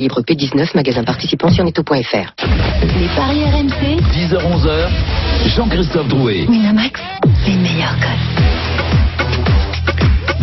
Libre 0.00 0.22
P19, 0.22 0.76
magasin 0.76 1.02
participant 1.02 1.48
sur 1.50 1.64
netto.fr. 1.64 2.32
Les 3.00 3.08
paris 3.16 3.42
RMC, 3.42 4.00
10h-11h, 4.12 4.90
Jean-Christophe 5.56 6.06
Drouet. 6.06 6.46
Winamax, 6.48 7.00
les 7.48 7.56
meilleurs 7.56 7.98
codes. 7.98 8.47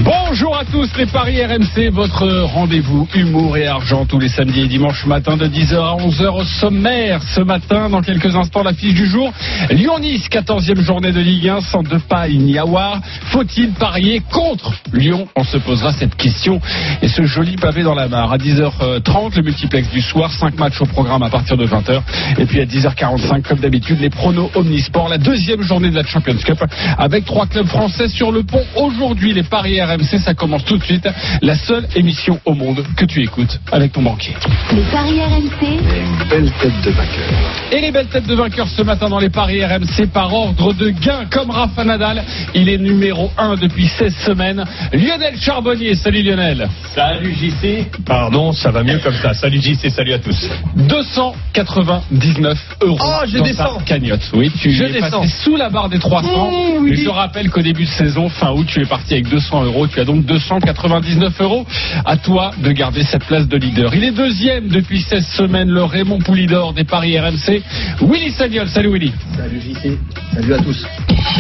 Bonjour 0.05 0.55
à 0.55 0.63
tous 0.65 0.87
les 0.97 1.07
Paris 1.07 1.43
RMC, 1.43 1.89
votre 1.91 2.27
rendez-vous 2.53 3.07
humour 3.15 3.57
et 3.57 3.65
argent 3.65 4.05
tous 4.05 4.19
les 4.19 4.27
samedis 4.29 4.61
et 4.61 4.67
dimanches 4.67 5.07
matin 5.07 5.35
de 5.35 5.47
10h 5.47 5.77
à 5.77 5.95
11h 5.97 6.41
au 6.41 6.43
sommaire. 6.43 7.23
Ce 7.23 7.41
matin, 7.41 7.89
dans 7.89 8.01
quelques 8.01 8.35
instants, 8.35 8.61
la 8.61 8.73
fiche 8.73 8.93
du 8.93 9.07
jour. 9.07 9.33
Lyon-Nice, 9.71 10.29
14e 10.29 10.81
journée 10.81 11.11
de 11.11 11.19
Ligue 11.19 11.49
1, 11.49 11.61
sans 11.61 11.81
de 11.81 11.97
paille 11.97 12.37
ni 12.37 12.59
avoir. 12.59 13.01
Faut-il 13.31 13.71
parier 13.71 14.21
contre 14.31 14.73
Lyon? 14.93 15.27
On 15.35 15.43
se 15.43 15.57
posera 15.57 15.91
cette 15.91 16.15
question. 16.15 16.61
Et 17.01 17.07
ce 17.07 17.23
joli 17.23 17.55
pavé 17.55 17.81
dans 17.81 17.95
la 17.95 18.07
mare. 18.07 18.31
À 18.31 18.37
10h30, 18.37 19.37
le 19.37 19.41
multiplex 19.41 19.89
du 19.89 20.01
soir, 20.01 20.29
5 20.29 20.59
matchs 20.59 20.81
au 20.81 20.85
programme 20.85 21.23
à 21.23 21.31
partir 21.31 21.57
de 21.57 21.65
20h. 21.65 22.01
Et 22.37 22.45
puis 22.45 22.61
à 22.61 22.65
10h45, 22.65 23.41
comme 23.41 23.59
d'habitude, 23.59 23.99
les 23.99 24.11
pronos 24.11 24.51
Omnisport, 24.53 25.09
la 25.09 25.17
deuxième 25.17 25.63
journée 25.63 25.89
de 25.89 25.95
la 25.95 26.03
Champions 26.03 26.37
Cup, 26.37 26.63
avec 26.99 27.25
trois 27.25 27.47
clubs 27.47 27.67
français 27.67 28.07
sur 28.07 28.31
le 28.31 28.43
pont. 28.43 28.63
Aujourd'hui, 28.75 29.33
les 29.33 29.43
Paris 29.43 29.81
RMC, 29.81 29.94
ça 30.03 30.33
commence 30.33 30.63
tout 30.65 30.77
de 30.77 30.83
suite. 30.83 31.07
La 31.41 31.55
seule 31.55 31.87
émission 31.95 32.39
au 32.45 32.53
monde 32.53 32.83
que 32.97 33.05
tu 33.05 33.21
écoutes 33.23 33.59
avec 33.71 33.91
ton 33.93 34.01
banquier. 34.01 34.33
Les 34.73 34.81
paris 34.91 35.19
RMC, 35.21 35.63
Une 35.63 36.27
belle 36.29 36.51
tête 36.61 36.81
de 36.83 36.91
vainqueur. 36.91 37.71
Et 37.71 37.81
les 37.81 37.91
belles 37.91 38.07
têtes 38.07 38.27
de 38.27 38.35
vainqueurs 38.35 38.67
ce 38.67 38.81
matin 38.81 39.09
dans 39.09 39.19
les 39.19 39.29
paris 39.29 39.63
RMC 39.63 40.07
par 40.13 40.33
ordre 40.33 40.73
de 40.73 40.89
gain 40.89 41.25
comme 41.31 41.49
Rafa 41.49 41.83
Nadal. 41.83 42.23
Il 42.53 42.69
est 42.69 42.77
numéro 42.77 43.31
1 43.37 43.55
depuis 43.55 43.87
16 43.87 44.15
semaines. 44.25 44.63
Lionel 44.93 45.35
Charbonnier, 45.39 45.95
salut 45.95 46.21
Lionel. 46.23 46.67
Salut 46.93 47.33
JC. 47.33 47.85
Pardon, 48.05 48.51
ça 48.51 48.71
va 48.71 48.83
mieux 48.83 48.99
comme 48.99 49.15
ça. 49.15 49.33
Salut 49.33 49.61
JC, 49.61 49.89
salut 49.89 50.13
à 50.13 50.19
tous. 50.19 50.47
299 50.75 52.57
euros 52.81 52.97
Oh, 53.01 53.25
je 53.27 53.37
dans 53.37 53.43
descends. 53.43 53.77
ta 53.77 53.83
cagnotte. 53.83 54.29
Oui, 54.33 54.51
tu 54.59 54.71
Je 54.71 54.83
es 54.83 54.91
descends. 54.93 55.21
passé 55.21 55.33
sous 55.43 55.55
la 55.55 55.69
barre 55.69 55.89
des 55.89 55.99
300. 55.99 56.27
Mmh, 56.51 56.53
oui. 56.81 56.89
Mais 56.91 56.95
je 56.97 57.09
rappelle 57.09 57.49
qu'au 57.49 57.61
début 57.61 57.83
de 57.85 57.89
saison, 57.89 58.29
fin 58.29 58.51
août, 58.51 58.65
tu 58.67 58.81
es 58.81 58.85
parti 58.85 59.13
avec 59.13 59.27
200 59.29 59.63
euros. 59.65 59.84
Tu 59.89 59.99
as 59.99 60.05
donc 60.05 60.25
299 60.25 61.41
euros. 61.41 61.65
À 62.05 62.17
toi 62.17 62.51
de 62.61 62.71
garder 62.71 63.03
cette 63.03 63.25
place 63.25 63.47
de 63.47 63.57
leader. 63.57 63.93
Il 63.95 64.03
est 64.03 64.11
deuxième 64.11 64.67
depuis 64.67 65.01
16 65.01 65.25
semaines, 65.27 65.69
le 65.69 65.83
Raymond 65.83 66.19
Poulidor 66.19 66.73
des 66.73 66.83
paris 66.83 67.17
RMC. 67.19 67.61
Willy 68.01 68.31
Sagnol. 68.31 68.67
Salut 68.69 68.91
Willy. 68.93 69.13
Salut 69.37 69.61
JC, 69.61 69.97
salut 70.33 70.53
à 70.53 70.57
tous. 70.59 70.85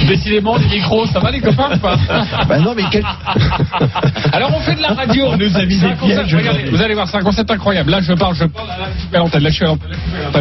Décidément, 0.07 0.57
les 0.57 0.67
micros, 0.67 1.05
ça 1.07 1.19
va 1.19 1.31
les 1.31 1.39
copains 1.39 1.69
ou 1.75 1.77
pas 1.79 1.97
Bah 2.47 2.59
non 2.59 2.73
mais 2.75 2.83
quel... 2.91 3.03
Alors 4.33 4.51
on 4.55 4.59
fait 4.59 4.75
de 4.75 4.81
la 4.81 4.89
radio. 4.89 5.25
On 5.29 5.37
nous 5.37 5.57
a 5.57 5.65
mis 5.65 5.75
C'est 5.75 5.87
des 5.87 5.91
un 5.93 5.95
concept- 5.95 5.99
pièges 6.05 6.35
regardez, 6.35 6.49
aujourd'hui. 6.59 6.69
Vous 6.77 6.81
allez 6.83 6.93
voir, 6.93 7.07
c'est 7.07 7.17
un 7.17 7.21
concept 7.23 7.51
incroyable. 7.51 7.91
Là, 7.91 8.01
je 8.01 8.13
parle, 8.13 8.35
je 8.35 8.45
parle, 8.45 8.67
là, 8.67 8.87
je 8.95 9.01
suis 9.07 9.15
à 9.15 9.19
l'antenne, 9.19 9.43
là, 9.43 9.49
je 9.49 9.55
suis 9.55 9.65
à 9.65 9.67
l'antenne, 9.67 9.91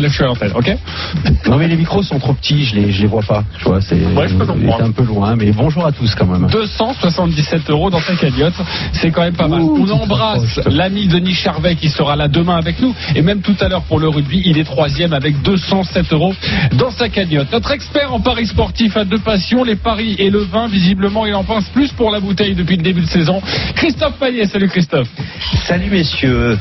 là, 0.02 0.08
je 0.08 0.14
suis 0.14 0.24
à 0.24 0.26
l'antenne, 0.26 0.52
ok 0.54 0.76
Non 1.48 1.56
mais 1.56 1.68
les 1.68 1.76
micros 1.76 2.02
sont 2.02 2.18
trop 2.18 2.32
petits, 2.34 2.64
je 2.64 2.74
les, 2.76 2.92
je 2.92 3.00
les 3.02 3.06
vois 3.06 3.22
pas. 3.22 3.44
Tu 3.58 3.64
vois, 3.64 3.80
c'est 3.80 3.94
Ouais, 4.14 4.28
je 4.28 4.34
peux 4.34 4.46
comprendre. 4.46 4.76
c'est 4.78 4.84
un 4.84 4.92
peu 4.92 5.04
loin, 5.04 5.36
mais 5.36 5.50
bonjour 5.52 5.86
à 5.86 5.92
tous 5.92 6.14
quand 6.14 6.26
même. 6.26 6.46
277 6.50 7.70
euros 7.70 7.83
dans 7.90 8.00
ta 8.00 8.14
cagnotte, 8.16 8.54
c'est 8.92 9.10
quand 9.10 9.22
même 9.22 9.36
pas 9.36 9.48
mal. 9.48 9.62
Ouh, 9.62 9.86
On 9.86 9.90
embrasse 9.90 10.60
l'ami 10.66 11.08
Denis 11.08 11.34
Charvet 11.34 11.76
qui 11.76 11.88
sera 11.88 12.16
là 12.16 12.28
demain 12.28 12.56
avec 12.56 12.80
nous. 12.80 12.94
Et 13.14 13.22
même 13.22 13.40
tout 13.40 13.56
à 13.60 13.68
l'heure 13.68 13.82
pour 13.82 13.98
le 13.98 14.08
rugby, 14.08 14.42
il 14.44 14.58
est 14.58 14.64
troisième 14.64 15.12
avec 15.12 15.40
207 15.42 16.12
euros 16.12 16.34
dans 16.72 16.90
sa 16.90 17.08
cagnotte. 17.08 17.52
Notre 17.52 17.70
expert 17.72 18.12
en 18.12 18.20
paris 18.20 18.46
sportif 18.46 18.96
a 18.96 19.04
deux 19.04 19.18
passions, 19.18 19.64
les 19.64 19.76
paris 19.76 20.16
et 20.18 20.30
le 20.30 20.40
vin. 20.40 20.68
Visiblement, 20.68 21.26
il 21.26 21.34
en 21.34 21.44
pense 21.44 21.68
plus 21.68 21.92
pour 21.92 22.10
la 22.10 22.20
bouteille 22.20 22.54
depuis 22.54 22.76
le 22.76 22.82
début 22.82 23.02
de 23.02 23.06
saison. 23.06 23.40
Christophe 23.74 24.18
Payet, 24.18 24.46
salut 24.46 24.68
Christophe. 24.68 25.08
Salut 25.66 25.90
messieurs. 25.90 26.58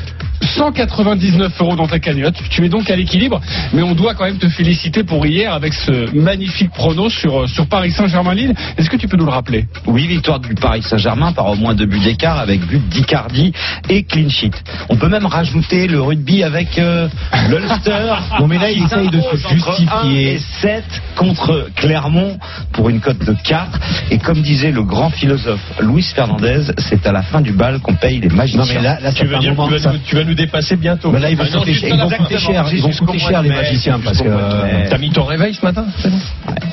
199 0.54 1.60
euros 1.60 1.76
dans 1.76 1.86
ta 1.86 1.98
cagnotte. 1.98 2.36
Tu 2.50 2.64
es 2.64 2.68
donc 2.68 2.90
à 2.90 2.96
l'équilibre, 2.96 3.40
mais 3.72 3.82
on 3.82 3.94
doit 3.94 4.14
quand 4.14 4.24
même 4.24 4.38
te 4.38 4.48
féliciter 4.48 5.04
pour 5.04 5.26
hier 5.26 5.52
avec 5.52 5.72
ce 5.74 6.14
magnifique 6.14 6.70
prono 6.70 7.10
sur, 7.10 7.42
euh, 7.42 7.46
sur 7.46 7.66
Paris 7.66 7.90
Saint-Germain-Lille. 7.90 8.54
Est-ce 8.76 8.88
que 8.88 8.96
tu 8.96 9.08
peux 9.08 9.16
nous 9.16 9.24
le 9.24 9.32
rappeler? 9.32 9.66
Oui, 9.86 10.06
victoire 10.06 10.40
du 10.40 10.54
Paris 10.54 10.82
Saint-Germain 10.82 11.32
par 11.32 11.48
au 11.48 11.56
moins 11.56 11.74
deux 11.74 11.86
buts 11.86 12.00
d'écart 12.00 12.38
avec 12.38 12.60
but 12.60 12.88
d'Icardi 12.88 13.52
et 13.88 14.04
clean 14.04 14.28
sheet. 14.28 14.52
On 14.88 14.96
peut 14.96 15.08
même 15.08 15.26
rajouter 15.26 15.86
le 15.86 16.00
rugby 16.00 16.42
avec 16.42 16.78
euh, 16.78 17.08
l'Ulster. 17.48 18.14
Non, 18.38 18.46
mais 18.48 18.58
là, 18.58 18.70
il 18.70 18.84
essaye 18.84 19.08
de 19.08 19.20
se 19.20 19.36
justifier. 19.36 20.34
et 20.34 20.38
7 20.60 20.84
contre 21.16 21.68
Clermont 21.76 22.38
pour 22.72 22.88
une 22.88 23.00
cote 23.00 23.24
de 23.24 23.34
4. 23.44 23.80
Et 24.10 24.18
comme 24.18 24.40
disait 24.42 24.70
le 24.70 24.82
grand 24.82 25.10
philosophe 25.10 25.60
Luis 25.80 26.06
Fernandez, 26.14 26.62
c'est 26.78 27.06
à 27.06 27.12
la 27.12 27.22
fin 27.22 27.40
du 27.40 27.52
bal 27.52 27.80
qu'on 27.80 27.94
paye 27.94 28.20
les 28.20 28.28
magiciens. 28.28 28.60
Non 28.60 28.66
mais 28.66 28.82
là, 28.82 29.12
Tu 29.12 29.26
veux 29.26 29.38
dire 29.38 29.54
vas, 29.54 29.66
nous, 29.68 29.98
tu 30.06 30.14
vas 30.14 30.24
nous 30.24 30.34
dépasser 30.46 30.76
bientôt. 30.76 31.10
Bah 31.10 31.18
là, 31.18 31.30
ils 31.30 31.36
vont 31.36 31.44
Ah 31.52 31.58
coûter 31.58 31.74
cher, 31.74 31.90
ils 31.92 32.00
vont 32.00 32.08
coûter 32.10 32.38
cher, 32.38 32.66
ils 32.72 32.82
vont 32.82 32.90
coûter 32.90 33.18
cher 33.18 33.42
les 33.42 33.48
magiciens 33.50 34.00
parce 34.02 34.20
que. 34.20 34.88
T'as 34.88 34.98
mis 34.98 35.10
ton 35.10 35.24
réveil 35.24 35.54
ce 35.54 35.64
matin 35.64 35.86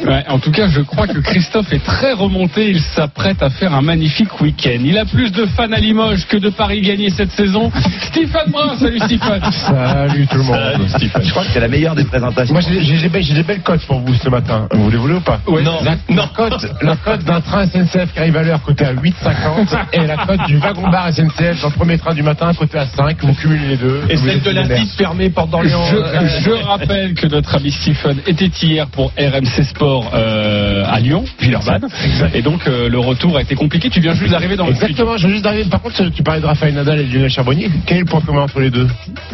Ouais, 0.06 0.24
En 0.30 0.40
tout 0.40 0.52
cas, 0.52 0.68
je 0.68 0.82
crois 0.82 1.08
que 1.08 1.20
Christophe 1.20 1.72
est 1.74 1.84
très 1.84 2.14
remonté. 2.14 2.70
Il 2.72 2.80
s'apprête 2.80 3.42
à 3.44 3.50
faire 3.50 3.74
un 3.74 3.82
magnifique 3.82 4.42
week-end. 4.42 4.80
Il 4.84 4.98
a 4.98 5.06
plus 5.06 5.32
de 5.32 5.46
fans 5.46 5.72
à 5.72 5.78
Limoges 5.80 6.26
que 6.28 6.38
de 6.38 6.50
Paris 6.50 6.82
gagnés 6.82 7.10
cette 7.10 7.32
saison. 7.32 7.72
Stephen 8.02 8.50
Brun, 8.52 8.76
salut 8.78 9.00
Stephen. 9.00 9.42
Salut 9.52 10.28
tout 10.28 10.38
le 10.38 10.44
monde. 10.44 10.58
Salut, 10.58 10.90
Stephen. 10.90 11.22
Je 11.24 11.32
crois 11.32 11.44
que 11.46 11.52
c'est 11.52 11.60
la 11.60 11.68
meilleure 11.68 11.96
des 11.96 12.04
présentations. 12.06 12.54
Moi 12.54 12.62
j'ai 12.68 12.82
j'ai 12.84 12.98
des, 12.98 13.10
belles- 13.10 13.24
j'ai 13.24 13.34
des 13.34 13.44
belles 13.44 13.62
cotes 13.62 13.86
pour 13.86 14.00
vous 14.00 14.14
ce 14.16 14.30
matin. 14.30 14.68
Vous 14.74 14.90
les 14.90 14.98
voulez 14.98 15.16
ou 15.16 15.22
pas 15.22 15.40
Ouais. 15.48 15.62
Non, 15.62 15.80
La, 15.84 15.92
non. 16.10 16.24
la 16.24 16.28
cote, 16.36 16.66
la 16.82 16.96
cote 16.96 17.24
d'un 17.24 17.42
train 17.42 17.66
SNCF 17.68 18.14
qui 18.14 18.20
arrive 18.20 18.38
à 18.38 18.44
l'heure 18.44 18.62
côté 18.64 18.86
à 18.86 18.94
8,50 18.94 19.78
et 19.94 20.06
la 20.08 20.18
cote 20.18 20.46
du 20.48 20.58
wagon-bar 20.58 21.12
SNCF 21.14 21.62
dans 21.62 21.68
le 21.70 21.74
premier 21.76 21.98
train 21.98 22.14
du 22.14 22.24
matin 22.24 22.52
côté 22.54 22.78
à 22.80 22.86
5. 22.88 23.24
Vous 23.24 23.34
cumulez 23.36 23.61
les 23.68 23.78
deux. 23.78 24.02
Et 24.10 24.18
celle 24.18 24.42
de 24.42 24.50
la 24.52 24.62
millionnaire. 24.64 24.86
6 24.88 24.96
fermée, 24.98 25.30
porte 25.30 25.50
d'Orléans. 25.50 25.84
Je, 25.92 25.98
euh, 25.98 26.40
je 26.42 26.52
rappelle 26.52 27.14
que 27.14 27.28
notre 27.28 27.56
ami 27.56 27.72
Stephen 27.72 28.18
était 28.28 28.46
hier 28.62 28.88
pour 28.88 29.12
RMC 29.18 29.64
Sport 29.64 30.12
euh, 30.14 30.84
à 30.88 31.00
Lyon, 31.00 31.24
Villeurbanne. 31.40 31.88
Et 32.34 32.42
donc 32.42 32.68
euh, 32.68 32.90
le 32.90 33.00
retour 33.00 33.38
a 33.38 33.42
été 33.42 33.56
compliqué. 33.56 33.90
Tu 33.90 34.00
viens 34.00 34.14
juste 34.14 34.32
d'arriver 34.32 34.56
dans 34.56 34.68
le 34.68 34.74
studio. 34.76 34.90
Exactement, 34.90 35.18
je 35.18 35.22
viens 35.28 35.32
juste 35.32 35.44
d'arriver. 35.44 35.70
Par 35.70 35.82
contre, 35.82 36.10
tu 36.10 36.24
parlais 36.24 36.42
de 36.42 36.46
Raphaël 36.46 36.74
Nadal 36.74 37.00
et 37.00 37.04
de 37.06 37.14
Lionel 37.14 37.30
Charbonnier. 37.30 37.70
Quel 37.86 37.98
est 37.98 38.02
le 38.02 38.06
point 38.06 38.22
commun 38.22 38.42
entre 38.44 38.60
les 38.60 38.70
deux? 38.70 38.88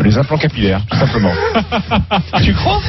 Les 0.04 0.18
implants 0.18 0.38
capillaires, 0.38 0.82
tout 0.90 0.98
simplement. 0.98 1.32
Tu 2.44 2.54
crois? 2.54 2.80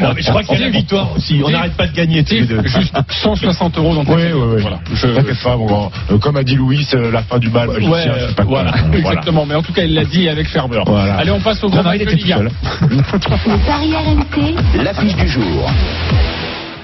Non, 0.00 0.12
mais 0.14 0.22
je 0.22 0.28
crois 0.28 0.42
qu'il 0.42 0.58
y 0.58 0.62
a 0.62 0.66
la 0.66 0.70
victoire 0.70 1.14
aussi. 1.16 1.40
On 1.44 1.50
n'arrête 1.50 1.74
pas 1.76 1.86
de 1.86 1.92
gagner 1.94 2.22
tous 2.24 2.34
les 2.34 2.44
deux. 2.46 2.62
Juste 2.64 2.94
160 3.08 3.78
euros 3.78 3.94
dans 3.94 4.04
ta 4.04 4.12
Oui, 4.14 4.22
oui, 4.32 4.40
oui. 4.56 4.62
Voilà. 4.62 4.78
Je- 4.94 5.06
T'inquiète 5.08 5.42
pas. 5.42 5.56
Euh, 6.10 6.18
comme 6.18 6.36
a 6.36 6.42
dit 6.42 6.54
Louis, 6.56 6.86
euh, 6.94 7.10
la 7.10 7.22
fin 7.22 7.38
du 7.38 7.50
bal 7.50 7.68
magicien, 7.68 7.90
Ouais, 7.90 8.28
sais 8.28 8.34
pas 8.34 8.44
voilà, 8.44 8.72
exactement. 8.92 9.44
Mais 9.46 9.54
en 9.54 9.62
tout 9.62 9.69
cas, 9.70 9.84
il 9.84 9.94
l'a 9.94 10.04
dit 10.04 10.28
avec 10.28 10.48
ferveur. 10.48 10.84
Voilà. 10.86 11.14
Allez, 11.14 11.30
on 11.30 11.40
passe 11.40 11.62
au 11.64 11.68
grand 11.68 11.82
match 11.82 12.00
de 12.00 12.04
Ligue 12.04 12.26
tout 12.26 12.32
1. 12.32 12.36
seul. 12.36 12.50
Les 13.46 13.66
paris 13.66 13.92
RMC, 13.94 14.82
L'affiche 14.82 15.16
du 15.16 15.28
jour. 15.28 15.70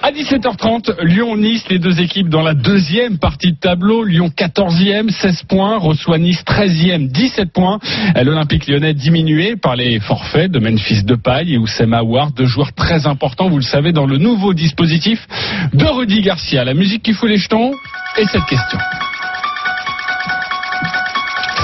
À 0.02 0.12
17h30, 0.12 1.02
Lyon-Nice, 1.02 1.64
les 1.68 1.80
deux 1.80 2.00
équipes 2.00 2.28
dans 2.28 2.42
la 2.42 2.54
deuxième 2.54 3.18
partie 3.18 3.52
de 3.52 3.58
tableau. 3.58 4.04
Lyon 4.04 4.28
14e, 4.28 5.10
16 5.10 5.42
points, 5.48 5.78
reçoit 5.78 6.18
Nice 6.18 6.44
13e, 6.46 7.08
17 7.08 7.52
points. 7.52 7.80
L'Olympique 8.14 8.68
lyonnais 8.68 8.94
diminué 8.94 9.56
par 9.56 9.74
les 9.74 9.98
forfaits 9.98 10.52
de 10.52 10.60
Memphis 10.60 11.02
Depay 11.02 11.48
et 11.48 11.58
Oussem 11.58 11.92
Aouar, 11.92 12.30
deux 12.30 12.46
joueurs 12.46 12.72
très 12.72 13.08
importants, 13.08 13.48
vous 13.48 13.56
le 13.56 13.64
savez, 13.64 13.90
dans 13.90 14.06
le 14.06 14.18
nouveau 14.18 14.54
dispositif 14.54 15.26
de 15.72 15.84
Rudy 15.84 16.20
Garcia. 16.20 16.62
La 16.62 16.74
musique 16.74 17.02
qui 17.02 17.12
fout 17.12 17.28
les 17.28 17.38
jetons 17.38 17.72
et 18.16 18.26
cette 18.26 18.44
question. 18.44 18.78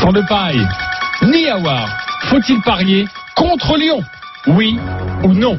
Sans 0.00 0.12
Depay 0.12 0.66
ni 1.22 1.48
Aouar, 1.48 1.88
faut-il 2.24 2.60
parier 2.62 3.06
contre 3.36 3.76
Lyon 3.76 4.02
Oui 4.48 4.78
ou 5.24 5.32
non 5.32 5.58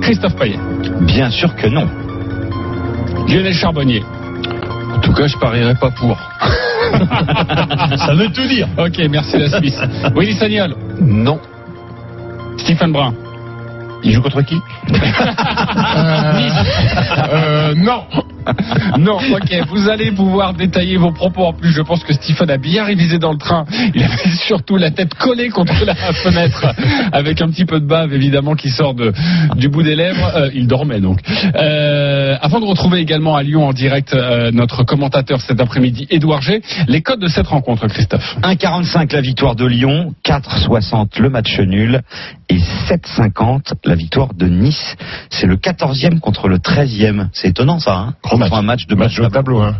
Christophe 0.00 0.36
Payet. 0.36 0.58
Bien 1.02 1.30
sûr 1.30 1.54
que 1.54 1.66
non. 1.66 1.88
Lionel 3.28 3.54
Charbonnier. 3.54 4.02
En 4.94 5.00
tout 5.00 5.12
cas, 5.12 5.26
je 5.26 5.36
parierais 5.36 5.74
pas 5.74 5.90
pour. 5.90 6.18
Ça 7.96 8.14
veut 8.14 8.30
tout 8.32 8.46
dire. 8.46 8.66
Ok, 8.78 8.98
merci 9.10 9.38
la 9.38 9.48
Suisse. 9.58 9.80
Willy 10.16 10.34
Sagnol. 10.34 10.74
Non. 11.00 11.38
Stephen 12.58 12.92
Brun. 12.92 13.14
Il 14.02 14.12
joue 14.12 14.22
contre 14.22 14.42
qui 14.42 14.56
euh, 17.32 17.74
Non. 17.76 18.04
Non, 18.98 19.18
ok, 19.18 19.66
vous 19.68 19.88
allez 19.88 20.10
pouvoir 20.12 20.54
détailler 20.54 20.96
vos 20.96 21.12
propos. 21.12 21.44
En 21.44 21.52
plus, 21.52 21.72
je 21.72 21.82
pense 21.82 22.02
que 22.04 22.12
Stephen 22.12 22.50
a 22.50 22.56
bien 22.56 22.84
révisé 22.84 23.18
dans 23.18 23.32
le 23.32 23.38
train. 23.38 23.64
Il 23.94 24.02
avait 24.02 24.30
surtout 24.46 24.76
la 24.76 24.90
tête 24.90 25.14
collée 25.14 25.48
contre 25.50 25.84
la 25.84 25.94
fenêtre, 26.24 26.66
avec 27.12 27.40
un 27.42 27.48
petit 27.48 27.64
peu 27.64 27.80
de 27.80 27.86
bave, 27.86 28.12
évidemment, 28.12 28.54
qui 28.54 28.70
sort 28.70 28.94
de, 28.94 29.12
du 29.56 29.68
bout 29.68 29.82
des 29.82 29.94
lèvres. 29.94 30.32
Euh, 30.34 30.50
il 30.54 30.66
dormait 30.66 31.00
donc. 31.00 31.20
Euh, 31.54 32.36
avant 32.40 32.60
de 32.60 32.64
retrouver 32.64 33.00
également 33.00 33.36
à 33.36 33.42
Lyon 33.42 33.66
en 33.66 33.72
direct 33.72 34.14
euh, 34.14 34.50
notre 34.52 34.84
commentateur 34.84 35.40
cet 35.40 35.60
après-midi, 35.60 36.06
Édouard 36.10 36.42
G, 36.42 36.62
les 36.88 37.02
codes 37.02 37.20
de 37.20 37.28
cette 37.28 37.46
rencontre, 37.46 37.86
Christophe. 37.88 38.36
1,45 38.42 39.12
la 39.12 39.20
victoire 39.20 39.54
de 39.54 39.66
Lyon, 39.66 40.14
4,60 40.24 41.20
le 41.20 41.30
match 41.30 41.58
nul 41.60 42.02
et 42.48 42.58
7,50 42.58 43.74
la 43.90 43.96
victoire 43.96 44.34
de 44.34 44.46
Nice. 44.46 44.96
C'est 45.30 45.46
le 45.46 45.56
14e 45.56 46.20
contre 46.20 46.48
le 46.48 46.58
13e. 46.58 47.28
C'est 47.32 47.48
étonnant 47.48 47.80
ça, 47.80 47.96
hein 47.96 48.14
Gros 48.22 48.38
match. 48.38 48.52
Un 48.52 48.62
match 48.62 48.86
de 48.86 48.94
Match 48.94 49.18
match 49.18 49.26
au 49.26 49.30
tableau, 49.30 49.60
hein. 49.60 49.76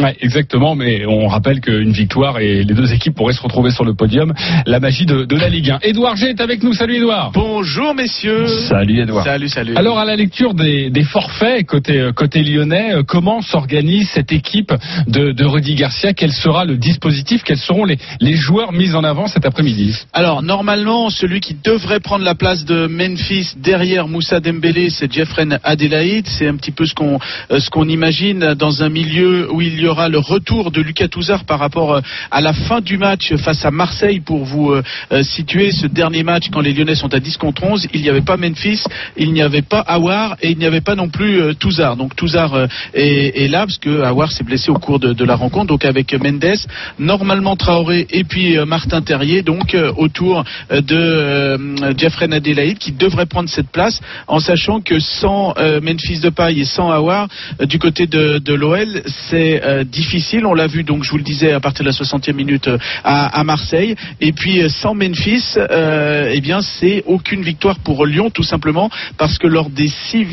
Ouais, 0.00 0.16
exactement, 0.20 0.74
mais 0.74 1.06
on 1.06 1.26
rappelle 1.28 1.60
qu'une 1.60 1.92
victoire 1.92 2.38
et 2.38 2.62
les 2.62 2.74
deux 2.74 2.92
équipes 2.92 3.14
pourraient 3.14 3.32
se 3.32 3.42
retrouver 3.42 3.70
sur 3.70 3.84
le 3.84 3.94
podium. 3.94 4.32
La 4.66 4.80
magie 4.80 5.06
de, 5.06 5.24
de 5.24 5.36
la 5.36 5.48
Ligue 5.48 5.70
1. 5.70 5.78
Édouard 5.82 6.16
G 6.16 6.28
est 6.30 6.40
avec 6.40 6.62
nous. 6.62 6.72
Salut 6.72 6.96
Édouard. 6.96 7.32
Bonjour 7.32 7.94
messieurs. 7.94 8.46
Salut 8.68 9.00
Edouard. 9.00 9.24
Salut, 9.24 9.48
salut. 9.48 9.76
Alors 9.76 9.98
à 9.98 10.04
la 10.04 10.16
lecture 10.16 10.54
des, 10.54 10.90
des 10.90 11.02
forfaits 11.02 11.66
côté 11.66 11.98
euh, 11.98 12.12
côté 12.12 12.42
lyonnais, 12.42 12.94
euh, 12.94 13.02
comment 13.06 13.40
s'organise 13.40 14.08
cette 14.10 14.32
équipe 14.32 14.72
de, 15.06 15.32
de 15.32 15.44
Rudy 15.44 15.74
Garcia? 15.74 16.12
Quel 16.12 16.32
sera 16.32 16.64
le 16.64 16.76
dispositif? 16.76 17.42
Quels 17.42 17.58
seront 17.58 17.84
les, 17.84 17.98
les 18.20 18.34
joueurs 18.34 18.72
mis 18.72 18.94
en 18.94 19.04
avant 19.04 19.26
cet 19.26 19.46
après-midi? 19.46 19.96
Alors 20.12 20.42
normalement, 20.42 21.10
celui 21.10 21.40
qui 21.40 21.56
devrait 21.62 22.00
prendre 22.00 22.24
la 22.24 22.34
place 22.34 22.64
de 22.64 22.86
Memphis 22.86 23.54
derrière 23.56 24.08
Moussa 24.08 24.40
Dembélé, 24.40 24.90
c'est 24.90 25.12
Jeffrey 25.12 25.46
Adelaide. 25.64 26.26
C'est 26.26 26.46
un 26.46 26.56
petit 26.56 26.72
peu 26.72 26.86
ce 26.86 26.94
qu'on 26.94 27.18
euh, 27.50 27.58
ce 27.58 27.70
qu'on 27.70 27.88
imagine 27.88 28.54
dans 28.54 28.82
un 28.82 28.88
milieu 28.88 29.52
où 29.52 29.60
il 29.60 29.80
y 29.80 29.87
aura 29.88 30.08
le 30.08 30.18
retour 30.18 30.70
de 30.70 30.80
Lucas 30.80 31.08
Touzard 31.08 31.44
par 31.44 31.58
rapport 31.58 31.94
euh, 31.94 32.00
à 32.30 32.40
la 32.40 32.52
fin 32.52 32.80
du 32.80 32.98
match 32.98 33.34
face 33.36 33.64
à 33.64 33.70
Marseille 33.70 34.20
pour 34.20 34.44
vous 34.44 34.70
euh, 34.70 34.82
euh, 35.12 35.22
situer 35.22 35.72
ce 35.72 35.86
dernier 35.86 36.22
match 36.22 36.48
quand 36.52 36.60
les 36.60 36.72
Lyonnais 36.72 36.94
sont 36.94 37.12
à 37.14 37.20
10 37.20 37.36
contre 37.38 37.64
11. 37.64 37.88
Il 37.94 38.02
n'y 38.02 38.08
avait 38.08 38.22
pas 38.22 38.36
Memphis, 38.36 38.82
il 39.16 39.32
n'y 39.32 39.42
avait 39.42 39.62
pas 39.62 39.80
Awar 39.80 40.36
et 40.42 40.50
il 40.50 40.58
n'y 40.58 40.66
avait 40.66 40.80
pas 40.80 40.94
non 40.94 41.08
plus 41.08 41.54
Touzard. 41.56 41.96
Donc 41.96 42.14
Touzard 42.16 42.68
est, 42.94 43.50
là 43.50 43.60
parce 43.60 43.78
que 43.78 44.02
Awar 44.02 44.30
s'est 44.30 44.44
blessé 44.44 44.70
au 44.70 44.74
cours 44.78 44.98
de, 44.98 45.12
de 45.12 45.24
la 45.24 45.36
rencontre. 45.36 45.66
Donc 45.66 45.84
avec 45.84 46.12
Mendes, 46.14 46.58
normalement 46.98 47.56
Traoré 47.56 48.06
et 48.10 48.24
puis 48.24 48.56
Martin 48.66 49.00
Terrier, 49.02 49.42
donc 49.42 49.76
autour 49.96 50.44
de 50.70 51.96
Jeffrey 51.96 52.28
Adelaide 52.32 52.78
qui 52.78 52.92
devrait 52.92 53.26
prendre 53.26 53.48
cette 53.48 53.70
place 53.70 54.00
en 54.26 54.40
sachant 54.40 54.80
que 54.80 54.98
sans 54.98 55.54
Memphis 55.82 56.20
Depay 56.20 56.58
et 56.58 56.64
sans 56.64 56.90
Awar 56.90 57.28
du 57.60 57.78
côté 57.78 58.06
de, 58.06 58.38
de 58.38 58.54
l'OL 58.54 59.02
c'est 59.28 59.77
euh, 59.78 59.84
difficile. 59.84 60.46
On 60.46 60.54
l'a 60.54 60.66
vu 60.66 60.82
donc 60.82 61.04
je 61.04 61.10
vous 61.10 61.16
le 61.16 61.22
disais 61.22 61.52
à 61.52 61.60
partir 61.60 61.84
de 61.84 61.90
la 61.90 61.94
60e 61.94 62.32
minute 62.32 62.68
euh, 62.68 62.78
à, 63.04 63.42
Marseille 63.44 63.94
et 64.20 64.32
puis 64.32 64.60
euh, 64.60 64.68
sans 64.68 64.94
Memphis 64.94 65.56
eh 65.58 66.40
bien 66.40 66.60
c'est 66.60 67.02
aucune 67.06 67.42
victoire 67.42 67.78
pour 67.78 68.04
Lyon 68.04 68.30
tout 68.30 68.42
simplement 68.42 68.90
parce 69.16 69.38
que 69.38 69.46
lors 69.46 69.70
des 69.70 69.88
six, 69.88 70.26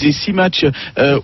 des 0.00 0.12
six 0.12 0.32
matchs 0.32 0.64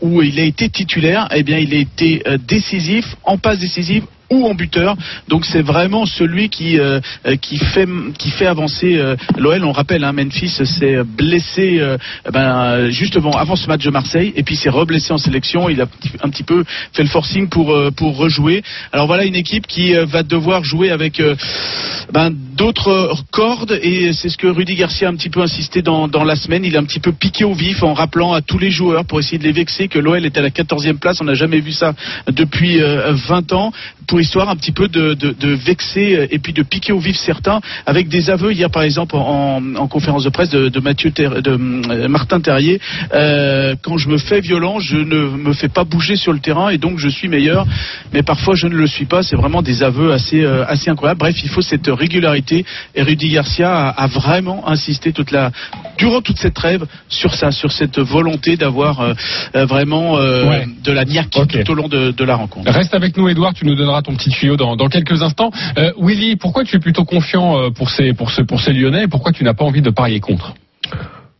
où 0.00 0.22
il 0.22 0.40
a 0.40 0.44
été 0.44 0.68
titulaire 0.68 1.28
eh 1.34 1.42
bien 1.42 1.58
il 1.58 1.72
a 1.74 1.78
été 1.78 2.22
décisif 2.48 3.16
en 3.24 3.38
passe 3.38 3.58
décisive 3.58 4.04
ou 4.30 4.46
en 4.46 4.54
buteur. 4.54 4.96
Donc 5.28 5.44
c'est 5.44 5.62
vraiment 5.62 6.06
celui 6.06 6.48
qui 6.48 6.78
euh, 6.78 7.00
euh, 7.26 7.36
qui 7.36 7.58
fait 7.58 7.86
qui 8.18 8.30
fait 8.30 8.46
avancer 8.46 8.96
euh, 8.96 9.16
l'OL. 9.36 9.64
On 9.64 9.72
rappelle, 9.72 10.04
hein, 10.04 10.12
Memphis 10.12 10.48
s'est 10.48 11.02
blessé 11.04 11.78
euh, 11.80 11.98
ben, 12.32 12.90
justement 12.90 13.32
avant 13.32 13.56
ce 13.56 13.66
match 13.68 13.84
de 13.84 13.90
Marseille 13.90 14.32
et 14.36 14.42
puis 14.42 14.56
s'est 14.56 14.70
reblessé 14.70 15.12
en 15.12 15.18
sélection. 15.18 15.68
Il 15.68 15.80
a 15.80 15.86
un 16.22 16.30
petit 16.30 16.42
peu 16.42 16.64
fait 16.92 17.02
le 17.02 17.08
forcing 17.08 17.48
pour 17.48 17.72
euh, 17.72 17.90
pour 17.90 18.16
rejouer. 18.16 18.62
Alors 18.92 19.06
voilà 19.06 19.24
une 19.24 19.36
équipe 19.36 19.66
qui 19.66 19.94
euh, 19.94 20.06
va 20.06 20.22
devoir 20.22 20.64
jouer 20.64 20.90
avec 20.90 21.22
ben, 22.12 22.32
d'autres 22.56 23.14
cordes 23.30 23.78
et 23.82 24.12
c'est 24.12 24.28
ce 24.28 24.36
que 24.36 24.46
Rudy 24.46 24.74
Garcia 24.74 25.08
a 25.08 25.10
un 25.10 25.16
petit 25.16 25.30
peu 25.30 25.40
insisté 25.42 25.82
dans, 25.82 26.08
dans 26.08 26.24
la 26.24 26.36
semaine. 26.36 26.64
Il 26.64 26.76
a 26.76 26.80
un 26.80 26.84
petit 26.84 27.00
peu 27.00 27.12
piqué 27.12 27.44
au 27.44 27.52
vif 27.52 27.82
en 27.82 27.92
rappelant 27.92 28.32
à 28.32 28.40
tous 28.40 28.58
les 28.58 28.70
joueurs 28.70 29.04
pour 29.04 29.20
essayer 29.20 29.38
de 29.38 29.44
les 29.44 29.52
vexer 29.52 29.88
que 29.88 29.98
l'OL 29.98 30.24
est 30.24 30.36
à 30.38 30.42
la 30.42 30.50
14e 30.50 30.98
place. 30.98 31.20
On 31.20 31.24
n'a 31.24 31.34
jamais 31.34 31.60
vu 31.60 31.72
ça 31.72 31.94
depuis 32.28 32.80
euh, 32.80 33.12
20 33.28 33.52
ans. 33.52 33.72
Pour 34.06 34.20
histoire 34.20 34.48
un 34.48 34.56
petit 34.56 34.70
peu 34.72 34.86
de, 34.88 35.14
de, 35.14 35.32
de 35.32 35.48
vexer 35.48 36.16
euh, 36.16 36.26
et 36.30 36.38
puis 36.38 36.52
de 36.52 36.62
piquer 36.62 36.92
au 36.92 36.98
vif 36.98 37.16
certains 37.16 37.60
avec 37.86 38.08
des 38.08 38.30
aveux. 38.30 38.52
Hier 38.52 38.70
par 38.70 38.82
exemple 38.82 39.16
en, 39.16 39.60
en 39.74 39.88
conférence 39.88 40.24
de 40.24 40.30
presse 40.30 40.50
de, 40.50 40.68
de 40.68 40.80
Mathieu 40.80 41.10
de 41.10 41.50
euh, 41.50 42.08
Martin 42.08 42.40
Terrier 42.40 42.80
euh, 43.12 43.74
quand 43.82 43.98
je 43.98 44.08
me 44.08 44.18
fais 44.18 44.40
violent 44.40 44.78
je 44.78 44.96
ne 44.96 45.36
me 45.36 45.52
fais 45.52 45.68
pas 45.68 45.84
bouger 45.84 46.16
sur 46.16 46.32
le 46.32 46.38
terrain 46.38 46.70
et 46.70 46.78
donc 46.78 46.98
je 46.98 47.08
suis 47.08 47.28
meilleur. 47.28 47.66
Mais 48.12 48.22
parfois 48.22 48.54
je 48.54 48.66
ne 48.66 48.74
le 48.74 48.86
suis 48.86 49.06
pas. 49.06 49.22
C'est 49.22 49.36
vraiment 49.36 49.62
des 49.62 49.82
aveux 49.82 50.12
assez 50.12 50.44
euh, 50.44 50.64
assez 50.66 50.88
incroyables. 50.88 51.18
Bref 51.18 51.36
il 51.42 51.50
faut 51.50 51.62
cette 51.62 51.88
régularité 51.88 52.45
et 52.52 52.64
Rudy 53.02 53.30
Garcia 53.30 53.70
a, 53.70 53.88
a 54.04 54.06
vraiment 54.06 54.68
insisté 54.68 55.12
toute 55.12 55.30
la 55.30 55.50
durant 55.98 56.20
toute 56.20 56.38
cette 56.38 56.54
trêve 56.54 56.84
sur 57.08 57.34
ça 57.34 57.50
sur 57.50 57.72
cette 57.72 57.98
volonté 57.98 58.56
d'avoir 58.56 59.00
euh, 59.00 59.14
euh, 59.54 59.66
vraiment 59.66 60.16
euh, 60.18 60.48
Ouais. 60.48 60.66
de 60.84 60.92
la 60.92 61.04
niaque 61.04 61.30
tout 61.30 61.70
au 61.70 61.74
long 61.74 61.88
de, 61.88 62.10
de 62.10 62.24
la 62.24 62.36
rencontre 62.36 62.70
Reste 62.70 62.94
avec 62.94 63.16
nous, 63.16 63.28
Edouard. 63.28 63.54
Tu 63.54 63.64
nous 63.66 63.74
donneras 63.74 64.02
ton 64.02 64.14
petit 64.14 64.30
tuyau 64.30 64.56
dans, 64.56 64.76
dans 64.76 64.88
quelques 64.88 65.22
instants. 65.22 65.50
Euh, 65.78 65.92
Willy, 66.00 66.36
pourquoi 66.36 66.64
tu 66.64 66.76
es 66.76 66.78
plutôt 66.78 67.04
confiant 67.04 67.70
pour 67.72 67.90
ces, 67.90 68.12
pour, 68.12 68.30
ce, 68.30 68.42
pour 68.42 68.60
ces 68.60 68.72
Lyonnais 68.72 69.04
et 69.04 69.08
pourquoi 69.08 69.32
tu 69.32 69.44
n'as 69.44 69.54
pas 69.54 69.64
envie 69.64 69.82
de 69.82 69.90
parier 69.90 70.20
contre? 70.20 70.54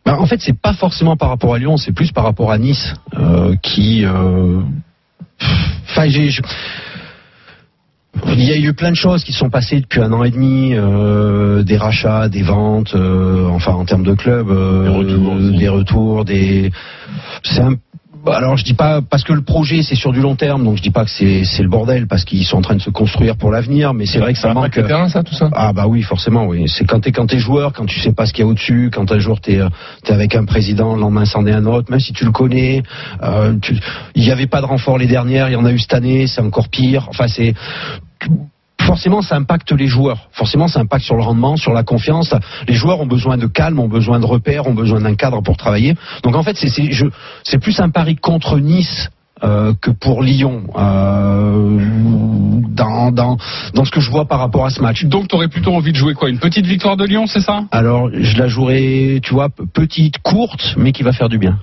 Bah, 0.04 0.16
en 0.20 0.26
fait, 0.26 0.40
c'est 0.40 0.58
pas 0.58 0.72
forcément 0.72 1.16
par 1.16 1.28
rapport 1.30 1.54
à 1.54 1.58
Lyon, 1.58 1.76
c'est 1.76 1.92
plus 1.92 2.12
par 2.12 2.24
rapport 2.24 2.50
à 2.52 2.58
Nice, 2.58 2.94
euh, 3.18 3.54
qui. 3.62 4.04
euh, 4.04 4.60
Enfin, 5.90 6.08
j'ai. 6.08 6.30
Il 8.26 8.42
y 8.44 8.52
a 8.52 8.56
eu 8.56 8.72
plein 8.74 8.90
de 8.90 8.96
choses 8.96 9.24
qui 9.24 9.32
sont 9.32 9.50
passées 9.50 9.80
depuis 9.80 10.00
un 10.00 10.12
an 10.12 10.24
et 10.24 10.30
demi, 10.30 10.72
euh, 10.74 11.62
des 11.62 11.76
rachats, 11.76 12.28
des 12.28 12.42
ventes, 12.42 12.94
euh, 12.94 13.46
enfin 13.48 13.72
en 13.72 13.84
termes 13.84 14.04
de 14.04 14.14
club, 14.14 14.48
euh, 14.50 14.82
Des 14.84 14.88
retours 14.88 15.34
des 15.58 15.68
retours, 15.68 16.24
des. 16.24 16.70
C'est 17.42 17.60
un 17.60 17.74
alors 18.28 18.56
je 18.56 18.64
dis 18.64 18.74
pas 18.74 19.02
parce 19.08 19.22
que 19.22 19.32
le 19.32 19.42
projet 19.42 19.82
c'est 19.82 19.94
sur 19.94 20.10
du 20.12 20.20
long 20.20 20.34
terme, 20.34 20.64
donc 20.64 20.76
je 20.78 20.82
dis 20.82 20.90
pas 20.90 21.04
que 21.04 21.10
c'est 21.12 21.62
le 21.62 21.68
bordel 21.68 22.08
parce 22.08 22.24
qu'ils 22.24 22.44
sont 22.44 22.56
en 22.56 22.60
train 22.60 22.74
de 22.74 22.80
se 22.82 22.90
construire 22.90 23.36
pour 23.36 23.52
l'avenir, 23.52 23.94
mais 23.94 24.04
c'est 24.04 24.18
vrai 24.18 24.32
que 24.32 24.38
ça 24.40 24.52
manque. 24.52 24.74
le 24.74 24.82
terrain, 24.84 25.08
ça, 25.08 25.22
tout 25.22 25.34
ça 25.34 25.48
Ah 25.52 25.72
bah 25.72 25.86
oui, 25.86 26.02
forcément, 26.02 26.44
oui. 26.46 26.64
C'est 26.66 26.84
quand 26.86 26.98
t'es 26.98 27.12
quand 27.12 27.26
t'es 27.28 27.38
joueur, 27.38 27.72
quand 27.72 27.86
tu 27.86 28.00
sais 28.00 28.12
pas 28.12 28.26
ce 28.26 28.32
qu'il 28.32 28.44
y 28.44 28.48
a 28.48 28.50
au-dessus, 28.50 28.90
quand 28.92 29.12
un 29.12 29.20
jour 29.20 29.40
t'es 29.40 29.60
avec 30.08 30.34
un 30.34 30.44
président, 30.44 30.96
le 30.96 31.02
lendemain 31.02 31.24
c'en 31.24 31.46
est 31.46 31.52
un 31.52 31.66
autre, 31.66 31.88
même 31.88 32.00
si 32.00 32.12
tu 32.12 32.24
le 32.24 32.32
connais. 32.32 32.82
euh, 33.22 33.54
tu- 33.62 33.78
Il 34.16 34.24
y 34.24 34.32
avait 34.32 34.48
pas 34.48 34.60
de 34.60 34.66
renfort 34.66 34.98
les 34.98 35.06
dernières, 35.06 35.48
il 35.48 35.52
y 35.52 35.56
en 35.56 35.64
a 35.64 35.70
eu 35.70 35.78
cette 35.78 35.94
année, 35.94 36.26
c'est 36.26 36.40
encore 36.42 36.68
pire. 36.68 37.06
Enfin 37.08 37.28
c'est 37.28 37.54
forcément 38.80 39.22
ça 39.22 39.36
impacte 39.36 39.72
les 39.72 39.86
joueurs. 39.86 40.28
Forcément 40.32 40.68
ça 40.68 40.80
impacte 40.80 41.04
sur 41.04 41.16
le 41.16 41.22
rendement, 41.22 41.56
sur 41.56 41.72
la 41.72 41.82
confiance. 41.82 42.32
Les 42.68 42.74
joueurs 42.74 43.00
ont 43.00 43.06
besoin 43.06 43.36
de 43.36 43.46
calme, 43.46 43.78
ont 43.80 43.88
besoin 43.88 44.20
de 44.20 44.26
repères, 44.26 44.66
ont 44.66 44.74
besoin 44.74 45.00
d'un 45.00 45.14
cadre 45.14 45.42
pour 45.42 45.56
travailler. 45.56 45.94
Donc 46.22 46.36
en 46.36 46.42
fait 46.42 46.56
c'est 46.56 47.58
plus 47.58 47.80
un 47.80 47.90
pari 47.90 48.16
contre 48.16 48.58
Nice. 48.58 49.10
euh, 49.42 49.74
que 49.80 49.90
pour 49.90 50.22
Lyon 50.22 50.64
euh, 50.76 51.78
dans, 52.70 53.10
dans, 53.12 53.36
dans 53.74 53.84
ce 53.84 53.90
que 53.90 54.00
je 54.00 54.10
vois 54.10 54.26
par 54.26 54.38
rapport 54.38 54.64
à 54.64 54.70
ce 54.70 54.80
match. 54.80 55.04
Donc, 55.04 55.28
tu 55.28 55.34
aurais 55.34 55.48
plutôt 55.48 55.74
envie 55.74 55.92
de 55.92 55.96
jouer 55.96 56.14
quoi? 56.14 56.28
Une 56.30 56.38
petite 56.38 56.66
victoire 56.66 56.96
de 56.96 57.04
Lyon, 57.04 57.26
c'est 57.26 57.40
ça? 57.40 57.64
Alors, 57.70 58.10
je 58.12 58.38
la 58.38 58.48
jouerai, 58.48 59.20
tu 59.22 59.34
vois, 59.34 59.48
petite, 59.50 60.18
courte, 60.18 60.74
mais 60.76 60.92
qui 60.92 61.02
va 61.02 61.12
faire 61.12 61.28
du 61.28 61.38
bien. 61.38 61.58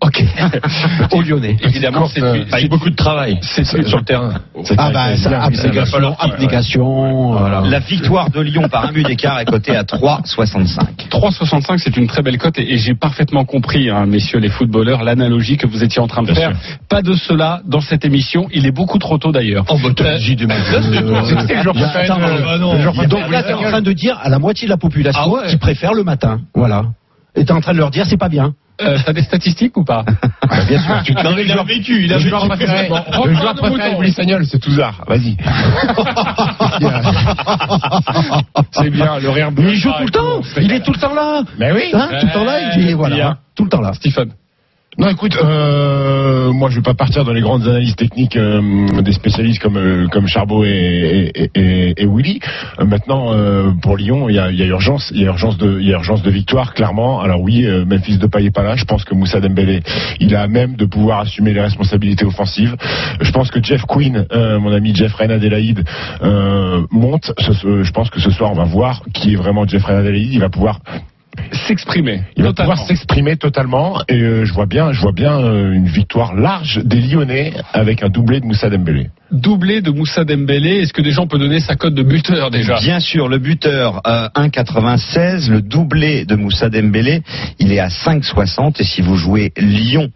Ok. 0.00 0.22
Au 1.12 1.22
Lyonnais. 1.22 1.56
Évidemment, 1.62 2.06
c'est 2.06 2.22
Euh, 2.22 2.44
beaucoup 2.68 2.90
de 2.90 2.94
travail 2.96 3.38
c'est- 3.42 3.64
sur 3.64 3.98
le 3.98 4.04
terrain. 4.04 4.34
Ah 4.76 4.90
bah, 4.90 5.16
ça, 5.16 5.42
abnégation, 5.42 6.16
abnégation, 6.18 7.32
voilà. 7.32 7.62
La 7.64 7.78
victoire 7.78 8.30
de 8.30 8.40
Lyon 8.40 8.68
par 8.68 8.86
un 8.86 8.92
but 8.92 9.04
d'écart 9.04 9.40
est 9.40 9.44
cotée 9.44 9.74
à 9.76 9.84
3,65. 9.84 11.08
3,65, 11.10 11.78
c'est 11.78 11.96
une 11.96 12.06
très 12.06 12.22
belle 12.22 12.38
cote 12.38 12.58
et, 12.58 12.74
et 12.74 12.78
j'ai 12.78 12.94
parfaitement 12.94 13.44
compris, 13.44 13.90
hein, 13.90 14.06
messieurs 14.06 14.38
les 14.38 14.50
footballeurs, 14.50 15.02
l'analogie 15.02 15.56
que 15.56 15.66
vous 15.66 15.82
étiez 15.82 16.00
en 16.00 16.06
train 16.06 16.22
de 16.22 16.32
Bien 16.32 16.34
faire. 16.52 16.56
Pas 16.88 17.02
de 17.02 17.14
cela 17.14 17.62
dans 17.66 17.80
cette 17.80 18.04
émission. 18.04 18.48
Il 18.52 18.66
est 18.66 18.72
beaucoup 18.72 18.98
trop 18.98 19.18
tôt 19.18 19.32
d'ailleurs. 19.32 19.64
Oh, 19.68 19.78
bah, 19.82 19.88
le 19.88 19.94
non. 22.58 22.74
le 22.74 22.82
genre 22.82 22.94
Donc 23.06 23.30
là, 23.30 23.42
t'es 23.42 23.52
en 23.54 23.62
train 23.62 23.82
de 23.82 23.92
dire 23.92 24.18
à 24.22 24.28
la 24.28 24.38
moitié 24.38 24.66
de 24.66 24.70
la 24.70 24.76
population 24.76 25.36
Ah 25.42 25.48
qui 25.48 25.56
préfère 25.56 25.94
le 25.94 26.04
matin. 26.04 26.40
Voilà. 26.54 26.84
T'es 27.44 27.52
en 27.52 27.60
train 27.60 27.72
de 27.72 27.78
leur 27.78 27.90
dire, 27.90 28.06
c'est 28.06 28.16
pas 28.16 28.28
bien. 28.28 28.54
Euh, 28.80 28.96
T'as 29.04 29.12
des 29.12 29.22
statistiques 29.22 29.76
ou 29.76 29.84
pas? 29.84 30.04
Bien 30.68 30.78
sûr. 30.80 31.02
Tu 31.04 31.12
Non, 31.12 31.36
il 31.36 31.50
a 31.50 31.62
vécu, 31.64 32.04
il 32.04 32.12
a 32.12 32.18
vécu. 32.18 32.30
préféré, 32.30 32.88
le 33.24 33.34
joueur 33.34 33.54
préféré 33.54 33.94
de 33.94 33.98
Blissagnoles, 33.98 34.46
c'est 34.46 34.60
Touzard. 34.60 35.04
Vas-y. 35.08 35.36
C'est 38.72 38.90
bien, 38.90 39.18
le 39.18 39.30
rire 39.30 39.50
Mais 39.56 39.70
il 39.72 39.76
joue 39.76 39.90
tout 39.98 40.04
le 40.04 40.10
temps. 40.10 40.40
Il 40.60 40.72
est 40.72 40.80
tout 40.80 40.92
le 40.92 40.98
temps 41.00 41.14
là. 41.14 41.42
Mais 41.58 41.72
oui. 41.72 41.90
Hein, 41.92 42.08
tout 42.20 42.26
le 42.26 42.32
temps 42.32 42.44
là, 42.44 42.74
il 42.76 42.88
est, 42.88 42.94
voilà. 42.94 43.28
hein, 43.30 43.36
Tout 43.56 43.64
le 43.64 43.70
temps 43.70 43.80
là. 43.80 43.92
Stephen. 43.94 44.30
Non, 45.00 45.06
écoute, 45.10 45.38
euh, 45.40 46.52
moi 46.52 46.70
je 46.70 46.76
vais 46.76 46.82
pas 46.82 46.94
partir 46.94 47.24
dans 47.24 47.32
les 47.32 47.40
grandes 47.40 47.68
analyses 47.68 47.94
techniques 47.94 48.36
euh, 48.36 49.00
des 49.00 49.12
spécialistes 49.12 49.62
comme 49.62 49.76
euh, 49.76 50.08
comme 50.08 50.26
Charbot 50.26 50.64
et, 50.64 51.30
et, 51.36 51.50
et, 51.54 52.02
et 52.02 52.04
Willy. 52.04 52.40
Euh, 52.80 52.84
maintenant, 52.84 53.32
euh, 53.32 53.70
pour 53.80 53.96
Lyon, 53.96 54.28
il 54.28 54.34
y 54.34 54.40
a, 54.40 54.50
y 54.50 54.60
a 54.60 54.66
urgence, 54.66 55.12
il 55.14 55.20
y 55.20 55.24
a 55.24 55.28
urgence 55.28 55.56
de, 55.56 55.78
il 55.78 55.86
y 55.86 55.92
a 55.94 55.98
urgence 55.98 56.22
de 56.22 56.30
victoire, 56.32 56.74
clairement. 56.74 57.20
Alors 57.20 57.40
oui, 57.40 57.64
euh, 57.64 57.84
Memphis 57.84 58.18
Depay 58.18 58.46
est 58.46 58.50
pas 58.50 58.64
là. 58.64 58.74
Je 58.74 58.86
pense 58.86 59.04
que 59.04 59.14
Moussa 59.14 59.38
Dembélé, 59.38 59.82
il 60.18 60.34
a 60.34 60.48
même 60.48 60.74
de 60.74 60.84
pouvoir 60.84 61.20
assumer 61.20 61.52
les 61.52 61.60
responsabilités 61.60 62.24
offensives. 62.24 62.74
Je 63.20 63.30
pense 63.30 63.52
que 63.52 63.62
Jeff 63.62 63.82
Quinn, 63.82 64.26
mon 64.32 64.72
ami 64.72 64.96
Jeff 64.96 65.14
Ren 65.14 65.30
Adelaide, 65.30 65.84
euh, 66.22 66.82
monte. 66.90 67.32
Je 67.38 67.92
pense 67.92 68.10
que 68.10 68.18
ce 68.18 68.30
soir, 68.30 68.50
on 68.50 68.56
va 68.56 68.64
voir 68.64 69.02
qui 69.14 69.34
est 69.34 69.36
vraiment 69.36 69.64
Jeff 69.64 69.84
Ren 69.84 69.98
Adelaide. 69.98 70.26
Il 70.32 70.40
va 70.40 70.48
pouvoir 70.48 70.80
S'exprimer. 71.66 72.22
il 72.36 72.42
va 72.42 72.50
Totalement. 72.50 72.72
pouvoir 72.72 72.88
s'exprimer 72.88 73.36
totalement 73.36 74.00
et 74.08 74.20
euh, 74.20 74.44
je 74.44 74.52
vois 74.52 74.66
bien, 74.66 74.92
je 74.92 75.00
vois 75.00 75.12
bien 75.12 75.38
euh, 75.38 75.72
une 75.72 75.86
victoire 75.86 76.34
large 76.34 76.80
des 76.84 77.00
Lyonnais 77.00 77.52
avec 77.72 78.02
un 78.02 78.08
doublé 78.08 78.40
de 78.40 78.46
Moussa 78.46 78.70
Dembélé. 78.70 79.08
Doublé 79.30 79.82
de 79.82 79.90
Moussa 79.90 80.24
Dembélé. 80.24 80.78
Est-ce 80.78 80.92
que 80.92 81.02
déjà 81.02 81.20
on 81.20 81.26
peut 81.26 81.38
donner 81.38 81.60
sa 81.60 81.76
cote 81.76 81.94
de 81.94 82.02
buteur 82.02 82.50
déjà? 82.50 82.78
Bien 82.78 83.00
sûr, 83.00 83.28
le 83.28 83.38
buteur 83.38 84.00
euh, 84.06 84.28
1,96, 84.36 85.50
le 85.50 85.60
doublé 85.62 86.24
de 86.24 86.34
Moussa 86.36 86.68
Dembélé, 86.70 87.22
il 87.58 87.72
est 87.72 87.80
à 87.80 87.88
5,60 87.88 88.80
et 88.80 88.84
si 88.84 89.02
vous 89.02 89.16
jouez 89.16 89.52
Lyon 89.58 90.10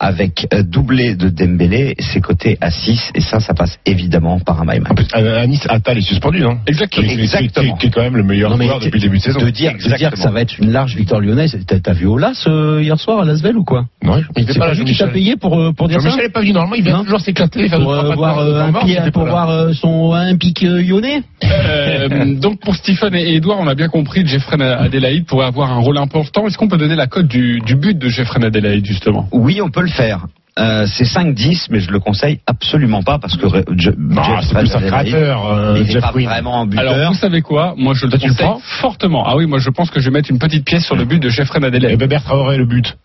avec 0.00 0.46
euh, 0.54 0.62
doublé 0.62 1.14
de 1.16 1.28
Dembélé, 1.28 1.94
c'est 1.98 2.20
coté 2.20 2.56
à 2.60 2.70
6 2.70 3.10
et 3.14 3.20
ça, 3.20 3.40
ça 3.40 3.52
passe 3.54 3.78
évidemment 3.84 4.38
par 4.38 4.60
un 4.60 4.64
my 4.64 4.78
match. 4.80 4.90
En 4.90 4.94
plus, 4.94 5.06
à, 5.12 5.18
à 5.40 5.46
Nice, 5.46 5.66
Attal 5.68 5.98
est 5.98 6.02
suspendu, 6.02 6.40
non 6.40 6.58
Exactement. 6.66 7.08
Qui- 7.08 7.14
qui- 7.16 7.20
Exactement. 7.22 7.72
Qui, 7.74 7.78
qui 7.80 7.86
est 7.86 7.90
quand 7.90 8.02
même 8.02 8.16
le 8.16 8.22
meilleur 8.22 8.50
Non, 8.56 8.62
joueur 8.64 8.78
depuis 8.78 8.98
le 8.98 9.00
début 9.00 9.18
de 9.18 9.22
saison. 9.22 9.40
De 9.40 9.50
dire, 9.50 9.72
de 9.72 9.78
dire 9.78 9.86
que 9.88 9.94
Exactement. 9.94 10.22
ça 10.22 10.30
va 10.30 10.40
être 10.42 10.58
une 10.58 10.70
large 10.70 10.94
victoire 10.94 11.20
lyonnaise. 11.20 11.58
T'as 11.66 11.80
t'as 11.80 11.92
vu 11.92 12.06
Olas 12.06 12.44
euh, 12.46 12.80
hier 12.82 12.98
soir 12.98 13.20
à 13.20 13.24
Lasvel 13.24 13.56
ou 13.56 13.64
quoi? 13.64 13.86
Non, 14.02 14.22
il 14.36 14.42
était 14.42 14.52
C'est 14.52 14.58
pas 14.58 14.66
là, 14.66 14.72
pas 14.72 14.78
lui 14.78 14.84
qui 14.84 14.92
t'a 14.92 14.98
Jean-Michel. 15.06 15.12
payé 15.12 15.36
pour, 15.36 15.58
euh, 15.58 15.72
pour 15.72 15.88
dire 15.88 16.00
ça? 16.00 16.08
Jean-Michel 16.10 16.26
n'est 16.28 16.32
pas 16.32 16.40
venu 16.40 16.52
normalement, 16.52 16.76
il 16.76 16.84
vient 16.84 16.98
Non. 16.98 17.04
toujours 17.04 17.20
s'éclater, 17.20 17.68
Pour 17.68 17.92
euh, 17.92 18.14
voir, 18.14 18.38
euh, 18.38 18.60
un 18.62 18.70
mort, 18.70 18.84
pied- 18.84 18.98
pour 19.12 19.24
voir 19.24 19.50
euh, 19.50 19.72
son 19.72 20.12
un 20.12 20.36
pic 20.36 20.62
euh, 20.62 20.80
lyonnais? 20.82 21.22
Euh, 21.44 22.34
donc 22.36 22.60
pour 22.60 22.74
Stephen 22.76 23.14
et 23.14 23.34
Edouard, 23.36 23.58
on 23.60 23.66
a 23.66 23.74
bien 23.74 23.88
compris 23.88 24.22
que 24.22 24.28
Jeffrey 24.28 24.56
Adelaide 24.62 25.24
pourrait 25.26 25.46
avoir 25.46 25.72
un 25.72 25.78
rôle 25.78 25.98
important. 25.98 26.46
Est-ce 26.46 26.56
qu'on 26.58 26.68
peut 26.68 26.76
donner 26.78 26.96
la 26.96 27.06
cote 27.06 27.26
du, 27.26 27.60
du 27.64 27.74
but 27.76 27.98
de 27.98 28.08
Jeffrey 28.08 28.44
Adelaide 28.44 28.84
justement? 28.84 29.28
Oui, 29.32 29.60
on 29.62 29.70
peut 29.70 29.80
le 29.82 29.87
faire. 29.90 30.26
Euh, 30.58 30.86
c'est 30.86 31.04
5-10, 31.04 31.68
mais 31.70 31.78
je 31.78 31.88
le 31.92 32.00
conseille 32.00 32.40
absolument 32.48 33.04
pas 33.04 33.20
parce 33.20 33.36
que 33.36 33.46
Re- 33.46 33.64
Je- 33.78 33.90
Non, 33.96 34.22
Jeff 34.24 34.40
c'est 34.42 34.58
plus 34.58 34.74
un 34.74 34.80
créateur, 34.80 35.46
euh, 35.46 35.74
il 35.78 35.84
n'est 35.86 35.92
Jeff 35.92 36.02
pas 36.02 36.10
vraiment 36.10 36.62
un 36.62 36.66
buteur. 36.66 36.92
Alors 36.92 37.12
vous 37.12 37.18
savez 37.18 37.42
quoi 37.42 37.74
Moi 37.76 37.94
je 37.94 38.06
le 38.06 38.10
Toi, 38.10 38.18
tu 38.18 38.26
le 38.26 38.32
conseille 38.32 38.46
prends 38.46 38.58
fortement. 38.80 39.24
Ah 39.24 39.36
oui, 39.36 39.46
moi 39.46 39.60
je 39.60 39.70
pense 39.70 39.88
que 39.90 40.00
je 40.00 40.06
vais 40.06 40.10
mettre 40.14 40.32
une 40.32 40.40
petite 40.40 40.64
pièce 40.64 40.84
sur 40.84 40.96
le 40.96 41.04
but 41.04 41.20
de 41.22 41.28
Jeffrey 41.28 41.60
Et 41.62 41.64
Adelaide. 41.66 41.96
Bébert 41.96 42.24
Traoré, 42.24 42.56
le 42.58 42.66
but. 42.66 42.96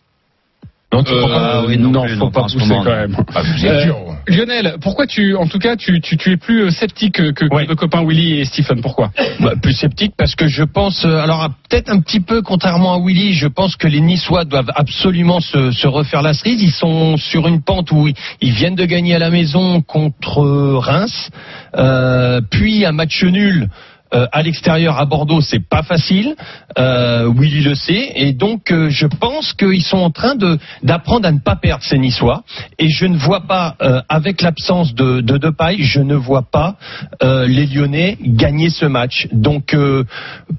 Non, 0.94 1.04
tu 1.04 1.12
Euh, 1.14 1.26
Ah 1.34 1.64
oui, 1.68 1.78
non 1.78 1.90
non, 1.90 2.04
plus, 2.04 2.14
faut 2.16 2.26
non, 2.26 2.32
pas 2.32 2.44
pousser 2.44 2.58
moment, 2.60 2.84
quand 2.84 2.96
même. 2.96 3.16
Ah, 3.34 3.42
êtes 3.42 3.64
Euh, 3.72 3.84
dur. 3.86 3.98
Lionel, 4.28 4.76
pourquoi 4.82 5.06
tu, 5.06 5.36
en 5.36 5.48
tout 5.48 5.60
cas, 5.60 5.76
tu, 5.76 6.00
tu, 6.00 6.16
tu 6.18 6.32
es 6.32 6.38
plus 6.38 6.62
euh, 6.64 6.70
sceptique 6.70 7.16
que, 7.16 7.32
que 7.32 7.46
Ouais. 7.54 7.66
nos 7.68 7.76
copains 7.76 8.06
Willy 8.06 8.40
et 8.40 8.46
Stephen 8.46 8.80
Pourquoi? 8.82 9.12
Bah, 9.42 9.54
plus 9.62 9.74
sceptique 9.74 10.14
parce 10.18 10.36
que 10.36 10.48
je 10.48 10.64
pense, 10.64 11.04
euh, 11.04 11.18
alors 11.18 11.50
peut-être 11.70 11.90
un 11.90 12.00
petit 12.00 12.22
peu 12.22 12.42
contrairement 12.42 12.94
à 12.94 13.00
Willy, 13.06 13.34
je 13.34 13.48
pense 13.48 13.76
que 13.76 13.88
les 13.88 14.00
Niçois 14.00 14.46
doivent 14.46 14.72
absolument 14.76 15.42
se, 15.42 15.72
se 15.72 15.88
refaire 15.88 16.22
la 16.22 16.34
cerise. 16.34 16.62
Ils 16.62 16.72
sont 16.72 17.18
sur 17.18 17.48
une 17.48 17.62
pente 17.62 17.92
où 17.92 18.08
ils, 18.08 18.14
ils 18.40 18.52
viennent 18.54 18.76
de 18.76 18.86
gagner 18.86 19.16
à 19.16 19.20
la 19.20 19.30
maison 19.30 19.82
contre 19.82 20.42
Reims, 20.78 21.30
euh, 21.76 22.40
puis 22.50 22.86
un 22.86 22.92
match 22.94 23.24
nul. 23.24 23.68
Euh, 24.14 24.28
à 24.32 24.42
l'extérieur 24.42 24.98
à 24.98 25.06
Bordeaux, 25.06 25.42
c'est 25.42 25.66
pas 25.68 25.84
facile. 25.84 26.36
Euh, 26.78 27.32
Willy 27.36 27.62
le 27.62 27.76
sait, 27.76 28.12
et 28.16 28.34
donc 28.34 28.72
euh, 28.72 28.90
je 28.90 29.08
pense 29.08 29.54
qu'ils 29.54 29.84
sont 29.84 29.98
en 29.98 30.12
train 30.12 30.36
de 30.36 30.58
d'apprendre 30.84 31.28
à 31.28 31.32
ne 31.32 31.40
pas 31.40 31.56
perdre 31.56 31.84
ces 31.84 31.98
Niçois. 31.98 32.44
Et 32.80 32.90
je 32.90 33.06
ne 33.06 33.18
vois 33.18 33.42
pas, 33.42 33.76
euh, 33.82 34.02
avec 34.10 34.42
l'absence 34.42 34.94
de, 34.94 35.22
de 35.22 35.38
Depay, 35.38 35.78
je 35.80 36.00
ne 36.00 36.16
vois 36.16 36.44
pas 36.44 36.76
euh, 37.22 37.48
les 37.48 37.66
Lyonnais 37.66 38.18
gagner 38.22 38.70
ce 38.70 38.86
match. 38.86 39.28
Donc 39.32 39.74
euh, 39.74 40.04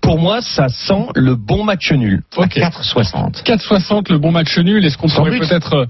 pour 0.01 0.19
moi, 0.19 0.41
ça 0.41 0.69
sent 0.69 1.07
le 1.15 1.35
bon 1.35 1.65
match 1.65 1.93
nul. 1.93 2.23
À 2.37 2.47
4,60. 2.47 3.45
4,60 3.45 4.13
le 4.13 4.19
bon 4.19 4.33
match 4.33 4.59
nul. 4.59 4.85
Est-ce 4.85 4.99
qu'on 4.99 5.09
pourrait 5.09 5.39
peut-être 5.39 5.87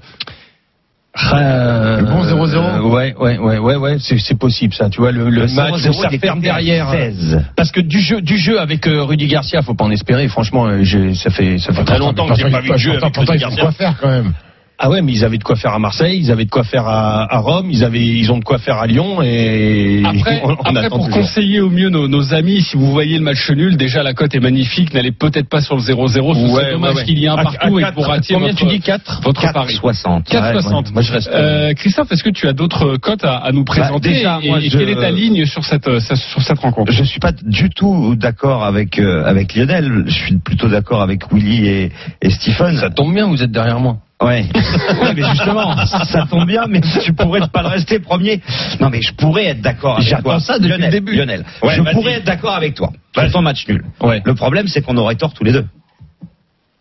euh, 1.17 1.35
Euh, 1.35 1.99
Le 2.01 2.05
bon 2.05 2.23
0-0. 2.23 2.55
euh, 2.55 2.81
Ouais, 2.81 3.15
ouais, 3.17 3.37
ouais, 3.37 3.57
ouais, 3.57 3.75
ouais, 3.75 3.97
c'est 3.99 4.17
c'est 4.17 4.37
possible 4.37 4.73
ça. 4.73 4.89
Tu 4.89 4.99
vois 5.01 5.11
le, 5.11 5.29
le, 5.29 5.41
Le 5.45 5.53
match 5.53 5.73
0-0, 5.75 5.89
où 5.89 5.93
ça 5.93 6.07
il 6.11 6.15
est 6.15 6.19
ferme 6.19 6.41
derrière. 6.41 6.91
16. 6.91 7.41
Parce 7.55 7.71
que 7.71 7.79
du 7.81 7.99
jeu, 7.99 8.21
du 8.21 8.37
jeu 8.37 8.59
avec 8.59 8.85
euh, 8.87 9.03
Rudy 9.03 9.27
Garcia, 9.27 9.61
faut 9.61 9.73
pas 9.75 9.85
en 9.85 9.91
espérer. 9.91 10.27
Franchement, 10.27 10.83
j'ai- 10.83 11.13
ça 11.15 11.29
fait 11.29 11.57
ça 11.57 11.73
fait 11.73 11.83
très 11.83 11.99
longtemps 11.99 12.27
que 12.27 12.35
j'ai 12.35 12.49
pas 12.49 12.59
vu 12.61 12.69
de 12.69 12.77
jeu 12.77 12.91
avec 12.91 13.15
Rudy 13.15 13.31
il 13.33 13.39
faut 13.39 13.39
Garcia. 13.39 13.61
quoi 13.63 13.71
faire 13.71 13.95
quand 14.01 14.09
même. 14.09 14.33
Ah 14.77 14.89
ouais, 14.89 15.01
mais 15.01 15.13
ils 15.13 15.23
avaient 15.23 15.37
de 15.37 15.43
quoi 15.43 15.55
faire 15.55 15.73
à 15.73 15.79
Marseille, 15.79 16.19
ils 16.19 16.31
avaient 16.31 16.43
de 16.45 16.49
quoi 16.49 16.63
faire 16.63 16.85
à, 16.87 17.33
à 17.33 17.37
Rome, 17.39 17.69
ils 17.71 17.83
avaient, 17.83 18.05
ils 18.05 18.29
ont 18.31 18.37
de 18.39 18.43
quoi 18.43 18.57
faire 18.57 18.77
à 18.77 18.87
Lyon 18.87 19.21
et 19.21 20.03
Après, 20.05 20.41
on, 20.43 20.49
on 20.49 20.53
après 20.53 20.77
attend 20.85 20.97
pour 20.97 21.05
toujours. 21.05 21.21
conseiller 21.21 21.61
au 21.61 21.69
mieux 21.69 21.89
nos, 21.89 22.07
nos 22.09 22.33
amis, 22.33 22.61
si 22.61 22.75
vous 22.75 22.91
voyez 22.91 23.17
le 23.17 23.23
match 23.23 23.49
nul, 23.51 23.77
déjà 23.77 24.03
la 24.03 24.13
cote 24.13 24.35
est 24.35 24.39
magnifique. 24.39 24.93
N'allez 24.93 25.11
peut-être 25.13 25.47
pas 25.47 25.61
sur 25.61 25.75
le 25.75 25.81
0-0. 25.81 26.11
Ce 26.11 26.19
Ouais, 26.19 26.49
serait 26.61 26.71
dommage 26.73 26.95
ouais, 26.95 27.03
qu'il 27.05 27.19
y 27.19 27.25
ait 27.25 27.29
un 27.29 27.35
À- 27.37 27.43
partout 27.43 27.77
à 27.77 27.79
et 27.79 27.83
quatre, 27.83 27.93
pour 27.93 28.11
attirer 28.11 28.39
Combien 28.39 28.53
votre, 28.53 28.65
tu 28.67 28.73
dis 28.73 28.79
4 28.81 29.21
votre 29.23 29.53
pari. 29.53 29.75
4,60. 29.75 30.23
4,60. 30.29 30.91
Moi 30.93 31.01
je 31.01 31.11
reste. 31.13 31.29
Euh, 31.33 31.73
Christophe, 31.73 32.11
est-ce 32.11 32.23
que 32.23 32.29
tu 32.29 32.47
as 32.47 32.53
d'autres 32.53 32.97
cotes 32.97 33.23
à, 33.23 33.35
à 33.37 33.51
nous 33.53 33.63
présenter 33.63 34.09
déjà, 34.09 34.39
et, 34.41 34.49
moi, 34.49 34.59
et 34.59 34.69
je- 34.69 34.77
quelle 34.77 34.89
est 34.89 34.95
ta 34.99 35.11
ligne 35.11 35.45
sur 35.45 35.63
cette, 35.63 35.87
euh, 35.87 35.99
sur 35.99 36.41
cette 36.41 36.59
rencontre? 36.59 36.91
Je 36.91 37.03
suis 37.03 37.19
pas 37.19 37.31
du 37.31 37.69
tout 37.69 38.15
d'accord 38.15 38.63
avec 38.65 38.99
euh, 38.99 39.23
avec 39.25 39.55
Lionel. 39.55 40.03
Je 40.07 40.13
suis 40.13 40.37
plutôt 40.37 40.67
d'accord 40.67 41.01
avec 41.01 41.31
Willy 41.31 41.65
et, 41.67 41.91
et 42.21 42.29
Stephen. 42.29 42.75
Ça 42.77 42.89
tombe 42.89 43.13
bien, 43.13 43.27
vous 43.27 43.41
êtes 43.41 43.51
derrière 43.51 43.79
moi. 43.79 43.97
Ouais. 44.21 44.45
Ouais, 45.01 45.13
mais 45.13 45.23
justement, 45.29 45.75
ça 45.85 46.25
tombe 46.29 46.47
bien, 46.47 46.65
mais 46.67 46.81
tu 47.03 47.13
pourrais 47.13 47.41
pas 47.51 47.61
le 47.61 47.67
rester 47.67 47.99
premier. 47.99 48.41
Non, 48.79 48.89
mais 48.89 49.01
je 49.01 49.13
pourrais 49.13 49.45
être 49.47 49.61
d'accord 49.61 49.97
avec 49.97 50.21
toi. 50.23 50.39
ça 50.39 50.57
depuis 50.57 50.69
Lionel, 50.69 50.85
le 50.85 50.91
début. 50.91 51.15
Lionel, 51.15 51.45
Ouais, 51.61 51.75
je 51.75 51.81
pourrais 51.91 52.13
être 52.13 52.23
d'accord 52.25 52.55
avec 52.55 52.75
toi. 52.75 52.91
Ton 53.31 53.41
match 53.41 53.67
nul. 53.67 53.83
Ouais. 54.01 54.21
Le 54.23 54.33
problème, 54.35 54.67
c'est 54.67 54.81
qu'on 54.81 54.97
aurait 54.97 55.15
tort 55.15 55.33
tous 55.33 55.43
les 55.43 55.51
deux. 55.51 55.65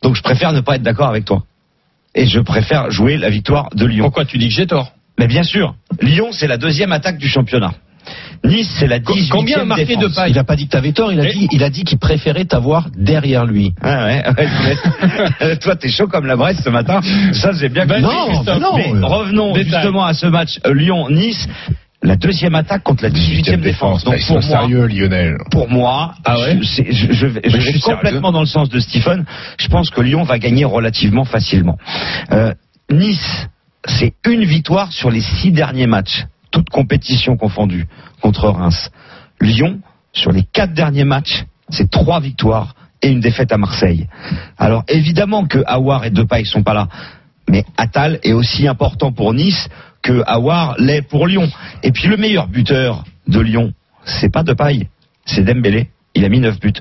Donc, 0.03 0.15
je 0.17 0.23
préfère 0.23 0.53
ne 0.53 0.61
pas 0.61 0.77
être 0.77 0.83
d'accord 0.83 1.09
avec 1.09 1.25
toi. 1.25 1.43
Et 2.15 2.27
je 2.27 2.39
préfère 2.41 2.91
jouer 2.91 3.17
la 3.17 3.31
victoire 3.31 3.69
de 3.75 3.85
Lyon. 3.87 4.05
Pourquoi 4.05 4.25
tu 4.25 4.39
dis 4.39 4.49
que 4.49 4.55
j'ai 4.55 4.67
tort? 4.67 4.93
Mais 5.19 5.27
bien 5.27 5.43
sûr, 5.43 5.75
Lyon, 6.01 6.29
c'est 6.33 6.47
la 6.47 6.57
deuxième 6.57 6.93
attaque 6.93 7.19
du 7.19 7.29
championnat. 7.29 7.73
Nice, 8.45 8.69
c'est 8.79 8.87
la 8.87 8.99
18e 8.99 9.29
Combien 9.31 9.61
a 9.61 9.65
marqué 9.65 9.87
défense. 9.87 10.05
de 10.05 10.15
paille 10.15 10.31
Il 10.33 10.39
a 10.39 10.45
pas 10.45 10.55
dit 10.55 10.67
que 10.67 10.73
t'avais 10.73 10.93
tort, 10.93 11.11
il 11.13 11.19
a 11.21 11.29
Et- 11.29 11.33
dit, 11.33 11.49
il 11.51 11.65
a 11.65 11.71
dit 11.71 11.85
qu'il 11.85 11.99
préférait 11.99 12.45
t'avoir 12.45 12.89
derrière 12.97 13.47
lui. 13.47 13.73
Ah 13.83 14.05
ouais, 14.05 14.23
ouais, 15.41 15.57
Toi, 15.63 15.77
t'es 15.77 15.89
chaud 15.89 16.09
comme 16.09 16.27
la 16.27 16.37
Bresse 16.37 16.61
ce 16.63 16.69
matin. 16.69 17.01
Ça, 17.33 17.53
j'ai 17.53 17.69
bien 17.71 17.87
Vas-y, 17.87 18.03
compris. 18.03 18.17
Non, 18.17 18.27
Christophe. 18.27 18.47
bah 18.47 18.59
non. 18.61 18.77
Mais 18.77 19.07
revenons 19.07 19.53
détail. 19.55 19.73
justement 19.83 20.05
à 20.05 20.13
ce 20.15 20.27
match 20.27 20.59
euh, 20.67 20.75
Lyon-Nice. 20.75 21.49
La 22.03 22.17
deuxième 22.17 22.55
attaque 22.55 22.83
contre 22.83 23.03
la 23.03 23.09
18e 23.09 23.63
défense. 23.63 24.05
Donc 24.05 24.17
pour 24.27 24.33
moi, 24.37 24.43
sérieux, 24.43 24.87
Lionel. 24.89 25.39
pour 25.51 25.71
moi, 25.71 26.15
Ah 26.27 26.37
ouais 26.39 26.59
je, 26.61 27.27
vais, 27.27 27.41
suis 27.63 27.81
complètement 27.81 28.31
dans 28.31 28.41
le 28.41 28.47
sens 28.47 28.69
de 28.69 28.79
Stephen. 28.79 29.25
Je 29.59 29.69
pense 29.69 29.89
que 29.89 30.03
Lyon 30.03 30.23
va 30.23 30.39
gagner 30.39 30.67
relativement 30.67 31.25
facilement. 31.25 31.79
Euh, 32.31 32.53
nice, 32.91 33.47
c'est 33.87 34.13
une 34.29 34.45
victoire 34.45 34.93
sur 34.93 35.11
les 35.11 35.23
six 35.23 35.51
derniers 35.51 35.87
matchs, 35.87 36.27
toutes 36.55 36.71
compétitions 36.71 37.37
confondues, 37.37 37.87
contre 38.23 38.49
Reims. 38.49 38.91
Lyon, 39.41 39.81
sur 40.13 40.31
les 40.31 40.45
quatre 40.45 40.73
derniers 40.73 41.05
matchs, 41.05 41.45
c'est 41.69 41.91
trois 41.91 42.21
victoires 42.21 42.77
et 43.03 43.09
une 43.09 43.19
défaite 43.19 43.51
à 43.51 43.59
Marseille. 43.59 44.07
Alors 44.57 44.85
évidemment 44.87 45.47
que 45.47 45.59
Awar 45.67 46.05
et 46.05 46.11
Depay 46.11 46.45
sont 46.45 46.63
pas 46.63 46.73
là, 46.73 46.89
mais 47.51 47.65
Attal 47.77 48.21
est 48.23 48.33
aussi 48.33 48.69
important 48.69 49.11
pour 49.11 49.35
Nice 49.35 49.69
que 50.01 50.23
Awar 50.27 50.77
l'est 50.79 51.03
pour 51.03 51.27
Lyon. 51.27 51.51
Et 51.83 51.91
puis 51.91 52.07
le 52.07 52.17
meilleur 52.17 52.47
buteur 52.47 53.03
de 53.27 53.41
Lyon, 53.41 53.73
c'est 54.05 54.31
pas 54.31 54.45
Depay, 54.45 54.89
c'est 55.25 55.43
Dembélé. 55.43 55.91
Il 56.15 56.25
a 56.25 56.29
mis 56.29 56.39
9 56.39 56.61
buts. 56.61 56.73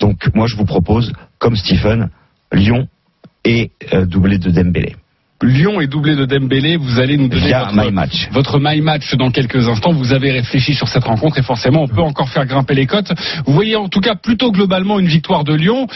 Donc 0.00 0.28
moi 0.34 0.48
je 0.48 0.56
vous 0.56 0.64
propose, 0.64 1.12
comme 1.38 1.54
Stephen, 1.54 2.10
Lyon 2.52 2.88
et 3.44 3.70
euh, 3.92 4.06
doublé 4.06 4.38
de 4.38 4.50
Dembélé. 4.50 4.96
Lyon 5.42 5.80
est 5.80 5.86
doublé 5.86 6.16
de 6.16 6.26
Dembélé. 6.26 6.76
Vous 6.76 7.00
allez 7.00 7.16
nous 7.16 7.28
donner 7.28 7.52
votre, 7.52 7.74
My 7.74 7.90
Match. 7.90 8.28
votre 8.32 8.58
my 8.60 8.80
match 8.82 9.14
dans 9.14 9.30
quelques 9.30 9.68
instants. 9.68 9.92
Vous 9.92 10.12
avez 10.12 10.32
réfléchi 10.32 10.74
sur 10.74 10.88
cette 10.88 11.04
rencontre 11.04 11.38
et 11.38 11.42
forcément 11.42 11.82
on 11.82 11.88
peut 11.88 12.02
encore 12.02 12.28
faire 12.28 12.44
grimper 12.44 12.74
les 12.74 12.86
cotes. 12.86 13.12
Vous 13.46 13.54
voyez 13.54 13.76
en 13.76 13.88
tout 13.88 14.00
cas 14.00 14.14
plutôt 14.14 14.52
globalement 14.52 14.98
une 14.98 15.06
victoire 15.06 15.44
de 15.44 15.54
Lyon. 15.54 15.86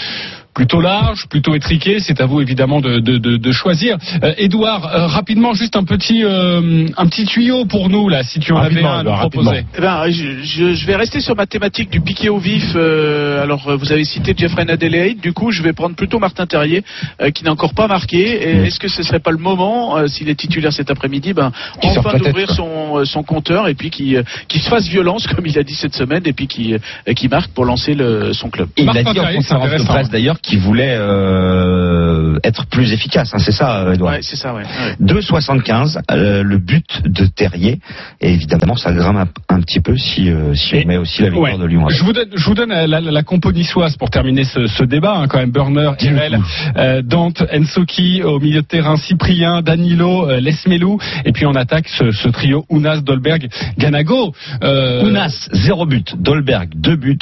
Plutôt 0.54 0.80
large, 0.80 1.26
plutôt 1.28 1.54
étriqué, 1.54 1.98
c'est 1.98 2.20
à 2.20 2.26
vous 2.26 2.40
évidemment 2.40 2.80
de, 2.80 3.00
de, 3.00 3.18
de, 3.18 3.36
de 3.36 3.52
choisir. 3.52 3.96
Euh, 4.22 4.32
Edouard, 4.36 4.86
euh, 4.94 5.06
rapidement 5.08 5.52
juste 5.52 5.74
un 5.74 5.82
petit 5.84 6.22
euh, 6.24 6.86
un 6.96 7.06
petit 7.06 7.24
tuyau 7.24 7.64
pour 7.64 7.88
nous 7.88 8.08
là, 8.08 8.22
si 8.22 8.38
tu 8.38 8.52
en 8.52 8.58
avais 8.58 8.82
un 8.84 8.98
à 9.00 9.02
nous 9.02 9.10
proposer. 9.18 9.64
Eh 9.76 9.80
ben, 9.80 10.04
je, 10.10 10.42
je- 10.44 10.74
je 10.74 10.86
vais 10.86 10.94
rester 10.96 11.20
sur 11.20 11.34
ma 11.34 11.46
thématique 11.46 11.90
du 11.90 12.00
piqué 12.00 12.28
au 12.28 12.38
vif. 12.38 12.72
euh, 12.76 13.42
alors, 13.42 13.68
euh, 13.68 13.76
vous 13.76 13.90
avez 13.90 14.04
cité 14.04 14.32
Jeffrey 14.36 14.64
Adelaide. 14.70 15.18
Du 15.20 15.32
coup, 15.32 15.50
je 15.50 15.60
vais 15.62 15.72
prendre 15.72 15.96
plutôt 15.96 16.18
Martin 16.20 16.46
Terrier, 16.46 16.84
euh, 17.20 17.30
qui 17.30 17.42
n'a 17.44 17.50
encore 17.50 17.74
pas 17.74 17.88
marqué. 17.88 18.20
Et 18.48 18.66
Est-ce 18.66 18.78
que 18.78 18.88
ce 18.88 19.02
serait 19.02 19.18
pas 19.20 19.32
le 19.32 19.38
moment, 19.38 19.96
euh, 19.98 20.06
s'il 20.06 20.28
est 20.28 20.34
titulaire 20.38 20.72
cet 20.72 20.88
après-midi, 20.90 21.32
ben, 21.32 21.50
sorte 21.82 22.06
enfin 22.06 22.18
d'ouvrir 22.18 22.50
son, 22.52 22.98
euh, 22.98 23.04
son 23.04 23.22
compteur 23.24 23.66
et 23.66 23.74
puis 23.74 23.90
qui, 23.90 24.16
euh, 24.16 24.22
qui 24.48 24.60
se 24.60 24.68
fasse 24.68 24.86
violence, 24.88 25.26
comme 25.26 25.46
il 25.46 25.58
a 25.58 25.64
dit 25.64 25.74
cette 25.74 25.94
semaine, 25.96 26.22
et 26.26 26.32
puis 26.32 26.46
qui, 26.46 26.74
euh, 26.74 27.12
qui 27.14 27.26
marque 27.28 27.50
pour 27.52 27.64
lancer 27.64 27.94
le, 27.94 28.32
son 28.32 28.50
club. 28.50 28.68
Et 28.76 28.82
il 28.82 28.86
Martin 28.86 29.00
a 29.00 29.12
dit 29.12 29.18
en 29.20 29.24
conférence 29.34 29.48
de 29.48 29.54
intéressant. 29.66 29.84
presse 29.92 30.10
d'ailleurs 30.10 30.38
qu'il 30.46 30.60
voulait 30.60 30.96
euh, 30.98 32.38
être 32.44 32.66
plus 32.66 32.92
efficace. 32.92 33.30
hein, 33.34 33.38
c'est 33.38 33.52
ça, 33.52 33.80
euh, 33.82 33.94
Edouard. 33.94 34.14
Ouais, 34.14 34.18
c'est 34.22 34.36
ça, 34.36 34.54
ouais. 34.54 34.62
ouais. 34.62 34.96
2,75 35.00 35.98
euh, 36.10 36.42
le 36.42 36.58
but 36.58 37.02
de 37.04 37.26
Terrier. 37.26 37.78
Et 38.20 38.32
évidemment, 38.32 38.76
ça 38.76 38.92
grimpe 38.92 39.16
un, 39.48 39.54
un 39.56 39.60
petit 39.60 39.80
peu 39.80 39.96
si, 39.96 40.30
euh, 40.30 40.54
si 40.54 40.76
Et- 40.76 40.84
on 40.84 40.88
met 40.88 40.96
aussi 40.98 41.22
la 41.22 41.30
victoire 41.30 41.52
Ouais. 41.54 41.58
de 41.58 41.64
Lyon. 41.66 41.88
Je 41.88 42.02
vous 42.04 42.12
donne, 42.12 42.28
je 42.34 42.44
vous 42.44 42.54
donne 42.54 42.70
la, 42.70 42.86
la, 42.86 43.00
la 43.00 43.22
compo 43.22 43.52
niçoise 43.52 43.96
pour 43.96 44.10
terminer 44.10 44.44
ce, 44.44 44.66
ce 44.66 44.84
débat. 44.84 45.16
hein, 45.16 45.28
quand 45.28 45.38
même, 45.38 45.50
Burner, 45.52 45.92
Irel, 46.00 46.38
euh, 46.76 47.02
Dante, 47.02 47.42
Ensoki 47.52 48.22
au 48.22 48.38
milieu 48.40 48.62
de 48.62 48.66
terrain, 48.66 48.96
Cyprien, 48.96 49.62
Danilo, 49.62 50.28
euh, 50.28 50.40
Lesmelou, 50.40 50.98
et 51.24 51.32
puis 51.32 51.46
on 51.46 51.54
attaque 51.54 51.88
ce, 51.88 52.10
ce 52.10 52.28
trio 52.28 52.64
Ounas, 52.68 53.00
Dolberg, 53.00 53.48
Ganago. 53.78 54.32
Euh, 54.62 55.04
Ounas, 55.04 55.48
0 55.52 55.86
but. 55.86 56.14
Dolberg, 56.20 56.70
2 56.76 56.96
buts. 56.96 57.18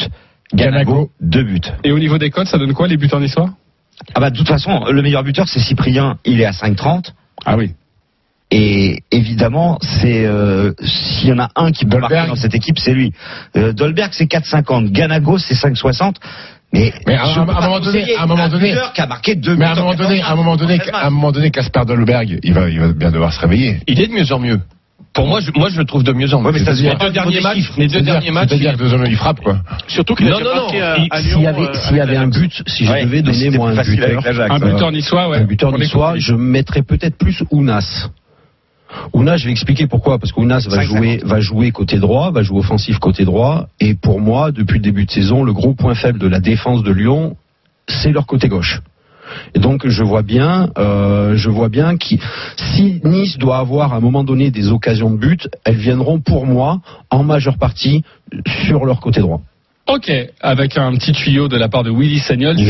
Ganago, 0.54 1.10
2 1.20 1.42
buts. 1.44 1.60
Et 1.84 1.92
au 1.92 1.98
niveau 1.98 2.18
des 2.18 2.30
codes, 2.30 2.46
ça 2.46 2.58
donne 2.58 2.72
quoi 2.74 2.88
les 2.88 2.96
buteurs 2.96 3.20
niçois 3.20 3.50
Ah 4.14 4.20
bah 4.20 4.30
de 4.30 4.36
toute 4.36 4.48
façon, 4.48 4.84
le 4.90 5.02
meilleur 5.02 5.22
buteur 5.22 5.48
c'est 5.48 5.60
Cyprien, 5.60 6.18
il 6.24 6.40
est 6.40 6.44
à 6.46 6.50
5,30. 6.52 7.12
Ah 7.44 7.56
oui. 7.56 7.72
Et 8.50 9.02
évidemment, 9.10 9.78
c'est 9.80 10.26
euh, 10.26 10.72
s'il 10.84 11.30
y 11.30 11.32
en 11.32 11.38
a 11.38 11.48
un 11.56 11.72
qui 11.72 11.84
peut 11.86 11.92
Dolberg. 11.92 12.12
marquer 12.12 12.28
dans 12.28 12.36
cette 12.36 12.54
équipe, 12.54 12.78
c'est 12.78 12.92
lui. 12.92 13.12
Euh, 13.56 13.72
Dolberg 13.72 14.10
c'est 14.12 14.26
4,50, 14.26 14.90
Ganago 14.92 15.38
c'est 15.38 15.54
5,60. 15.54 16.16
Mais, 16.74 16.92
Mais 17.06 17.14
à, 17.16 17.24
un- 17.26 17.44
moment 17.44 17.80
donné, 17.80 18.14
à 18.16 18.22
un 18.22 18.26
moment 18.26 18.48
donné, 18.48 18.70
buteur 18.70 18.92
qui 18.94 19.00
a 19.02 19.06
marqué 19.06 19.34
deux 19.36 19.56
mais 19.56 19.64
à 19.66 19.72
un 19.72 19.74
buts 19.74 19.80
en 19.80 19.84
moment 19.84 19.96
donné, 19.96 20.18
14 20.18 20.24
à 20.28 20.32
un 20.32 20.36
moment 20.36 20.56
donné, 20.56 20.76
matchs. 20.78 20.88
à 20.92 21.06
un 21.06 21.10
moment 21.10 21.32
donné, 21.32 21.50
Casper 21.50 21.84
Dolberg, 21.86 22.38
il 22.42 22.52
va, 22.54 22.68
il 22.68 22.80
va 22.80 22.92
bien 22.92 23.10
devoir 23.10 23.32
se 23.32 23.40
réveiller. 23.40 23.80
Il 23.86 24.00
est 24.00 24.06
de 24.06 24.12
mieux 24.12 24.32
en 24.32 24.38
mieux. 24.38 24.60
Pour 25.14 25.26
moi, 25.26 25.40
je, 25.40 25.50
moi, 25.54 25.68
je 25.68 25.78
le 25.78 25.84
trouve 25.84 26.04
de 26.04 26.12
mieux 26.12 26.32
en 26.32 26.40
mieux. 26.40 26.46
Ouais, 26.46 26.52
mais 26.52 26.64
ça 26.64 26.74
se 26.74 26.82
les 26.82 26.94
deux 26.94 27.10
derniers 27.10 27.40
matchs, 27.40 27.70
les 27.76 27.86
deux 27.86 27.92
C'est-à-dire- 27.92 28.12
derniers 28.14 28.30
matchs, 28.30 28.48
C'est-à-dire 28.48 28.76
deux 28.78 28.94
hommes, 28.94 29.04
il 29.06 29.16
frappe, 29.16 29.40
quoi. 29.40 29.58
Surtout 29.86 30.14
qu'il 30.14 30.26
a 30.28 30.30
Non, 30.30 30.40
non, 30.40 30.54
marqué 30.54 30.78
non. 30.80 30.84
à, 30.86 30.98
Et 30.98 31.08
à 31.10 31.18
S'il 31.20 31.28
Lyon. 31.30 31.40
y 31.42 31.46
avait, 31.48 31.60
euh, 31.68 31.74
s'il 31.74 31.96
y 31.96 32.00
avec 32.00 32.16
avait 32.16 32.24
un 32.24 32.28
but, 32.28 32.62
si 32.66 32.84
je 32.86 32.92
Ouais, 32.92 33.04
devais 33.04 33.20
donner 33.22 33.50
moi 33.50 33.70
un 33.70 33.82
buteur. 33.82 34.22
Un 34.50 34.56
Euh, 34.62 34.72
buteur 34.72 34.90
niçois, 34.92 35.28
ouais. 35.28 35.38
un 35.38 35.44
buteur 35.44 35.78
niçois, 35.78 36.14
je 36.16 36.34
mettrais 36.34 36.82
peut-être 36.82 37.16
plus 37.18 37.42
Ounas. 37.50 38.08
Ounas, 39.12 39.36
je 39.38 39.46
vais 39.46 39.52
expliquer 39.52 39.86
pourquoi. 39.86 40.18
Parce 40.18 40.32
qu'Ounas 40.32 40.66
va 40.68 40.76
5,50. 40.82 40.86
jouer, 40.96 41.20
va 41.24 41.40
jouer 41.40 41.70
côté 41.72 41.98
droit, 41.98 42.30
va 42.30 42.42
jouer 42.42 42.58
offensif 42.60 42.98
côté 42.98 43.24
droit. 43.24 43.66
Et 43.80 43.94
pour 43.94 44.20
moi, 44.20 44.50
depuis 44.52 44.78
le 44.78 44.82
début 44.84 45.04
de 45.04 45.10
saison, 45.10 45.44
le 45.44 45.52
gros 45.52 45.74
point 45.74 45.94
faible 45.94 46.18
de 46.18 46.26
la 46.26 46.40
défense 46.40 46.82
de 46.82 46.92
Lyon, 46.92 47.36
c'est 47.88 48.12
leur 48.12 48.26
côté 48.26 48.48
gauche. 48.48 48.80
Et 49.54 49.58
donc 49.58 49.86
je 49.86 50.02
vois 50.02 50.22
bien, 50.22 50.70
euh, 50.78 51.36
je 51.36 51.50
vois 51.50 51.68
bien 51.68 51.96
qui, 51.96 52.18
si 52.56 53.00
Nice 53.04 53.38
doit 53.38 53.58
avoir 53.58 53.92
à 53.92 53.96
un 53.96 54.00
moment 54.00 54.24
donné 54.24 54.50
des 54.50 54.70
occasions 54.70 55.10
de 55.10 55.16
but, 55.16 55.48
elles 55.64 55.76
viendront 55.76 56.20
pour 56.20 56.46
moi 56.46 56.80
en 57.10 57.22
majeure 57.22 57.58
partie 57.58 58.02
sur 58.66 58.84
leur 58.84 59.00
côté 59.00 59.20
droit. 59.20 59.40
Ok, 59.88 60.12
avec 60.40 60.78
un 60.78 60.92
petit 60.94 61.10
tuyau 61.10 61.48
de 61.48 61.56
la 61.56 61.68
part 61.68 61.82
de 61.82 61.90
Willy 61.90 62.20
Sagnol. 62.20 62.56
Si 62.56 62.64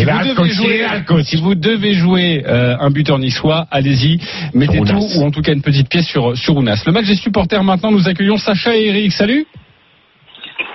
si 1.24 1.36
vous 1.36 1.54
devez 1.54 1.92
jouer 1.92 2.42
euh, 2.46 2.74
un 2.80 2.90
buteur 2.90 3.18
niçois, 3.18 3.66
allez-y, 3.70 4.18
mettez 4.54 4.80
tout 4.80 5.06
ou 5.16 5.22
en 5.22 5.30
tout 5.30 5.42
cas 5.42 5.52
une 5.52 5.60
petite 5.60 5.90
pièce 5.90 6.06
sur 6.06 6.36
sur 6.38 6.56
Ounas. 6.56 6.82
Le 6.86 6.92
match 6.92 7.06
des 7.06 7.14
supporters 7.14 7.62
maintenant, 7.62 7.92
nous 7.92 8.08
accueillons 8.08 8.38
Sacha 8.38 8.74
et 8.74 8.86
Eric. 8.86 9.12
Salut. 9.12 9.46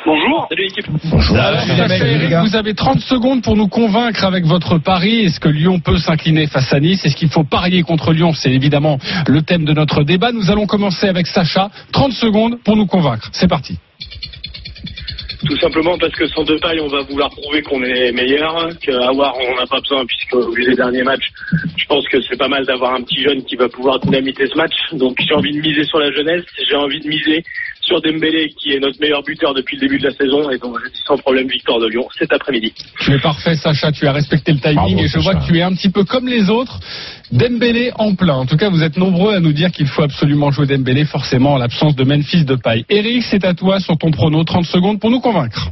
Bonjour. 0.06 0.48
Salut 0.50 0.64
l'équipe. 0.64 0.86
Bonjour. 1.06 1.38
Vous 2.44 2.56
avez 2.56 2.74
30 2.74 3.00
secondes 3.00 3.44
pour 3.44 3.56
nous 3.56 3.68
convaincre 3.68 4.24
avec 4.24 4.46
votre 4.46 4.78
pari. 4.78 5.26
Est-ce 5.26 5.40
que 5.40 5.50
Lyon 5.50 5.80
peut 5.80 5.98
s'incliner 5.98 6.48
face 6.48 6.72
à 6.74 6.80
Nice? 6.80 7.06
Est-ce 7.06 7.16
qu'il 7.16 7.30
faut 7.30 7.44
parier 7.44 7.84
contre 7.84 8.14
Lyon? 8.14 8.34
C'est 8.34 8.52
évidemment 8.52 9.00
le 9.28 9.42
thème 9.42 9.66
de 9.66 9.74
notre 9.74 10.04
débat. 10.04 10.32
Nous 10.32 10.52
allons 10.52 10.66
commencer 10.66 11.08
avec 11.08 11.28
Sacha. 11.28 11.70
30 11.92 12.14
secondes 12.14 12.60
pour 12.64 12.76
nous 12.76 12.86
convaincre. 12.86 13.30
C'est 13.34 13.48
parti. 13.48 13.78
Tout 15.46 15.58
simplement 15.60 15.98
parce 15.98 16.14
que 16.14 16.28
sans 16.28 16.44
deux 16.44 16.58
pailles, 16.58 16.80
on 16.82 16.88
va 16.88 17.04
vouloir 17.04 17.30
prouver 17.30 17.62
qu'on 17.62 17.82
est 17.84 18.12
meilleur, 18.12 18.70
qu'à 18.82 19.14
War, 19.14 19.36
on 19.40 19.56
n'en 19.56 19.64
a 19.64 19.68
pas 19.68 19.80
besoin, 19.80 20.04
puisque 20.06 20.34
au 20.34 20.52
vu 20.52 20.66
des 20.66 20.76
derniers 20.76 21.04
matchs, 21.04 21.30
je 21.78 21.86
pense 21.86 22.08
que 22.08 22.20
c'est 22.22 22.38
pas 22.38 22.48
mal 22.48 22.66
d'avoir 22.66 22.96
un 22.96 23.04
petit 23.04 23.22
jeune 23.22 23.44
qui 23.44 23.56
va 23.56 23.70
pouvoir 23.70 24.00
dynamiter 24.00 24.48
ce 24.48 24.58
match. 24.58 24.74
Donc 24.94 25.16
j'ai 25.20 25.36
envie 25.36 25.54
de 25.54 25.62
miser 25.62 25.84
sur 25.84 26.00
la 26.00 26.12
jeunesse, 26.12 26.44
j'ai 26.68 26.76
envie 26.76 27.00
de 27.00 27.08
miser 27.08 27.44
sur 27.88 28.02
Dembélé, 28.02 28.54
qui 28.60 28.74
est 28.74 28.80
notre 28.80 29.00
meilleur 29.00 29.24
buteur 29.24 29.54
depuis 29.54 29.78
le 29.78 29.82
début 29.82 29.98
de 29.98 30.04
la 30.04 30.14
saison, 30.14 30.52
et 30.52 30.58
donc 30.58 30.78
je 30.84 30.92
dis 30.92 31.02
sans 31.06 31.18
problème 31.18 31.48
victoire 31.48 31.80
de 31.80 31.88
Lyon 31.88 32.08
cet 32.18 32.34
après-midi. 32.34 32.74
Tu 33.00 33.14
es 33.14 33.20
parfait, 33.20 33.56
Sacha. 33.56 33.92
Tu 33.92 34.06
as 34.06 34.12
respecté 34.12 34.52
le 34.52 34.60
timing 34.60 34.76
Bravo, 34.76 35.00
et 35.00 35.08
je 35.08 35.20
vois 35.20 35.36
que 35.36 35.46
tu 35.48 35.58
es 35.58 35.62
un 35.62 35.74
petit 35.74 35.90
peu 35.90 36.04
comme 36.04 36.28
les 36.28 36.50
autres. 36.50 36.80
Dembélé 37.32 37.92
en 37.96 38.16
plein. 38.16 38.36
En 38.36 38.46
tout 38.46 38.58
cas, 38.58 38.70
vous 38.70 38.84
êtes 38.84 38.98
nombreux 38.98 39.34
à 39.34 39.40
nous 39.40 39.54
dire 39.54 39.72
qu'il 39.72 39.88
faut 39.88 40.04
absolument 40.04 40.52
jouer 40.52 40.66
Dembélé, 40.66 41.06
forcément 41.06 41.54
en 41.54 41.58
l'absence 41.58 41.96
de 41.96 42.04
Memphis 42.04 42.44
de 42.46 42.56
paille. 42.56 42.86
Eric, 42.90 43.24
c'est 43.24 43.46
à 43.46 43.54
toi 43.54 43.80
sur 43.80 43.98
ton 43.98 44.12
prono. 44.12 44.44
30 44.44 44.66
secondes 44.66 45.00
pour 45.00 45.10
nous 45.10 45.22
convaincre. 45.22 45.70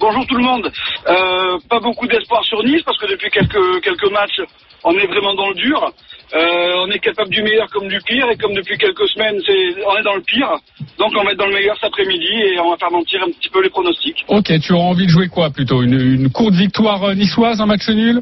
Bonjour 0.00 0.26
tout 0.26 0.36
le 0.36 0.42
monde. 0.42 0.68
Euh, 1.08 1.58
pas 1.70 1.78
beaucoup 1.78 2.08
d'espoir 2.08 2.42
sur 2.44 2.62
Nice 2.64 2.82
parce 2.84 2.98
que 2.98 3.08
depuis 3.08 3.30
quelques 3.30 3.82
quelques 3.82 4.10
matchs, 4.10 4.40
on 4.82 4.92
est 4.98 5.06
vraiment 5.06 5.34
dans 5.34 5.48
le 5.50 5.54
dur. 5.54 5.92
Euh, 6.34 6.84
on 6.86 6.90
est 6.90 6.98
capable 6.98 7.28
du 7.30 7.42
meilleur 7.42 7.68
comme 7.70 7.88
du 7.88 7.98
pire 8.06 8.26
et 8.30 8.36
comme 8.36 8.54
depuis 8.54 8.78
quelques 8.78 9.06
semaines, 9.08 9.38
c'est 9.46 9.84
on 9.86 9.96
est 9.98 10.02
dans 10.02 10.14
le 10.14 10.22
pire. 10.22 10.48
Donc 10.98 11.12
on 11.18 11.24
va 11.24 11.32
être 11.32 11.38
dans 11.38 11.46
le 11.46 11.54
meilleur 11.54 11.74
cet 11.76 11.84
après-midi 11.90 12.32
et 12.54 12.58
on 12.58 12.70
va 12.70 12.76
faire 12.78 12.90
mentir 12.90 13.20
un 13.22 13.30
petit 13.30 13.50
peu 13.50 13.62
les 13.62 13.68
pronostics. 13.68 14.24
Ok, 14.28 14.50
tu 14.60 14.72
auras 14.72 14.84
envie 14.84 15.04
de 15.06 15.10
jouer 15.10 15.28
quoi 15.28 15.50
plutôt? 15.50 15.82
Une, 15.82 16.00
une 16.00 16.30
courte 16.30 16.54
victoire 16.54 17.02
euh, 17.04 17.14
niçoise, 17.14 17.60
un 17.60 17.66
match 17.66 17.86
nul? 17.88 18.20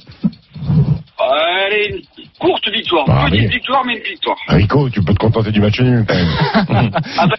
Allez, 1.19 2.03
une 2.19 2.25
courte 2.39 2.69
victoire, 2.73 3.05
Bah, 3.07 3.27
petite 3.31 3.51
victoire 3.51 3.85
mais 3.85 3.97
une 3.99 4.03
victoire. 4.03 4.37
Rico, 4.49 4.89
tu 4.89 5.03
peux 5.03 5.13
te 5.13 5.19
contenter 5.19 5.51
du 5.53 5.61
match 5.61 5.79
nul, 5.81 6.05
quand 6.09 6.15
même. 6.15 6.91
Ah 7.19 7.27
bah, 7.27 7.37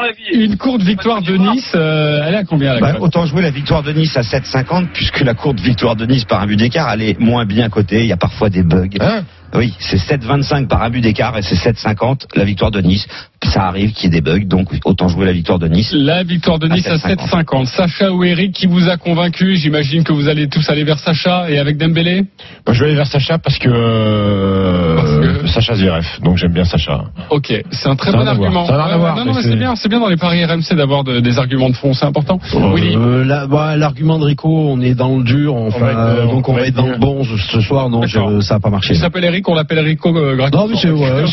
la 0.00 0.12
vie. 0.12 0.44
Une 0.44 0.56
courte 0.56 0.82
victoire 0.82 1.20
de 1.22 1.36
Nice, 1.36 1.72
euh, 1.74 2.22
elle 2.26 2.34
est 2.34 2.38
à 2.38 2.44
combien 2.44 2.74
la 2.74 2.80
Bah, 2.80 2.94
autant 3.00 3.26
jouer 3.26 3.42
la 3.42 3.50
victoire 3.50 3.82
de 3.82 3.92
Nice 3.92 4.16
à 4.16 4.22
7,50 4.22 4.88
puisque 4.92 5.20
la 5.20 5.34
courte 5.34 5.60
victoire 5.60 5.96
de 5.96 6.06
Nice 6.06 6.24
par 6.24 6.40
un 6.40 6.46
but 6.46 6.56
d'écart 6.56 6.90
elle 6.92 7.02
est 7.02 7.18
moins 7.20 7.44
bien 7.44 7.68
cotée. 7.68 8.00
Il 8.00 8.06
y 8.06 8.12
a 8.12 8.16
parfois 8.16 8.48
des 8.48 8.62
bugs. 8.62 8.88
Hein? 9.00 9.24
Oui, 9.54 9.74
c'est 9.78 9.96
7,25 9.98 10.66
par 10.68 10.82
un 10.82 10.90
but 10.90 11.00
d'écart 11.00 11.36
et 11.36 11.42
c'est 11.42 11.54
7,50 11.56 12.26
la 12.36 12.44
victoire 12.44 12.70
de 12.70 12.80
Nice. 12.80 13.06
Ça 13.44 13.64
arrive 13.66 13.92
qu'il 13.92 14.04
y 14.04 14.06
ait 14.16 14.20
des 14.20 14.30
bugs, 14.30 14.44
donc 14.46 14.68
autant 14.84 15.08
jouer 15.08 15.26
la 15.26 15.32
victoire 15.32 15.58
de 15.58 15.66
Nice. 15.68 15.92
La 15.94 16.22
victoire 16.22 16.58
de 16.58 16.68
Nice 16.68 16.86
à 16.86 16.94
7,50. 16.96 17.28
7,50. 17.28 17.66
Sacha 17.66 18.12
ou 18.12 18.22
Eric 18.24 18.52
qui 18.52 18.66
vous 18.66 18.88
a 18.88 18.96
convaincu 18.96 19.56
J'imagine 19.56 20.04
que 20.04 20.12
vous 20.12 20.28
allez 20.28 20.48
tous 20.48 20.68
aller 20.70 20.84
vers 20.84 20.98
Sacha 20.98 21.50
et 21.50 21.58
avec 21.58 21.76
Dembélé 21.76 22.22
Moi, 22.66 22.72
je 22.72 22.80
vais 22.80 22.86
aller 22.86 22.96
vers 22.96 23.06
Sacha 23.06 23.38
parce 23.38 23.58
que, 23.58 23.68
euh, 23.68 24.96
Parce 24.96 25.10
que- 25.42 25.46
Sacha 25.48 25.74
Zverev, 25.74 26.06
donc 26.22 26.36
j'aime 26.38 26.52
bien 26.52 26.64
Sacha. 26.64 27.04
Ok, 27.30 27.52
c'est 27.70 27.88
un 27.88 27.96
très 27.96 28.10
Ça 28.12 28.16
bon 28.18 28.26
argument. 28.26 28.66
Ça 28.66 28.76
non, 29.16 29.24
non, 29.24 29.34
mais 29.34 29.42
c'est 29.42 29.56
bien, 29.56 29.74
c'est 29.76 29.88
bien 29.88 30.00
dans 30.00 30.08
les 30.08 30.16
paris 30.16 30.44
RMC 30.44 30.74
d'avoir 30.76 31.04
de- 31.04 31.20
des 31.20 31.38
arguments 31.38 31.68
de 31.70 31.74
fond, 31.76 31.92
c'est 31.92 32.06
important. 32.06 32.38
Willy, 32.74 32.96
Euh, 32.96 33.46
bah, 33.46 33.76
L'argument 33.76 34.18
de 34.18 34.24
Rico, 34.24 34.48
on 34.48 34.80
est 34.80 34.94
dans 34.94 35.16
le 35.16 35.24
dur, 35.24 35.54
enfin, 35.54 35.76
On 35.78 35.80
va 35.84 35.90
être, 35.90 35.98
euh, 35.98 36.26
donc 36.26 36.48
on 36.48 36.52
va 36.54 36.66
être 36.66 36.74
dans 36.74 36.86
le 36.86 36.98
bon 36.98 37.24
ce 37.24 37.60
soir. 37.60 37.88
Non, 37.90 38.02
ça 38.40 38.54
n'a 38.54 38.60
pas 38.60 38.70
marché. 38.70 38.94
il 38.94 39.00
s'appelle 39.00 39.24
Eric, 39.24 39.41
on 39.48 39.54
l'appelle 39.54 39.80
Rico 39.80 40.16
euh, 40.16 40.36
Gracchus. 40.36 40.56
Non, 40.56 40.68
mais 40.68 40.76
c'est 40.80 40.90
ouais, 40.90 41.24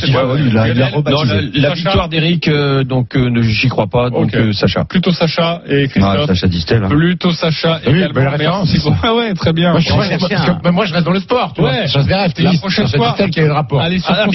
c'est- 0.00 0.10
Non, 1.10 1.22
la, 1.54 1.74
victoire 1.74 2.08
d'Eric, 2.08 2.48
euh, 2.48 2.84
donc 2.84 3.14
euh, 3.16 3.30
ne- 3.30 3.42
j'y 3.42 3.68
crois 3.68 3.86
pas, 3.86 4.10
donc 4.10 4.34
euh, 4.34 4.52
Sacha. 4.52 4.84
Plutôt 4.84 5.10
Sacha 5.12 5.62
et 5.68 5.84
Ah, 5.84 5.88
Christophe. 5.88 6.26
Sacha 6.26 6.46
Distel. 6.48 6.84
hein. 6.84 6.88
Plutôt 6.88 7.32
Sacha 7.32 7.80
Oui, 7.86 7.92
également. 7.98 8.14
belle 8.14 8.28
référence. 8.28 8.70
Merci. 8.72 8.88
Ah 9.02 9.14
ouais, 9.14 9.34
très 9.34 9.52
bien. 9.52 9.72
Moi, 9.72 9.80
je, 9.80 10.92
reste 10.92 11.04
dans 11.04 11.12
le 11.12 11.20
sport. 11.20 11.54
Ouais. 11.58 11.86
La 12.38 12.52
prochaine 12.58 12.88
fois- 12.88 13.08
Distel, 13.08 13.30
quel 13.30 13.44
est 13.44 13.48
le 13.48 13.52
rapport 13.52 13.80
Allez 13.80 13.98
sur 13.98 14.10
Ah, 14.10 14.26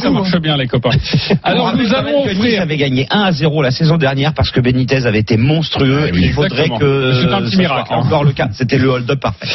ça 0.00 0.10
marche 0.10 0.40
bien 0.40 0.56
les 0.56 0.66
copains. 0.66 0.90
Alors 1.42 1.74
nous 1.76 1.94
allons 1.94 2.24
offrir. 2.24 2.62
avait 2.62 2.76
gagné 2.76 3.06
1 3.10 3.20
à 3.22 3.32
0 3.32 3.62
la 3.62 3.70
saison 3.70 3.96
dernière 3.96 4.34
parce 4.34 4.50
que 4.50 4.60
Benitez 4.60 5.06
avait 5.06 5.18
été 5.20 5.36
monstrueux. 5.36 6.08
Ah 6.12 6.16
Il 6.16 6.32
faudrait 6.32 6.68
que 6.68 7.12
C'est 7.22 7.32
un 7.32 7.42
petit 7.42 7.56
miracle, 7.56 7.88
hein. 7.92 7.96
encore 8.04 8.24
le 8.24 8.32
cas. 8.32 8.48
C'était 8.52 8.78
le 8.78 8.88
hold-up 8.88 9.20
parfait. 9.20 9.46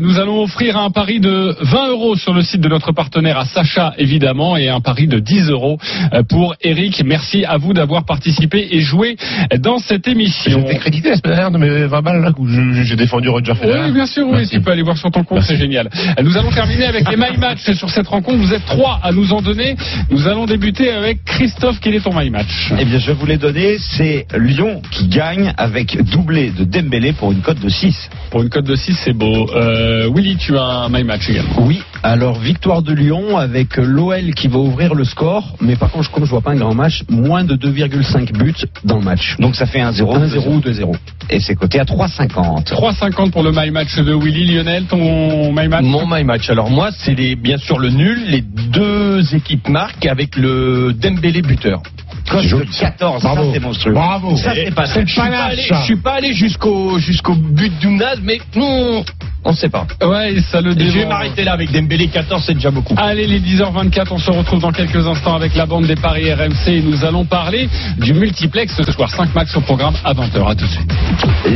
Nous 0.00 0.18
allons 0.18 0.42
offrir 0.42 0.76
un 0.76 0.90
pari 0.90 1.20
de 1.20 1.56
20 1.60 1.88
euros 1.90 2.16
sur 2.16 2.32
le 2.34 2.42
site 2.42 2.60
de 2.60 2.68
notre 2.72 2.92
partenaire 2.92 3.38
à 3.38 3.44
Sacha 3.44 3.92
évidemment 3.98 4.56
et 4.56 4.68
un 4.68 4.80
pari 4.80 5.06
de 5.06 5.18
10 5.18 5.50
euros 5.50 5.78
euh, 6.12 6.22
pour 6.22 6.54
Eric. 6.62 7.02
Merci 7.04 7.44
à 7.44 7.58
vous 7.58 7.72
d'avoir 7.74 8.04
participé 8.04 8.66
et 8.70 8.80
joué 8.80 9.16
dans 9.60 9.78
cette 9.78 10.08
émission. 10.08 10.60
J'étais 10.66 10.78
crédité 10.78 11.10
la 11.10 11.16
semaine 11.16 11.36
dernière 11.36 11.50
de 11.50 11.58
mes 11.58 11.86
20 11.86 12.02
balles, 12.02 12.22
là, 12.22 12.30
où 12.38 12.46
j'ai 12.48 12.96
défendu 12.96 13.28
Roger 13.28 13.54
Federer. 13.54 13.82
Oui, 13.86 13.92
bien 13.92 14.06
sûr, 14.06 14.26
oui, 14.26 14.38
Merci. 14.38 14.50
tu 14.56 14.60
peux 14.62 14.70
aller 14.70 14.82
voir 14.82 14.96
sur 14.96 15.10
ton 15.10 15.22
compte, 15.22 15.42
c'est 15.42 15.56
génial. 15.56 15.90
Nous 16.22 16.36
allons 16.36 16.50
terminer 16.50 16.86
avec 16.86 17.08
les 17.10 17.16
My 17.16 17.36
Match 17.38 17.70
sur 17.74 17.90
cette 17.90 18.08
rencontre. 18.08 18.38
Vous 18.38 18.54
êtes 18.54 18.64
trois 18.64 19.00
à 19.02 19.12
nous 19.12 19.32
en 19.32 19.42
donner. 19.42 19.76
Nous 20.10 20.26
allons 20.28 20.46
débuter 20.46 20.90
avec 20.90 21.24
Christophe. 21.24 21.78
Quel 21.80 21.94
est 21.94 22.00
ton 22.00 22.18
My 22.18 22.30
Match? 22.30 22.72
Eh 22.78 22.84
bien, 22.84 22.98
je 22.98 23.12
vous 23.12 23.26
l'ai 23.26 23.36
donné. 23.36 23.76
C'est 23.78 24.26
Lyon 24.36 24.80
qui 24.90 25.08
gagne 25.08 25.52
avec 25.58 26.02
doublé 26.10 26.50
de 26.50 26.64
Dembélé 26.64 27.12
pour 27.12 27.32
une 27.32 27.40
cote 27.42 27.60
de 27.60 27.68
6. 27.68 28.10
Pour 28.30 28.42
une 28.42 28.48
cote 28.48 28.64
de 28.66 28.76
6, 28.76 28.94
c'est 29.04 29.12
beau. 29.12 29.50
Euh, 29.54 30.08
Willy, 30.14 30.36
tu 30.36 30.56
as 30.56 30.62
un 30.62 30.88
My 30.88 31.04
Match 31.04 31.28
également. 31.28 31.54
Oui, 31.60 31.82
alors 32.02 32.38
victoire 32.52 32.82
de 32.82 32.92
Lyon 32.92 33.38
avec 33.38 33.78
l'OL 33.78 34.34
qui 34.34 34.46
va 34.46 34.58
ouvrir 34.58 34.94
le 34.94 35.04
score, 35.04 35.56
mais 35.62 35.74
par 35.74 35.90
contre, 35.90 36.10
comme 36.10 36.26
je 36.26 36.30
vois 36.30 36.42
pas 36.42 36.50
un 36.50 36.56
grand 36.56 36.74
match, 36.74 37.02
moins 37.08 37.44
de 37.44 37.56
2,5 37.56 38.36
buts 38.36 38.66
dans 38.84 38.98
le 38.98 39.04
match. 39.04 39.36
Donc 39.38 39.56
ça 39.56 39.64
fait 39.64 39.80
1-0. 39.80 40.02
1-0 40.02 40.48
ou 40.48 40.60
2-0. 40.60 40.94
Et 41.30 41.40
c'est 41.40 41.54
coté 41.54 41.80
à 41.80 41.84
3,50. 41.84 42.66
3,50 42.66 43.30
pour 43.30 43.42
le 43.42 43.52
My 43.52 43.70
Match 43.70 43.96
de 43.96 44.14
Willy. 44.14 44.52
Lionel, 44.52 44.84
ton 44.84 45.50
My 45.50 45.66
Match 45.66 45.84
Mon 45.84 46.06
my 46.06 46.24
match. 46.24 46.50
Alors 46.50 46.68
moi, 46.68 46.90
c'est 46.92 47.14
les, 47.14 47.36
bien 47.36 47.56
sûr 47.56 47.78
le 47.78 47.88
nul. 47.88 48.18
Les 48.28 48.42
deux 48.42 49.34
équipes 49.34 49.68
marquent 49.68 50.04
avec 50.04 50.36
le 50.36 50.92
Dembélé 50.92 51.40
buteur. 51.40 51.82
De 52.30 52.72
ça. 52.72 52.86
14. 52.90 53.22
Bravo. 53.22 53.42
Ça, 53.44 53.50
c'est 53.52 53.60
monstrueux. 53.60 53.92
Bravo. 53.94 54.36
Ça, 54.36 54.52
c'est 54.54 54.74
pas 54.74 54.84
Je 54.86 55.06
suis 55.06 55.20
pas 55.20 55.44
allé, 55.44 55.62
je 55.62 55.74
suis 55.84 55.96
pas 55.96 56.12
allé 56.14 56.32
jusqu'au 56.32 56.98
jusqu'au 56.98 57.34
but 57.34 57.72
d'Ounaz, 57.80 58.18
mais 58.22 58.38
non, 58.56 59.04
on 59.44 59.50
ne 59.50 59.56
sait 59.56 59.68
pas. 59.68 59.86
Ouais, 60.02 60.36
ça 60.50 60.60
le 60.60 60.70
Et 60.72 60.74
je 60.74 60.78
vais 60.84 60.92
dévore. 60.92 61.08
m'arrêter 61.10 61.44
là 61.44 61.52
avec 61.52 61.72
Dembélé 61.72 62.06
14, 62.08 62.42
c'est 62.46 62.54
déjà 62.54 62.70
beaucoup. 62.70 62.94
Allez, 62.96 63.26
les 63.26 63.40
10h24, 63.40 64.06
on 64.12 64.18
se 64.18 64.30
retrouve 64.30 64.60
dans 64.60 64.72
quelques 64.72 65.06
instants 65.06 65.34
avec 65.34 65.54
la 65.56 65.66
bande 65.66 65.86
des 65.86 65.96
paris 65.96 66.32
RMC 66.32 66.68
et 66.68 66.80
nous 66.80 67.04
allons 67.04 67.24
parler 67.24 67.68
du 67.98 68.14
multiplex 68.14 68.74
ce 68.76 68.92
soir. 68.92 69.10
5 69.10 69.34
matchs 69.34 69.56
au 69.56 69.60
programme 69.60 69.94
à 70.04 70.12
20h. 70.14 70.48
À 70.50 70.54
tout 70.54 70.64
de 70.64 70.70
suite. 70.70 70.92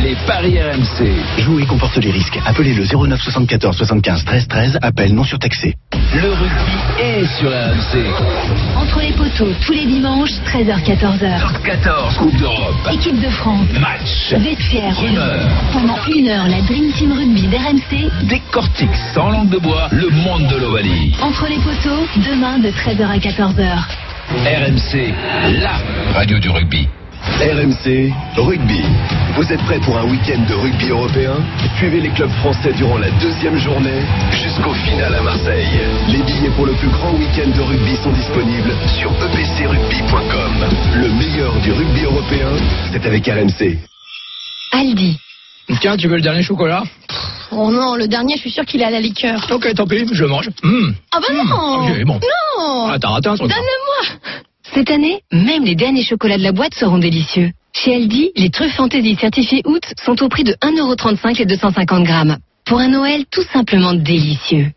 Les 0.02 0.14
paris 0.26 0.58
RMC. 0.60 1.42
Jouer 1.42 1.64
comporte 1.66 1.96
les 1.98 2.10
risques. 2.10 2.38
Appelez 2.44 2.74
le 2.74 2.84
09 2.84 3.20
74 3.20 3.76
75 3.76 4.24
13 4.24 4.48
13. 4.48 4.78
Appel 4.82 5.14
non 5.14 5.24
surtaxé. 5.24 5.74
Le 6.14 6.30
rugby 6.32 7.02
est 7.02 7.26
sur 7.38 7.50
RMC. 7.50 8.06
Entre 8.76 9.00
les 9.00 9.12
poteaux, 9.12 9.52
tous 9.64 9.72
les 9.72 9.86
dimanches, 9.86 10.30
13h-14h. 10.56 11.40
Top 11.40 11.62
14, 11.64 12.16
Coupe 12.16 12.36
d'Europe. 12.36 12.74
Équipe 12.90 13.20
de 13.20 13.28
France, 13.28 13.66
Match. 13.78 14.32
vestiaire. 14.38 14.96
Rumeur. 14.98 15.40
Pendant 15.70 15.98
une 16.10 16.28
heure, 16.28 16.46
la 16.48 16.62
Dream 16.62 16.90
Team 16.92 17.12
Rugby 17.12 17.42
d'RMC. 17.48 18.10
Décortique 18.22 18.88
sans 19.12 19.28
langue 19.28 19.50
de 19.50 19.58
bois 19.58 19.88
le 19.92 20.08
monde 20.08 20.46
de 20.46 20.56
l'Ovalie. 20.56 21.14
Entre 21.20 21.46
les 21.46 21.58
poteaux, 21.58 22.06
demain 22.30 22.58
de 22.58 22.68
13h 22.70 23.06
à 23.06 23.18
14h. 23.18 23.84
RMC, 24.30 25.12
la 25.60 25.72
radio 26.14 26.38
du 26.38 26.48
rugby. 26.48 26.88
RMC 27.38 28.14
Rugby. 28.38 28.80
Vous 29.36 29.52
êtes 29.52 29.60
prêts 29.64 29.78
pour 29.80 29.98
un 29.98 30.04
week-end 30.04 30.40
de 30.48 30.54
rugby 30.54 30.88
européen 30.88 31.34
Suivez 31.76 32.00
les 32.00 32.08
clubs 32.10 32.30
français 32.40 32.72
durant 32.72 32.96
la 32.96 33.10
deuxième 33.20 33.58
journée 33.58 34.00
jusqu'au 34.32 34.72
final 34.72 35.14
à 35.14 35.20
Marseille. 35.22 35.68
Les 36.08 36.22
billets 36.22 36.50
pour 36.56 36.64
le 36.66 36.72
plus 36.72 36.88
grand 36.88 37.12
week-end 37.12 37.48
de 37.54 37.60
rugby 37.60 37.96
sont 37.96 38.12
disponibles 38.12 38.72
sur 38.98 39.10
epcrugby.com. 39.12 40.52
Le 40.94 41.08
meilleur 41.10 41.54
du 41.60 41.72
rugby 41.72 42.04
européen, 42.04 42.48
c'est 42.92 43.04
avec 43.04 43.26
RMC. 43.26 43.78
Aldi. 44.72 45.18
Tiens, 45.80 45.96
tu 45.96 46.08
veux 46.08 46.16
le 46.16 46.22
dernier 46.22 46.42
chocolat? 46.42 46.82
Oh 47.52 47.70
non, 47.70 47.94
le 47.94 48.08
dernier, 48.08 48.34
je 48.36 48.40
suis 48.40 48.50
sûr 48.50 48.64
qu'il 48.64 48.80
est 48.80 48.84
à 48.86 48.90
la 48.90 49.00
liqueur. 49.00 49.46
Ok, 49.50 49.72
tant 49.74 49.86
pis, 49.86 50.06
je 50.12 50.24
mange. 50.24 50.48
Mmh. 50.62 50.92
Ah 51.12 51.18
bah 51.20 51.34
non 51.34 51.82
ok, 51.84 52.04
bon. 52.04 52.14
Non 52.14 52.88
Ah, 52.90 52.96
t'as 53.00 53.08
raté 53.08 53.28
un 53.28 53.36
truc. 53.36 53.50
là. 53.50 53.56
Donne-le-moi 53.56 54.18
Cette 54.74 54.90
année, 54.90 55.20
même 55.32 55.64
les 55.64 55.74
derniers 55.74 56.04
chocolats 56.04 56.38
de 56.38 56.42
la 56.42 56.52
boîte 56.52 56.74
seront 56.74 56.98
délicieux. 56.98 57.50
Chez 57.78 57.94
Aldi, 57.94 58.32
les 58.36 58.48
truffes 58.48 58.74
fantaisie 58.74 59.16
certifiées 59.16 59.60
août 59.66 59.82
sont 60.02 60.22
au 60.22 60.30
prix 60.30 60.44
de 60.44 60.52
1,35€ 60.62 61.38
les 61.38 61.44
250 61.44 62.04
grammes. 62.04 62.38
Pour 62.64 62.80
un 62.80 62.88
Noël 62.88 63.24
tout 63.30 63.44
simplement 63.52 63.92
délicieux. 63.92 64.72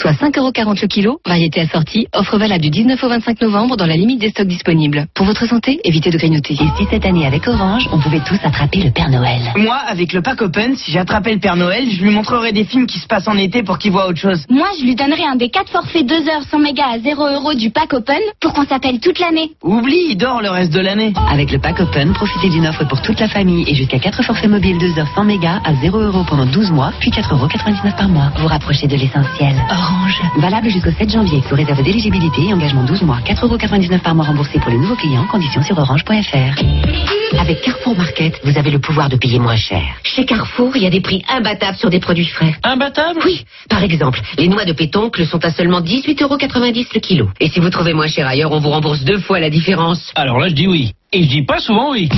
Soit 0.00 0.12
5,40€ 0.12 0.80
le 0.82 0.88
kilo, 0.88 1.20
variété 1.26 1.60
assortie, 1.60 2.08
offre 2.14 2.36
valable 2.36 2.62
du 2.62 2.70
19 2.70 3.02
au 3.02 3.08
25 3.08 3.40
novembre 3.40 3.76
dans 3.76 3.86
la 3.86 3.96
limite 3.96 4.20
des 4.20 4.30
stocks 4.30 4.46
disponibles. 4.46 5.06
Pour 5.14 5.24
votre 5.24 5.46
santé, 5.46 5.80
évitez 5.84 6.10
de 6.10 6.18
grignoter. 6.18 6.54
Et 6.54 6.68
si 6.76 6.86
cette 6.90 7.06
année 7.06 7.26
avec 7.26 7.46
Orange, 7.46 7.88
on 7.92 7.98
pouvait 7.98 8.20
tous 8.20 8.38
attraper 8.42 8.82
le 8.82 8.90
Père 8.90 9.08
Noël? 9.08 9.40
Moi, 9.56 9.76
avec 9.86 10.12
le 10.12 10.22
pack 10.22 10.42
Open, 10.42 10.74
si 10.76 10.90
j'attrapais 10.90 11.32
le 11.32 11.38
Père 11.38 11.56
Noël, 11.56 11.88
je 11.90 12.02
lui 12.02 12.10
montrerais 12.10 12.52
des 12.52 12.64
films 12.64 12.86
qui 12.86 12.98
se 12.98 13.06
passent 13.06 13.28
en 13.28 13.36
été 13.38 13.62
pour 13.62 13.78
qu'il 13.78 13.92
voit 13.92 14.06
autre 14.08 14.18
chose. 14.18 14.44
Moi, 14.50 14.66
je 14.78 14.84
lui 14.84 14.94
donnerais 14.94 15.24
un 15.24 15.36
des 15.36 15.48
4 15.48 15.70
forfaits 15.70 16.06
2 16.06 16.14
heures 16.28 16.42
100 16.50 16.58
mégas 16.58 16.88
à 16.94 16.98
0 16.98 17.28
euros 17.28 17.54
du 17.54 17.70
pack 17.70 17.92
open 17.92 18.18
pour 18.40 18.52
qu'on 18.52 18.66
s'appelle 18.66 19.00
toute 19.00 19.18
l'année. 19.20 19.52
Oublie, 19.62 20.06
il 20.10 20.16
dort 20.16 20.42
le 20.42 20.50
reste 20.50 20.72
de 20.72 20.80
l'année. 20.80 21.12
Avec 21.30 21.52
le 21.52 21.58
pack 21.58 21.80
Open, 21.80 22.12
profitez 22.12 22.50
d'une 22.50 22.66
offre 22.66 22.84
pour 22.84 23.00
toute 23.00 23.20
la 23.20 23.28
famille 23.28 23.64
et 23.68 23.74
jusqu'à 23.74 23.98
4 23.98 24.22
forfaits 24.22 24.50
mobiles 24.50 24.78
2 24.78 24.98
heures 24.98 25.08
100 25.14 25.24
mégas 25.24 25.60
à 25.64 25.74
0 25.74 25.98
euros 25.98 26.24
pendant 26.28 26.46
12 26.46 26.70
mois, 26.70 26.92
puis 27.00 27.10
4,99 27.10 27.32
euros 27.32 27.48
par 27.96 28.08
mois. 28.08 28.32
Vous 28.38 28.48
rapprochez 28.48 28.86
de 28.86 28.96
l'essentiel. 28.96 29.54
Orange. 29.84 30.22
Valable 30.38 30.70
jusqu'au 30.70 30.90
7 30.90 31.10
janvier, 31.10 31.42
sous 31.46 31.54
réserve 31.54 31.82
d'éligibilité 31.82 32.42
et 32.48 32.54
engagement 32.54 32.84
12 32.84 33.02
mois. 33.02 33.18
4,99 33.26 33.44
euros 33.44 33.98
par 34.02 34.14
mois 34.14 34.24
remboursé 34.24 34.58
pour 34.58 34.70
les 34.70 34.78
nouveaux 34.78 34.96
clients, 34.96 35.26
conditions 35.26 35.62
sur 35.62 35.76
orange.fr. 35.78 37.38
Avec 37.38 37.60
Carrefour 37.60 37.96
Market, 37.96 38.40
vous 38.44 38.56
avez 38.56 38.70
le 38.70 38.78
pouvoir 38.78 39.08
de 39.08 39.16
payer 39.16 39.38
moins 39.38 39.56
cher. 39.56 39.82
Chez 40.02 40.24
Carrefour, 40.24 40.74
il 40.76 40.84
y 40.84 40.86
a 40.86 40.90
des 40.90 41.00
prix 41.00 41.22
imbattables 41.28 41.76
sur 41.76 41.90
des 41.90 42.00
produits 42.00 42.26
frais. 42.26 42.54
Imbattable 42.62 43.20
Oui, 43.24 43.44
par 43.68 43.82
exemple, 43.82 44.20
les 44.38 44.48
noix 44.48 44.64
de 44.64 44.72
pétoncle 44.72 45.26
sont 45.26 45.44
à 45.44 45.50
seulement 45.50 45.80
18,90 45.80 46.22
euros 46.22 46.38
le 46.38 47.00
kilo. 47.00 47.28
Et 47.40 47.48
si 47.48 47.60
vous 47.60 47.70
trouvez 47.70 47.92
moins 47.92 48.06
cher 48.06 48.26
ailleurs, 48.26 48.52
on 48.52 48.60
vous 48.60 48.70
rembourse 48.70 49.04
deux 49.04 49.18
fois 49.18 49.38
la 49.40 49.50
différence. 49.50 50.12
Alors 50.14 50.38
là, 50.38 50.48
je 50.48 50.54
dis 50.54 50.66
oui. 50.66 50.92
Et 51.12 51.22
je 51.22 51.28
dis 51.28 51.42
pas 51.42 51.58
souvent 51.58 51.92
oui. 51.92 52.08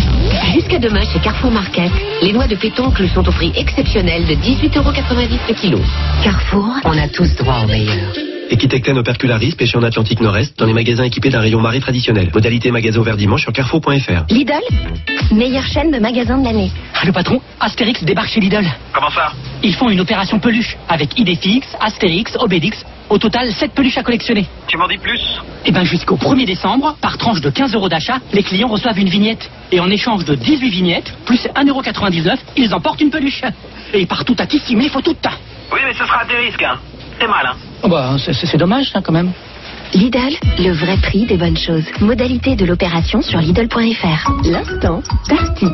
Jusqu'à 0.54 0.78
demain 0.78 1.02
chez 1.02 1.20
Carrefour 1.20 1.50
Market, 1.50 1.92
les 2.22 2.32
noix 2.32 2.46
de 2.46 2.56
pétoncle 2.56 3.06
sont 3.08 3.28
au 3.28 3.32
prix 3.32 3.52
exceptionnel 3.54 4.24
de 4.24 4.34
18,90 4.34 4.78
euros 4.78 4.92
le 5.48 5.54
kilo. 5.54 5.80
Carrefour, 6.22 6.74
on 6.84 6.96
a 6.96 7.08
tous 7.08 7.34
droit 7.36 7.62
au 7.64 7.66
meilleur. 7.66 8.35
Equitecten 8.50 8.96
Opercularis, 8.96 9.54
pêché 9.56 9.76
en 9.76 9.82
Atlantique 9.82 10.20
Nord-Est, 10.20 10.58
dans 10.58 10.66
les 10.66 10.72
magasins 10.72 11.04
équipés 11.04 11.30
d'un 11.30 11.40
rayon 11.40 11.60
marée 11.60 11.80
traditionnel. 11.80 12.30
Modalité 12.32 12.70
magasin 12.70 13.00
ouvert 13.00 13.16
dimanche 13.16 13.42
sur 13.42 13.52
carrefour.fr. 13.52 14.24
Lidl, 14.30 14.52
meilleure 15.32 15.66
chaîne 15.66 15.90
de 15.90 15.98
magasins 15.98 16.38
de 16.38 16.44
l'année. 16.44 16.70
Le 17.04 17.12
patron, 17.12 17.40
Astérix 17.60 18.04
débarque 18.04 18.28
chez 18.28 18.40
Lidl. 18.40 18.64
Comment 18.92 19.10
ça? 19.10 19.32
Ils 19.62 19.74
font 19.74 19.90
une 19.90 20.00
opération 20.00 20.38
peluche 20.38 20.76
avec 20.88 21.18
Idéfix, 21.18 21.66
Astérix, 21.80 22.36
Obélix. 22.38 22.84
Au 23.08 23.18
total, 23.18 23.52
7 23.52 23.72
peluches 23.72 23.98
à 23.98 24.02
collectionner. 24.02 24.46
Tu 24.66 24.76
m'en 24.76 24.88
dis 24.88 24.98
plus? 24.98 25.20
Et 25.64 25.70
bien 25.70 25.84
jusqu'au 25.84 26.16
1er 26.16 26.44
décembre, 26.44 26.96
par 27.00 27.18
tranche 27.18 27.40
de 27.40 27.50
15 27.50 27.74
euros 27.74 27.88
d'achat, 27.88 28.18
les 28.32 28.42
clients 28.42 28.66
reçoivent 28.66 28.98
une 28.98 29.08
vignette. 29.08 29.48
Et 29.70 29.78
en 29.78 29.88
échange 29.90 30.24
de 30.24 30.34
18 30.34 30.70
vignettes, 30.70 31.14
plus 31.24 31.46
1,99€, 31.54 32.36
ils 32.56 32.74
emportent 32.74 33.00
une 33.00 33.10
peluche. 33.10 33.42
Et 33.94 34.06
partout 34.06 34.34
à 34.40 34.46
Tissime, 34.46 34.80
il 34.80 34.90
faut 34.90 35.02
tout. 35.02 35.16
Oui, 35.72 35.80
mais 35.84 35.92
ce 35.92 36.04
sera 36.04 36.22
à 36.22 36.24
tes 36.24 36.36
risques, 36.36 36.62
hein. 36.62 36.78
C'est 37.18 37.26
mal, 37.26 37.46
hein. 37.46 37.56
Oh 37.82 37.88
bah, 37.88 38.16
c'est- 38.18 38.32
dommage, 38.58 38.90
ça, 38.90 39.00
quand 39.02 39.12
même. 39.12 39.32
Lidl, 39.94 40.34
le 40.58 40.72
vrai 40.72 40.96
prix 40.98 41.26
des 41.26 41.36
bonnes 41.36 41.56
choses. 41.56 41.84
Modalité 42.00 42.56
de 42.56 42.64
l'opération 42.64 43.22
sur 43.22 43.38
Lidl.fr. 43.40 44.32
L'instant, 44.44 45.02
Darty. 45.28 45.66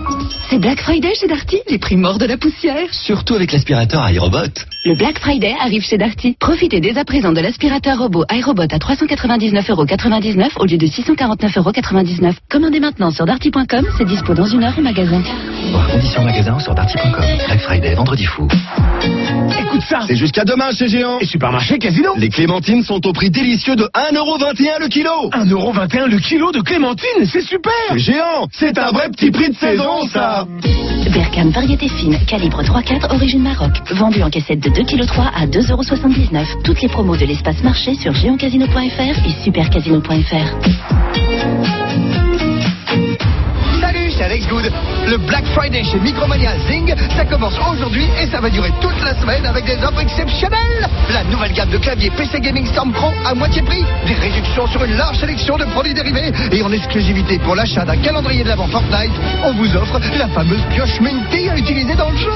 C'est 0.48 0.58
Black 0.58 0.80
Friday 0.80 1.12
chez 1.14 1.26
Darty, 1.26 1.58
les 1.68 1.78
prix 1.78 1.96
morts 1.96 2.18
de 2.18 2.26
la 2.26 2.36
poussière. 2.36 2.92
Surtout 2.92 3.34
avec 3.34 3.52
l'aspirateur 3.52 4.08
iRobot. 4.10 4.52
Le 4.84 4.94
Black 4.94 5.18
Friday 5.18 5.54
arrive 5.60 5.82
chez 5.82 5.98
Darty. 5.98 6.36
Profitez 6.38 6.80
dès 6.80 6.98
à 6.98 7.04
présent 7.04 7.32
de 7.32 7.40
l'aspirateur 7.40 7.98
robot 7.98 8.24
iRobot 8.30 8.62
à 8.62 8.78
399,99€ 8.78 10.50
au 10.58 10.66
lieu 10.66 10.76
de 10.76 10.86
649,99€. 10.86 12.34
Commandez 12.50 12.80
maintenant 12.80 13.10
sur 13.10 13.24
darty.com, 13.24 13.86
c'est 13.96 14.04
dispo 14.04 14.34
dans 14.34 14.46
une 14.46 14.62
heure 14.62 14.74
au 14.76 14.82
magasin. 14.82 15.22
Voir 15.70 15.90
conditions 15.90 16.24
magasin 16.24 16.58
sur 16.58 16.74
darty.com. 16.74 17.24
Black 17.46 17.60
Friday, 17.60 17.94
vendredi 17.94 18.24
fou. 18.24 18.46
Écoute 19.58 19.82
ça 19.88 20.00
C'est 20.06 20.16
jusqu'à 20.16 20.44
demain 20.44 20.70
chez 20.72 20.86
Géant 20.88 21.18
Et 21.18 21.26
supermarché 21.26 21.78
Casino 21.78 22.10
Les 22.16 22.28
clémentines 22.28 22.82
sont 22.82 23.04
au 23.06 23.12
prix 23.12 23.30
délicieux 23.30 23.74
de 23.74 23.88
1,21€ 24.10 24.80
le 24.80 24.88
kilo 24.88 25.30
1,21€ 25.30 26.06
le 26.06 26.18
kilo 26.18 26.50
de 26.50 26.60
clémentine, 26.60 27.24
c'est 27.24 27.40
super 27.40 27.72
Géant 27.96 28.48
C'est 28.50 28.76
un 28.76 28.90
vrai 28.90 29.08
petit 29.10 29.30
prix 29.30 29.50
de 29.50 29.54
saison, 29.54 30.06
ça 30.08 30.44
Berkham 31.12 31.50
variété 31.50 31.88
fine, 31.88 32.18
calibre 32.26 32.62
3-4, 32.62 33.14
origine 33.14 33.42
Maroc. 33.42 33.70
Vendu 33.92 34.22
en 34.22 34.30
cassette 34.30 34.60
de 34.60 34.70
2,3 34.70 34.86
kg 34.86 35.10
à 35.34 35.46
2,79€. 35.46 36.62
Toutes 36.64 36.80
les 36.80 36.88
promos 36.88 37.16
de 37.16 37.26
l'espace 37.26 37.62
marché 37.62 37.94
sur 37.94 38.14
géantcasino.fr 38.14 39.26
et 39.26 39.44
supercasino.fr. 39.44 41.31
Alex 44.22 44.46
Good. 44.46 44.70
Le 45.06 45.16
Black 45.18 45.44
Friday 45.46 45.82
chez 45.84 45.98
Micromania 45.98 46.56
Zing, 46.68 46.94
ça 47.16 47.24
commence 47.24 47.58
aujourd'hui 47.70 48.06
et 48.20 48.26
ça 48.26 48.40
va 48.40 48.50
durer 48.50 48.70
toute 48.80 49.00
la 49.02 49.14
semaine 49.14 49.44
avec 49.44 49.64
des 49.64 49.76
offres 49.84 50.00
exceptionnelles. 50.00 50.88
La 51.12 51.24
nouvelle 51.24 51.52
gamme 51.52 51.70
de 51.70 51.78
claviers 51.78 52.10
PC 52.10 52.40
Gaming 52.40 52.66
Storm 52.66 52.92
Pro 52.92 53.12
à 53.24 53.34
moitié 53.34 53.62
prix, 53.62 53.84
des 54.06 54.14
réductions 54.14 54.66
sur 54.68 54.84
une 54.84 54.96
large 54.96 55.18
sélection 55.18 55.56
de 55.56 55.64
produits 55.64 55.94
dérivés 55.94 56.32
et 56.52 56.62
en 56.62 56.72
exclusivité 56.72 57.38
pour 57.38 57.56
l'achat 57.56 57.84
d'un 57.84 57.96
calendrier 57.96 58.44
de 58.44 58.48
l'avant 58.48 58.68
Fortnite, 58.68 59.12
on 59.44 59.52
vous 59.54 59.76
offre 59.76 60.00
la 60.16 60.28
fameuse 60.28 60.62
pioche 60.70 61.00
Minty 61.00 61.48
à 61.48 61.56
utiliser 61.56 61.94
dans 61.94 62.10
le 62.10 62.16
jeu. 62.16 62.32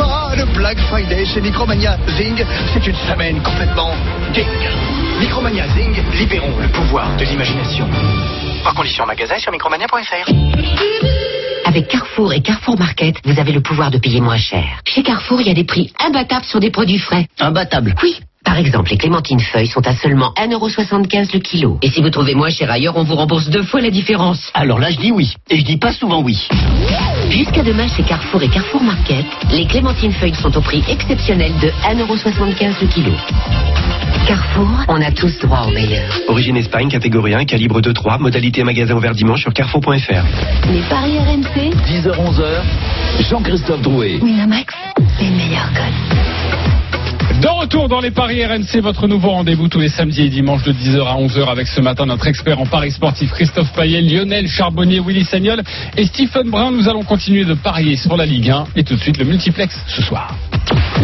Ah, 0.00 0.32
le 0.36 0.44
Black 0.54 0.78
Friday 0.80 1.24
chez 1.24 1.40
Micromania 1.40 1.96
Zing, 2.08 2.44
c'est 2.72 2.86
une 2.86 2.96
semaine 3.08 3.40
complètement 3.42 3.94
dingue. 4.34 4.70
Micromania 5.20 5.66
Zing, 5.68 5.94
libérons 6.14 6.58
le 6.60 6.68
pouvoir 6.68 7.16
de 7.16 7.24
l'imagination. 7.24 7.88
Par 8.64 8.74
condition 8.74 9.06
magasin 9.06 9.38
sur 9.38 9.50
micromania.fr. 9.50 11.21
Avec 11.72 11.88
Carrefour 11.88 12.34
et 12.34 12.42
Carrefour 12.42 12.78
Market, 12.78 13.16
vous 13.24 13.40
avez 13.40 13.50
le 13.50 13.62
pouvoir 13.62 13.90
de 13.90 13.96
payer 13.96 14.20
moins 14.20 14.36
cher. 14.36 14.62
Chez 14.84 15.02
Carrefour, 15.02 15.40
il 15.40 15.46
y 15.46 15.50
a 15.50 15.54
des 15.54 15.64
prix 15.64 15.90
imbattables 15.98 16.44
sur 16.44 16.60
des 16.60 16.70
produits 16.70 16.98
frais. 16.98 17.26
Imbattable. 17.40 17.94
Oui. 18.02 18.20
Par 18.44 18.58
exemple, 18.58 18.90
les 18.90 18.98
clémentines 18.98 19.40
feuilles 19.40 19.66
sont 19.66 19.86
à 19.86 19.94
seulement 19.94 20.32
1,75€ 20.36 21.32
le 21.32 21.40
kilo. 21.40 21.78
Et 21.82 21.88
si 21.90 22.02
vous 22.02 22.10
trouvez 22.10 22.34
moins 22.34 22.50
cher 22.50 22.70
ailleurs, 22.70 22.96
on 22.96 23.04
vous 23.04 23.14
rembourse 23.14 23.48
deux 23.48 23.62
fois 23.62 23.80
la 23.80 23.90
différence. 23.90 24.50
Alors 24.54 24.78
là, 24.78 24.90
je 24.90 24.98
dis 24.98 25.12
oui. 25.12 25.34
Et 25.48 25.58
je 25.58 25.64
dis 25.64 25.76
pas 25.76 25.92
souvent 25.92 26.22
oui. 26.22 26.48
Jusqu'à 27.30 27.62
demain 27.62 27.88
chez 27.88 28.02
Carrefour 28.02 28.42
et 28.42 28.48
Carrefour 28.48 28.82
Market, 28.82 29.24
les 29.52 29.66
clémentines 29.66 30.12
feuilles 30.12 30.34
sont 30.34 30.54
au 30.56 30.60
prix 30.60 30.82
exceptionnel 30.88 31.52
de 31.60 31.68
1,75€ 31.68 32.80
le 32.80 32.86
kilo. 32.88 33.12
Carrefour, 34.26 34.68
on 34.88 35.00
a 35.00 35.10
tous 35.10 35.38
droit 35.40 35.64
au 35.66 35.70
meilleur. 35.70 36.12
Origine 36.28 36.56
Espagne, 36.56 36.88
catégorie 36.88 37.34
1, 37.34 37.44
calibre 37.44 37.80
2-3, 37.80 38.20
modalité 38.20 38.62
magasin 38.64 38.94
ouvert 38.96 39.14
dimanche 39.14 39.40
sur 39.42 39.52
carrefour.fr. 39.52 40.24
Les 40.70 40.82
paris 40.88 41.18
RMC, 41.18 41.74
10h-11h, 41.86 42.62
Jean-Christophe 43.30 43.82
Drouet. 43.82 44.18
Winamax, 44.20 44.74
les 45.20 45.30
meilleurs 45.30 45.72
codes. 45.72 46.81
De 47.40 47.48
retour 47.48 47.88
dans 47.88 48.00
les 48.00 48.10
paris 48.10 48.44
RMC, 48.44 48.80
votre 48.82 49.06
nouveau 49.08 49.30
rendez-vous 49.30 49.68
tous 49.68 49.80
les 49.80 49.88
samedis 49.88 50.22
et 50.22 50.28
dimanches 50.28 50.62
de 50.62 50.72
10h 50.72 51.06
à 51.06 51.16
11h 51.16 51.50
avec 51.50 51.66
ce 51.66 51.80
matin 51.80 52.06
notre 52.06 52.26
expert 52.26 52.60
en 52.60 52.66
paris 52.66 52.90
sportif 52.90 53.30
Christophe 53.32 53.72
Payet, 53.72 54.00
Lionel 54.00 54.46
Charbonnier, 54.46 55.00
Willy 55.00 55.24
Sagnol 55.24 55.62
et 55.96 56.06
Stephen 56.06 56.50
Brun. 56.50 56.70
Nous 56.70 56.88
allons 56.88 57.02
continuer 57.02 57.44
de 57.44 57.54
parier 57.54 57.96
sur 57.96 58.16
la 58.16 58.26
Ligue 58.26 58.50
1 58.50 58.64
et 58.76 58.84
tout 58.84 58.94
de 58.94 59.00
suite 59.00 59.18
le 59.18 59.24
multiplex 59.24 59.76
ce 59.88 60.02
soir. 60.02 60.36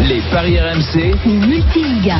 Les 0.07 0.21
paris 0.31 0.57
RMC, 0.59 1.15
Multiliga. 1.25 2.17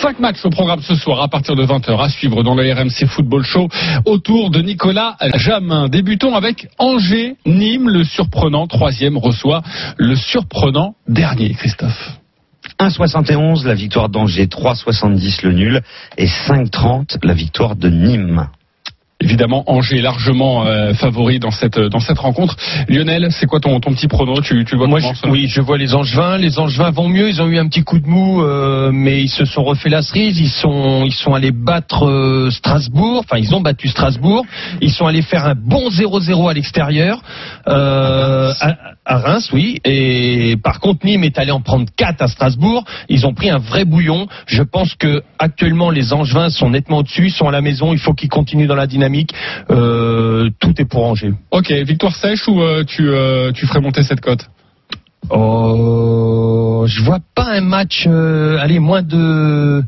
Cinq 0.00 0.18
matchs 0.18 0.44
au 0.44 0.50
programme 0.50 0.80
ce 0.82 0.94
soir 0.94 1.22
à 1.22 1.28
partir 1.28 1.54
de 1.54 1.64
20h 1.64 2.02
à 2.02 2.08
suivre 2.08 2.42
dans 2.42 2.54
le 2.54 2.72
RMC 2.72 3.06
Football 3.06 3.44
Show 3.44 3.68
autour 4.04 4.50
de 4.50 4.60
Nicolas 4.60 5.16
Jamin. 5.36 5.88
Débutons 5.88 6.34
avec 6.34 6.68
Angers, 6.78 7.36
Nîmes, 7.46 7.88
le 7.88 8.04
surprenant 8.04 8.66
troisième 8.66 9.16
reçoit 9.16 9.62
le 9.96 10.16
surprenant 10.16 10.94
dernier, 11.08 11.54
Christophe. 11.54 12.21
1,71 12.88 13.64
la 13.64 13.74
victoire 13.74 14.08
d'Angers, 14.08 14.46
3,70 14.46 15.46
le 15.46 15.52
nul 15.52 15.82
et 16.16 16.26
5,30 16.26 17.24
la 17.24 17.34
victoire 17.34 17.76
de 17.76 17.88
Nîmes. 17.88 18.48
Évidemment 19.22 19.62
Angers 19.66 19.98
est 19.98 20.02
largement 20.02 20.66
euh, 20.66 20.94
favori 20.94 21.38
dans 21.38 21.50
cette 21.50 21.78
dans 21.78 22.00
cette 22.00 22.18
rencontre. 22.18 22.56
Lionel, 22.88 23.28
c'est 23.30 23.46
quoi 23.46 23.60
ton, 23.60 23.78
ton 23.80 23.92
petit 23.92 24.08
prono? 24.08 24.40
Tu, 24.40 24.64
tu 24.64 24.76
vois 24.76 24.86
Moi, 24.86 25.00
je- 25.00 25.28
oui, 25.30 25.46
je 25.48 25.60
vois 25.60 25.78
les 25.78 25.94
Angevins. 25.94 26.36
Les 26.38 26.58
Angevins 26.58 26.90
vont 26.90 27.08
mieux. 27.08 27.28
Ils 27.28 27.40
ont 27.40 27.46
eu 27.48 27.58
un 27.58 27.66
petit 27.68 27.84
coup 27.84 27.98
de 27.98 28.06
mou, 28.06 28.42
euh, 28.42 28.90
mais 28.92 29.22
ils 29.22 29.28
se 29.28 29.44
sont 29.44 29.62
refait 29.64 29.88
la 29.88 30.02
cerise. 30.02 30.38
Ils 30.40 30.48
sont, 30.50 31.04
ils 31.04 31.12
sont 31.14 31.34
allés 31.34 31.52
battre 31.52 32.06
euh, 32.06 32.50
Strasbourg. 32.50 33.22
Enfin, 33.24 33.38
ils 33.38 33.54
ont 33.54 33.60
battu 33.60 33.88
Strasbourg. 33.88 34.44
Ils 34.80 34.90
sont 34.92 35.06
allés 35.06 35.22
faire 35.22 35.46
un 35.46 35.54
bon 35.54 35.88
0-0 35.88 36.50
à 36.50 36.54
l'extérieur 36.54 37.22
euh, 37.68 38.52
à, 38.60 38.74
à 39.04 39.18
Reims, 39.18 39.50
oui. 39.52 39.78
Et 39.84 40.56
par 40.62 40.80
contre, 40.80 41.04
Nîmes 41.06 41.24
est 41.24 41.38
allé 41.38 41.50
en 41.52 41.60
prendre 41.60 41.86
4 41.96 42.22
à 42.22 42.28
Strasbourg. 42.28 42.84
Ils 43.08 43.26
ont 43.26 43.34
pris 43.34 43.50
un 43.50 43.58
vrai 43.58 43.84
bouillon. 43.84 44.26
Je 44.46 44.62
pense 44.62 44.94
que 44.94 45.22
actuellement, 45.38 45.90
les 45.90 46.12
Angevins 46.12 46.50
sont 46.50 46.70
nettement 46.70 46.98
au-dessus. 46.98 47.26
Ils 47.26 47.32
sont 47.32 47.48
à 47.48 47.52
la 47.52 47.60
maison. 47.60 47.92
Il 47.92 47.98
faut 47.98 48.14
qu'ils 48.14 48.28
continuent 48.28 48.66
dans 48.66 48.74
la 48.74 48.86
dynamique. 48.86 49.11
Euh, 49.70 50.50
tout 50.60 50.74
est 50.78 50.84
pour 50.84 51.04
Angers. 51.04 51.32
Ok, 51.50 51.70
victoire 51.70 52.14
sèche 52.16 52.46
ou 52.48 52.60
euh, 52.60 52.84
tu, 52.84 53.08
euh, 53.08 53.52
tu 53.52 53.66
ferais 53.66 53.80
monter 53.80 54.02
cette 54.02 54.20
cote? 54.20 54.48
Oh, 55.30 56.84
je 56.86 57.02
vois 57.02 57.18
pas 57.34 57.46
un 57.52 57.60
match. 57.60 58.04
euh, 58.06 58.58
allez, 58.60 58.78
moins 58.80 59.02
de 59.02 59.82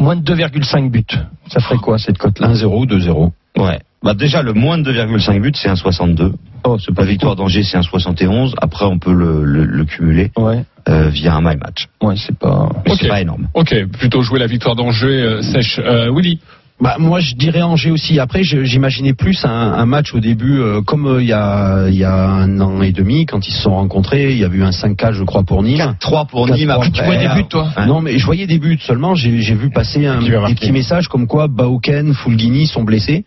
moins 0.00 0.16
de 0.16 0.22
2,5 0.34 0.90
buts. 0.90 1.04
Ça 1.48 1.60
ferait 1.60 1.76
quoi 1.78 1.98
cette 1.98 2.18
cote-là? 2.18 2.48
1-0, 2.48 2.86
2-0. 2.86 3.30
Ouais. 3.58 3.78
Bah 4.02 4.14
déjà 4.14 4.42
le 4.42 4.52
moins 4.52 4.78
de 4.78 4.92
2,5 4.92 5.40
buts 5.40 5.52
c'est 5.54 5.68
un 5.68 5.74
62. 5.76 6.32
Oh, 6.64 6.76
c'est 6.78 6.96
La 6.96 7.04
victoire 7.04 7.36
d'Angers 7.36 7.62
c'est 7.64 7.76
un 7.76 7.82
71. 7.82 8.54
Après 8.60 8.84
on 8.84 8.98
peut 8.98 9.12
le, 9.12 9.44
le, 9.44 9.64
le 9.64 9.84
cumuler 9.84 10.30
Ouais. 10.36 10.64
euh, 10.88 11.08
via 11.08 11.34
un 11.34 11.40
my 11.40 11.56
match. 11.56 11.88
Ouais, 12.00 12.14
c'est 12.16 12.36
pas. 12.38 12.68
Mais 12.86 12.92
Ok. 12.92 12.98
c'est 13.00 13.08
pas 13.08 13.20
énorme. 13.20 13.48
Ok, 13.54 13.74
plutôt 13.98 14.22
jouer 14.22 14.38
la 14.38 14.46
victoire 14.46 14.76
d'Angers 14.76 15.06
euh, 15.22 15.42
sèche. 15.42 15.80
Euh, 15.82 16.10
Willy? 16.14 16.38
Bah, 16.80 16.96
moi, 16.98 17.18
je 17.18 17.34
dirais 17.34 17.62
Angers 17.62 17.90
aussi. 17.90 18.20
Après, 18.20 18.42
j'imaginais 18.44 19.12
plus 19.12 19.44
un, 19.44 19.50
un 19.50 19.86
match 19.86 20.14
au 20.14 20.20
début, 20.20 20.60
euh, 20.60 20.80
comme 20.80 21.06
euh, 21.06 21.22
il 21.22 21.28
y, 21.28 21.32
a, 21.32 21.88
il 21.88 21.96
y 21.96 22.04
a 22.04 22.14
un 22.14 22.60
an 22.60 22.82
et 22.82 22.92
demi, 22.92 23.26
quand 23.26 23.46
ils 23.48 23.52
se 23.52 23.62
sont 23.62 23.74
rencontrés. 23.74 24.30
Il 24.32 24.38
y 24.38 24.44
avait 24.44 24.58
eu 24.58 24.62
un 24.62 24.70
5K, 24.70 25.12
je 25.12 25.24
crois, 25.24 25.42
pour 25.42 25.62
Nîmes. 25.64 25.96
3 25.98 26.26
pour 26.26 26.46
4-3. 26.46 26.54
Nîmes 26.54 26.70
après. 26.70 26.90
Tu 26.90 27.02
vois 27.02 27.16
des 27.16 27.28
buts, 27.28 27.48
toi? 27.48 27.68
Non, 27.86 28.00
mais 28.00 28.18
je 28.18 28.24
voyais 28.24 28.46
des 28.46 28.58
buts 28.58 28.78
seulement. 28.80 29.14
J'ai 29.16 29.54
vu 29.54 29.70
passer 29.70 30.06
un, 30.06 30.22
des 30.22 30.54
petits 30.54 30.72
messages 30.72 31.08
comme 31.08 31.26
quoi 31.26 31.48
Baoken, 31.48 32.14
Fulgini 32.14 32.66
sont 32.66 32.84
blessés. 32.84 33.24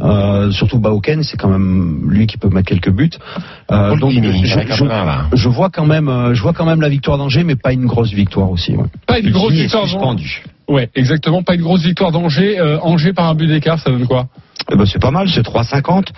Euh, 0.00 0.50
surtout 0.50 0.78
Baoken, 0.78 1.22
c'est 1.22 1.36
quand 1.36 1.50
même 1.50 2.08
lui 2.08 2.26
qui 2.26 2.38
peut 2.38 2.48
mettre 2.48 2.68
quelques 2.68 2.90
buts. 2.90 3.10
Euh, 3.70 3.94
donc, 3.96 4.12
je, 4.12 5.48
vois 5.48 5.70
quand 5.70 5.84
même, 5.84 6.08
euh, 6.08 6.34
je 6.34 6.42
vois 6.42 6.52
quand 6.52 6.64
même 6.64 6.80
la 6.80 6.88
victoire 6.88 7.18
d'Angers, 7.18 7.44
mais 7.44 7.56
pas 7.56 7.72
une 7.72 7.86
grosse 7.86 8.12
victoire 8.12 8.50
aussi. 8.50 8.74
ouais. 8.74 8.86
Pas 9.06 9.18
une 9.18 9.30
grosse 9.30 9.52
victoire 9.52 9.86
suspendu. 9.86 10.44
Ouais, 10.68 10.88
exactement. 10.94 11.42
Pas 11.42 11.54
une 11.54 11.62
grosse 11.62 11.82
victoire 11.82 12.12
d'Angers. 12.12 12.58
Euh, 12.58 12.78
Angers 12.80 13.12
par 13.12 13.28
un 13.28 13.34
but 13.34 13.46
d'écart, 13.46 13.78
ça 13.78 13.90
donne 13.90 14.06
quoi 14.06 14.28
Eh 14.70 14.76
ben, 14.76 14.86
c'est 14.86 15.00
pas 15.00 15.10
mal, 15.10 15.28
c'est 15.28 15.42
3,50. 15.42 16.08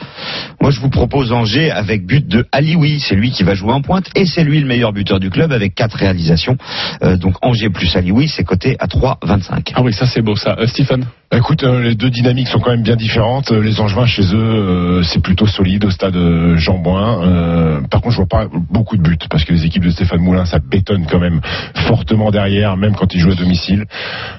Moi, 0.61 0.71
je 0.71 0.81
vous 0.81 0.91
propose 0.91 1.33
Angers 1.33 1.71
avec 1.71 2.07
but 2.07 2.27
de 2.27 2.47
Alioui. 2.53 3.01
C'est 3.01 3.15
lui 3.15 3.31
qui 3.31 3.43
va 3.43 3.55
jouer 3.55 3.73
en 3.73 3.81
pointe 3.81 4.09
et 4.15 4.27
c'est 4.27 4.45
lui 4.45 4.61
le 4.61 4.67
meilleur 4.67 4.93
buteur 4.93 5.21
du 5.21 5.31
club 5.31 5.53
avec 5.53 5.75
quatre 5.75 5.97
réalisations. 5.97 6.57
Euh, 7.03 7.17
donc 7.17 7.37
Angers 7.43 7.71
plus 7.71 7.95
Alioui, 7.97 8.29
c'est 8.29 8.45
coté 8.45 8.77
à 8.79 8.87
3,25. 8.87 9.73
Ah 9.75 9.83
oui, 9.83 9.93
ça 9.93 10.07
c'est 10.07 10.23
beau 10.23 10.37
ça. 10.37 10.57
Euh, 10.59 10.67
Stephen 10.67 11.05
Écoute, 11.37 11.65
euh, 11.65 11.83
les 11.83 11.95
deux 11.97 12.11
dynamiques 12.11 12.47
sont 12.47 12.61
quand 12.61 12.71
même 12.71 12.83
bien 12.83 12.95
différentes. 12.95 13.51
Les 13.51 13.81
Angevins 13.81 14.07
chez 14.07 14.23
eux, 14.23 14.37
euh, 14.37 15.03
c'est 15.03 15.21
plutôt 15.21 15.47
solide 15.47 15.85
au 15.85 15.91
stade 15.91 16.17
Jean 16.57 16.79
Bouin. 16.79 17.23
Euh, 17.23 17.81
par 17.91 18.03
contre, 18.03 18.13
je 18.13 18.19
vois 18.19 18.29
pas 18.29 18.47
beaucoup 18.71 18.97
de 18.97 19.03
buts 19.03 19.19
parce 19.29 19.45
que 19.45 19.53
les 19.53 19.65
équipes 19.65 19.85
de 19.85 19.91
Stéphane 19.91 20.21
Moulin, 20.21 20.45
ça 20.45 20.59
bétonne 20.61 21.07
quand 21.11 21.19
même 21.19 21.41
fortement 21.89 22.31
derrière, 22.31 22.77
même 22.77 22.95
quand 22.95 23.13
ils 23.15 23.19
jouent 23.19 23.33
à 23.33 23.35
domicile. 23.35 23.85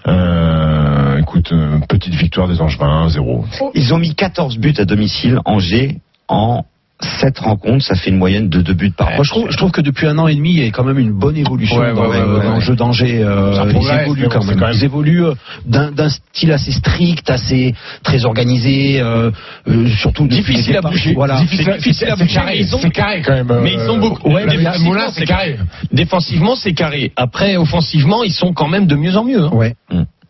Euh, 0.08 1.18
écoute, 1.20 1.52
euh, 1.52 1.80
petite 1.88 2.14
victoire 2.14 2.48
des 2.48 2.62
Angevins, 2.62 3.08
1-0. 3.08 3.46
Ils 3.74 3.94
ont 3.94 3.98
mis 3.98 4.14
14 4.14 4.58
buts 4.58 4.76
à 4.78 4.86
domicile, 4.86 5.40
Angers, 5.46 5.98
en 6.28 6.64
7 7.02 7.40
rencontres. 7.40 7.84
Ça 7.86 7.96
fait 7.96 8.10
une 8.10 8.18
moyenne 8.18 8.48
de 8.48 8.62
2 8.62 8.74
buts 8.74 8.92
par 8.92 9.08
Moi, 9.10 9.18
match. 9.18 9.26
je 9.28 9.32
trouve, 9.32 9.52
je 9.52 9.58
trouve 9.58 9.72
que 9.72 9.82
depuis 9.82 10.08
un 10.08 10.18
an 10.18 10.28
et 10.28 10.36
demi, 10.36 10.52
il 10.52 10.64
y 10.64 10.68
a 10.68 10.72
quand 10.72 10.84
même 10.86 10.98
une 10.98 11.12
bonne 11.12 11.36
évolution 11.36 11.78
Ouais, 11.80 11.94
dans, 11.94 12.08
ouais, 12.08 12.20
le- 12.20 12.26
ouais, 12.26 12.34
ouais, 12.38 12.44
dans 12.44 12.50
le 12.52 12.56
ouais. 12.56 12.62
jeu 12.62 12.76
d'Angers. 12.76 13.22
euh, 13.22 13.54
ils 13.70 14.02
évoluent 14.02 14.28
quand 14.30 14.40
bon, 14.40 14.42
c'est 14.42 14.48
même. 14.52 14.60
quand 14.60 14.68
même- 14.68 14.76
Ils 14.76 14.84
évoluent 14.86 15.26
euh, 15.26 15.34
d'un 15.66 15.92
d'un 15.92 16.10
style 16.10 16.52
assez 16.54 16.72
strict, 16.72 17.30
assez 17.30 17.74
très 18.04 18.24
organisé, 18.26 19.02
euh, 19.02 19.30
euh, 19.68 19.88
surtout 19.98 20.26
Difficile 20.28 20.78
à 20.78 20.82
bouger. 20.82 21.14
Voilà. 21.14 21.42
Difficile- 21.42 21.66
C'est- 21.66 21.78
difficile 21.78 22.08
à 22.08 22.16
c'est 22.16 22.24
bouger, 22.24 22.36
carré, 22.36 22.64
c'est 22.64 22.90
carré 22.92 23.22
quand 23.22 23.34
même. 23.34 23.60
Mais 23.62 23.74
ils 23.74 23.90
ont 23.90 23.98
beaucoup. 23.98 24.30
Ouais, 24.30 24.46
Ouais, 24.46 24.80
Moulin, 24.80 25.10
c'est 25.12 25.26
carré. 25.26 25.58
Défensivement, 25.92 26.56
c'est 26.56 26.74
carré. 26.74 27.12
Après, 27.18 27.58
offensivement, 27.58 28.24
ils 28.24 28.32
sont 28.34 28.54
quand 28.54 28.68
même 28.70 28.88
de 28.88 28.96
mieux 28.96 29.16
en 29.18 29.24
mieux. 29.26 29.42
hein. 29.44 29.50
Ouais. 29.54 29.76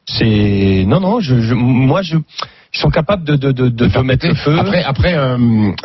C'est 0.08 0.84
non, 0.88 1.00
non. 1.00 1.20
Je, 1.20 1.42
je- 1.42 1.54
moi, 1.56 2.02
je, 2.04 2.18
ils 2.76 2.80
sont 2.80 2.90
capables 2.90 3.24
de 3.24 3.36
de 3.36 3.52
de, 3.52 3.70
de, 3.70 3.86
de 3.88 4.00
mettre 4.02 4.28
le 4.28 4.36
feu. 4.36 4.58
Après, 4.60 4.84
après 4.84 5.16
euh, 5.16 5.38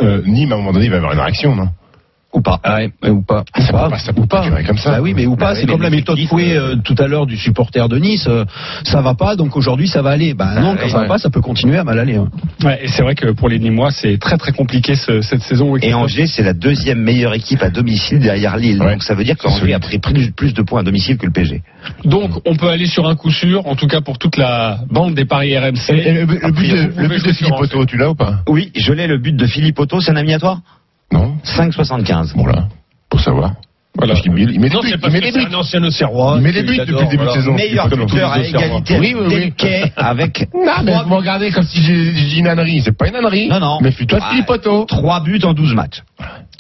euh, 0.03 0.23
Nîmes, 0.27 0.53
à 0.53 0.55
un 0.57 0.59
moment 0.59 0.73
donné, 0.73 0.87
il 0.87 0.91
va 0.91 0.97
y 0.97 0.99
avoir 0.99 1.13
une 1.13 1.21
réaction, 1.21 1.55
non? 1.55 1.69
Ou 2.33 2.43
pas. 2.43 2.61
Ah 2.63 2.77
ouais, 2.77 3.11
ou 3.11 3.23
pas. 3.23 3.43
Ah, 3.55 3.61
ça 3.61 3.73
peut 3.73 3.89
pas, 3.91 3.99
ça 3.99 4.13
peut 4.13 4.27
pas 4.27 4.43
durer 4.43 4.63
comme 4.63 4.79
ça. 4.79 4.91
Bah 4.93 4.99
oui, 5.01 5.15
mais 5.17 5.27
ou 5.27 5.35
pas. 5.35 5.47
Bah 5.47 5.55
c'est 5.57 5.63
oui, 5.63 5.73
comme 5.73 5.83
la 5.83 5.91
méthode 5.91 6.17
Fouet 6.29 6.57
euh, 6.57 6.77
tout 6.77 6.95
à 6.99 7.09
l'heure 7.09 7.27
du 7.27 7.37
supporter 7.37 7.89
de 7.89 7.99
Nice. 7.99 8.27
euh, 8.29 8.45
ça 8.85 9.01
va 9.01 9.15
pas, 9.15 9.35
donc 9.35 9.57
aujourd'hui 9.57 9.89
ça 9.89 10.01
va 10.01 10.11
aller. 10.11 10.33
Bah 10.33 10.61
non, 10.61 10.77
quand 10.77 10.89
ça 10.89 10.99
va 11.01 11.05
pas, 11.07 11.19
ça 11.19 11.29
peut 11.31 11.41
continuer 11.41 11.79
à 11.79 11.83
mal 11.83 11.99
aller. 11.99 12.15
hein. 12.15 12.29
Ouais, 12.63 12.79
et 12.85 12.89
c'est 12.89 13.03
vrai 13.03 13.17
que 13.17 13.33
pour 13.33 13.49
les 13.49 13.59
Nîmois, 13.59 13.91
c'est 13.91 14.17
très 14.19 14.37
très 14.37 14.53
compliqué 14.53 14.95
ce- 14.95 15.23
cette 15.23 15.43
saison. 15.43 15.77
Et 15.83 15.93
Angers, 15.93 16.29
c'est 16.29 16.45
la 16.45 16.53
deuxième 16.53 17.01
meilleure 17.01 17.35
équipe 17.35 17.63
à 17.65 17.71
domicile 17.71 18.21
derrière 18.21 18.57
Lille. 18.57 18.81
Ouais. 18.81 18.93
Donc 18.93 19.03
ça 19.03 19.15
veut 19.15 19.25
dire 19.25 19.37
qu'Angers 19.37 19.75
a 19.75 19.81
pris 19.81 19.99
plus, 19.99 20.31
plus 20.31 20.55
de 20.55 20.63
points 20.63 20.81
à 20.81 20.85
domicile 20.85 21.19
que 21.19 21.27
le 21.27 21.33
PSG. 21.33 21.63
Donc, 22.05 22.31
on 22.47 22.55
peut 22.55 22.69
aller 22.69 22.87
sur 22.87 23.09
un 23.09 23.17
coup 23.17 23.31
sûr, 23.31 23.67
en 23.67 23.75
tout 23.75 23.89
cas 23.89 24.03
pour 24.03 24.19
toute 24.19 24.37
la 24.37 24.79
bande 24.89 25.15
des 25.15 25.25
paris 25.25 25.59
RMC. 25.59 25.91
Et, 25.91 26.13
le, 26.13 26.23
Après, 26.23 26.53
but 26.53 26.71
de, 26.71 27.01
le 27.03 27.09
but 27.09 27.27
de 27.27 27.33
Philippe. 27.33 27.55
Otto, 27.59 27.85
tu 27.87 27.97
l'as 27.97 28.11
ou 28.11 28.15
pas? 28.15 28.41
Oui, 28.49 28.71
je 28.77 28.93
l'ai, 28.93 29.09
le 29.09 29.19
but 29.19 29.35
de 29.35 29.47
Philippe 29.47 29.81
Otto, 29.81 30.01
c'est 30.01 30.13
un 30.13 30.17
ami 30.17 30.33
à 30.33 30.39
toi 30.39 30.61
Non 31.13 31.37
5,75. 31.45 32.35
Bon 32.37 32.47
là, 32.47 32.69
pour 33.09 33.21
savoir. 33.21 33.53
Voilà. 33.97 34.13
Parce 34.15 34.23
qu'il 34.23 34.31
met, 34.33 34.43
il 34.43 34.61
met 34.61 34.69
des 34.69 34.75
Non, 34.77 34.83
buts, 34.83 34.93
il 35.03 35.11
met 35.11 35.21
des 35.21 35.33
c'est 35.33 35.39
buts. 35.41 35.47
un 35.51 35.59
ancien 35.59 35.83
Auxerrois. 35.83 36.35
Il 36.37 36.43
met 36.43 36.53
des 36.53 36.63
buts 36.63 36.79
depuis 36.79 36.93
le 37.05 37.09
début 37.11 37.25
de 37.25 37.31
saison. 37.31 37.55
Meilleur 37.55 37.89
buteur 37.89 38.31
à 38.33 38.39
égalité 38.41 38.99
Oui, 39.01 39.15
oui, 39.19 39.27
oui. 39.27 39.35
avec 39.35 39.41
Delquet, 39.59 39.93
avec 39.97 40.49
Non, 40.55 40.73
mais 40.85 40.95
vous 41.03 41.09
me 41.11 41.15
regardez 41.17 41.51
comme 41.51 41.65
si 41.65 41.83
j'ai 41.83 42.13
dit 42.13 42.39
une 42.39 42.47
ânerie. 42.47 42.81
C'est 42.85 42.97
pas 42.97 43.09
une 43.09 43.17
ânerie. 43.17 43.49
Non, 43.49 43.59
non. 43.59 43.79
Mais 43.83 43.91
toi 43.91 44.21
Ah, 44.23 44.31
Philippe 44.31 44.49
Otto. 44.49 44.85
3 44.85 45.21
buts 45.25 45.41
en 45.43 45.55
12 45.55 45.75
matchs. 45.75 46.03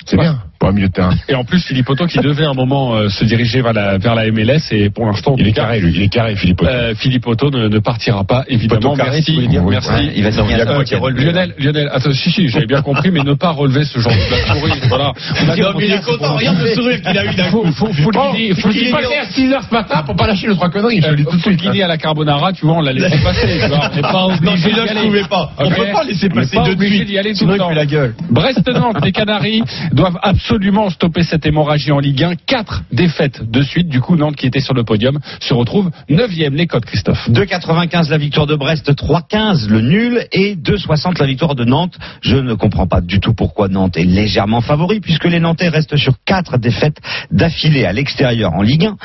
C'est 0.06 0.16
bien 0.18 0.38
pour 0.58 0.68
un 0.68 0.72
milieu 0.72 0.88
de 0.88 0.92
terrain. 0.92 1.14
Et 1.28 1.34
en 1.34 1.42
plus, 1.44 1.64
Philippe 1.64 1.88
Otto 1.88 2.06
qui 2.06 2.18
devait 2.18 2.44
à 2.44 2.50
un 2.50 2.54
moment 2.54 2.94
euh, 2.94 3.08
se 3.08 3.24
diriger 3.24 3.62
vers 3.62 3.72
la, 3.72 3.96
vers 3.96 4.14
la 4.14 4.30
MLS 4.30 4.60
et 4.72 4.90
pour 4.90 5.06
l'instant, 5.06 5.34
Il 5.38 5.48
est 5.48 5.52
cas, 5.52 5.62
carré, 5.62 5.80
lui. 5.80 5.92
Il 5.94 6.02
est 6.02 6.08
carré, 6.08 6.36
Philippe 6.36 6.60
Otto. 6.60 6.70
euh, 6.70 6.94
Philippe 6.94 7.26
Otto 7.26 7.50
ne, 7.50 7.68
ne 7.68 7.78
partira 7.78 8.24
pas, 8.24 8.44
évidemment. 8.46 8.94
Carré, 8.94 9.10
merci. 9.14 9.34
voulais 9.34 9.46
dire 9.46 9.64
Oui, 9.64 9.70
merci. 9.74 9.88
ouais, 9.90 10.12
il 10.14 10.22
va 10.22 10.74
moitié. 10.74 10.98
relevé. 10.98 11.24
Lionel, 11.24 11.54
Lionel, 11.58 11.88
attends, 11.90 12.12
si, 12.12 12.30
si, 12.30 12.48
j'avais 12.50 12.66
bien 12.66 12.82
compris, 12.82 13.10
mais 13.10 13.20
ne 13.22 13.32
pas 13.32 13.50
relever 13.50 13.84
ce 13.84 13.98
genre 14.00 14.12
de 14.12 14.52
pourrie. 14.60 14.80
Voilà. 14.90 15.12
On 15.42 15.48
a 15.48 15.56
Non, 15.56 15.72
mais 15.78 15.86
il 15.86 15.92
est 15.94 16.04
content, 16.04 16.36
regarde 16.36 16.58
le 16.60 16.74
sourire 16.74 17.00
qu'il 17.00 17.18
a 17.18 17.24
eu 17.24 17.34
d'un 17.34 17.50
coup. 17.50 17.64
faut, 17.72 17.86
faut 17.86 18.10
le 18.10 18.54
faut 18.54 18.68
le 18.68 18.90
passé 18.92 19.14
à 19.16 19.24
6 19.32 19.52
heures 19.54 19.64
ce 19.66 19.74
matin 19.74 20.02
pour 20.02 20.14
pas 20.16 20.26
lâcher 20.26 20.46
les 20.46 20.54
trois 20.54 20.68
conneries. 20.68 21.00
Je 21.00 21.08
le 21.08 21.16
dis 21.16 21.24
tout 21.24 21.30
de 21.30 21.36
le 21.36 21.40
suite. 21.42 21.60
guider 21.60 21.82
à 21.82 21.88
la 21.88 21.96
carbonara, 21.96 22.52
tu 22.52 22.66
vois, 22.66 22.74
on 22.76 22.80
l'a 22.82 22.92
laissé 22.92 23.16
passer. 23.22 23.60
Non, 24.42 24.56
je 24.56 24.80
aller. 24.80 25.06
pouvais 25.06 25.24
pas. 25.24 25.52
On 25.58 25.70
peut 25.70 25.86
pas 25.92 26.04
laisser 26.04 26.28
passer 26.28 26.56
de 26.56 26.70
obligé 26.72 27.04
suite. 27.06 27.36
Sinon, 27.36 27.54
le 27.54 27.72
il 27.72 27.76
la 27.76 27.86
gueule. 27.86 28.14
Brest-Nantes, 28.30 29.02
les 29.04 29.12
Canaries 29.12 29.62
doivent 29.92 30.18
absolument 30.22 30.90
stopper 30.90 31.22
cette 31.22 31.46
hémorragie 31.46 31.92
en 31.92 31.98
Ligue 31.98 32.22
1. 32.22 32.34
Quatre 32.46 32.82
défaites 32.92 33.48
de 33.48 33.62
suite. 33.62 33.88
Du 33.88 34.00
coup, 34.00 34.16
Nantes, 34.16 34.36
qui 34.36 34.46
était 34.46 34.60
sur 34.60 34.74
le 34.74 34.84
podium, 34.84 35.18
se 35.40 35.54
retrouve 35.54 35.90
9 36.08 36.30
Les 36.52 36.66
codes, 36.66 36.84
Christophe. 36.84 37.28
2,95 37.30 38.10
la 38.10 38.18
victoire 38.18 38.46
de 38.46 38.54
Brest, 38.54 38.90
3,15 38.90 39.68
le 39.68 39.80
nul 39.80 40.26
et 40.32 40.56
2,60 40.56 41.18
la 41.18 41.26
victoire 41.26 41.54
de 41.54 41.64
Nantes. 41.64 41.96
Je 42.22 42.36
ne 42.36 42.54
comprends 42.54 42.86
pas 42.86 43.00
du 43.00 43.20
tout 43.20 43.34
pourquoi 43.34 43.68
Nantes 43.68 43.96
est 43.96 44.04
légèrement 44.04 44.60
favori 44.60 45.00
puisque 45.00 45.24
les 45.24 45.40
Nantais 45.40 45.68
restent 45.68 45.96
sur 45.96 46.14
quatre 46.24 46.58
défaites 46.58 46.98
d'affilée 47.30 47.84
à 47.84 47.92
l'extérieur 47.92 48.52
en 48.52 48.62
Ligue 48.62 48.86
1 48.86 48.96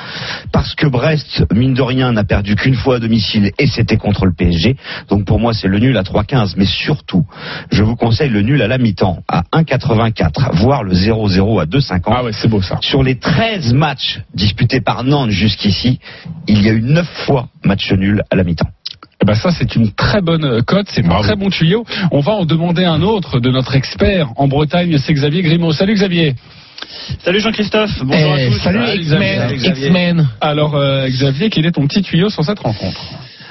parce 0.51 0.75
que 0.75 0.87
Brest, 0.87 1.45
mine 1.53 1.73
de 1.73 1.81
rien, 1.81 2.11
n'a 2.11 2.23
perdu 2.23 2.55
qu'une 2.55 2.75
fois 2.75 2.97
à 2.97 2.99
domicile 2.99 3.51
et 3.57 3.67
c'était 3.67 3.97
contre 3.97 4.25
le 4.25 4.33
PSG. 4.33 4.75
Donc 5.09 5.25
pour 5.25 5.39
moi, 5.39 5.53
c'est 5.53 5.67
le 5.67 5.79
nul 5.79 5.97
à 5.97 6.03
3,15 6.03 6.55
mais 6.57 6.65
surtout, 6.65 7.25
je 7.71 7.83
vous 7.83 7.95
conseille 7.95 8.29
le 8.29 8.41
nul 8.41 8.61
à 8.61 8.67
la 8.67 8.77
mi-temps 8.77 9.23
à 9.27 9.43
1,84 9.53 10.55
voire 10.55 10.74
le 10.83 10.93
0-0 10.93 11.61
à 11.61 11.65
2,50. 11.65 12.01
Ah 12.07 12.23
ouais, 12.23 12.31
c'est 12.33 12.47
beau 12.47 12.61
ça. 12.61 12.77
Sur 12.81 13.03
les 13.03 13.17
13 13.17 13.73
matchs 13.73 14.19
disputés 14.33 14.81
par 14.81 15.03
Nantes 15.03 15.31
jusqu'ici, 15.31 15.99
il 16.47 16.61
y 16.63 16.69
a 16.69 16.73
eu 16.73 16.81
9 16.81 17.07
fois 17.25 17.47
match 17.63 17.91
nul 17.91 18.21
à 18.31 18.35
la 18.35 18.43
mi-temps. 18.43 18.69
Eh 19.21 19.25
ben 19.25 19.33
ça, 19.35 19.49
c'est 19.51 19.75
une 19.75 19.91
très 19.93 20.21
bonne 20.21 20.43
euh, 20.43 20.61
cote, 20.61 20.87
c'est 20.89 21.05
un 21.05 21.21
très 21.21 21.35
bon 21.35 21.49
tuyau. 21.49 21.85
On 22.11 22.19
va 22.19 22.33
en 22.33 22.45
demander 22.45 22.83
un 22.83 23.01
autre 23.01 23.39
de 23.39 23.49
notre 23.49 23.75
expert 23.75 24.29
en 24.35 24.47
Bretagne, 24.47 24.97
c'est 24.97 25.13
Xavier 25.13 25.41
Grimaud. 25.41 25.71
Salut 25.71 25.93
Xavier. 25.93 26.35
Salut 27.23 27.39
Jean-Christophe, 27.39 27.91
bonjour 28.03 28.33
à 28.33 28.41
Eh, 28.41 28.49
tous. 28.49 28.59
salut 28.61 28.83
X-Men. 29.53 30.27
Alors 30.41 30.75
euh, 30.75 31.07
Xavier, 31.07 31.49
quel 31.49 31.65
est 31.65 31.71
ton 31.71 31.87
petit 31.87 32.01
tuyau 32.01 32.29
sur 32.29 32.43
cette 32.43 32.59
rencontre? 32.59 32.99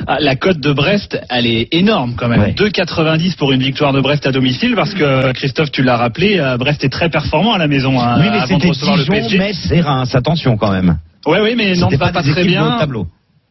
Ah, 0.06 0.18
la 0.20 0.36
cote 0.36 0.60
de 0.60 0.72
Brest, 0.72 1.18
elle 1.30 1.46
est 1.46 1.68
énorme 1.72 2.14
quand 2.16 2.28
même. 2.28 2.40
Ouais. 2.40 2.52
2,90 2.52 3.36
pour 3.36 3.52
une 3.52 3.62
victoire 3.62 3.92
de 3.92 4.00
Brest 4.00 4.26
à 4.26 4.32
domicile 4.32 4.74
parce 4.74 4.94
que 4.94 5.32
Christophe, 5.32 5.70
tu 5.70 5.82
l'as 5.82 5.96
rappelé, 5.96 6.38
euh, 6.38 6.56
Brest 6.56 6.84
est 6.84 6.88
très 6.88 7.08
performant 7.08 7.52
à 7.52 7.58
la 7.58 7.68
maison 7.68 8.00
hein, 8.00 8.16
oui, 8.20 8.26
mais 8.30 8.46
c'était 8.46 8.68
recevoir 8.68 8.96
le 8.96 9.04
Dijon, 9.04 9.12
PSG. 9.12 9.38
Metz 9.38 9.70
et 9.70 9.80
Reims, 9.80 10.14
attention 10.14 10.56
quand 10.56 10.70
même. 10.70 10.98
Ouais, 11.26 11.40
oui, 11.40 11.54
mais 11.56 11.74
Nantes 11.74 11.94
va 11.94 12.12
pas 12.12 12.22
très 12.22 12.44
bien. 12.44 12.76
tableau. 12.78 13.06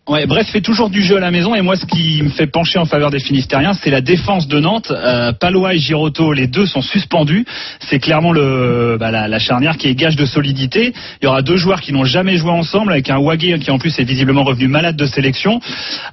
Ouais, 0.05 0.25
Brest 0.25 0.49
fait 0.49 0.59
toujours 0.59 0.89
du 0.89 1.01
jeu 1.01 1.15
à 1.15 1.21
la 1.21 1.31
maison 1.31 1.55
et 1.55 1.61
moi 1.61 1.77
ce 1.77 1.85
qui 1.85 2.21
me 2.23 2.27
fait 2.27 2.45
pencher 2.45 2.77
en 2.77 2.83
faveur 2.83 3.09
des 3.09 3.19
Finistériens, 3.21 3.71
c'est 3.71 3.89
la 3.89 4.01
défense 4.01 4.49
de 4.49 4.59
Nantes. 4.59 4.91
Euh, 4.91 5.31
Palois 5.31 5.75
et 5.75 5.77
Giroto, 5.77 6.33
les 6.33 6.47
deux 6.47 6.65
sont 6.65 6.81
suspendus. 6.81 7.45
C'est 7.79 7.99
clairement 7.99 8.33
le, 8.33 8.97
bah, 8.99 9.11
la, 9.11 9.29
la 9.29 9.39
charnière 9.39 9.77
qui 9.77 9.87
est 9.87 9.95
gage 9.95 10.17
de 10.17 10.25
solidité. 10.25 10.91
Il 11.21 11.25
y 11.25 11.27
aura 11.29 11.41
deux 11.41 11.55
joueurs 11.55 11.79
qui 11.79 11.93
n'ont 11.93 12.03
jamais 12.03 12.35
joué 12.35 12.51
ensemble, 12.51 12.91
avec 12.91 13.09
un 13.09 13.17
Wagé 13.17 13.57
qui 13.59 13.71
en 13.71 13.77
plus 13.79 13.97
est 13.97 14.03
visiblement 14.03 14.43
revenu 14.43 14.67
malade 14.67 14.97
de 14.97 15.05
sélection. 15.05 15.61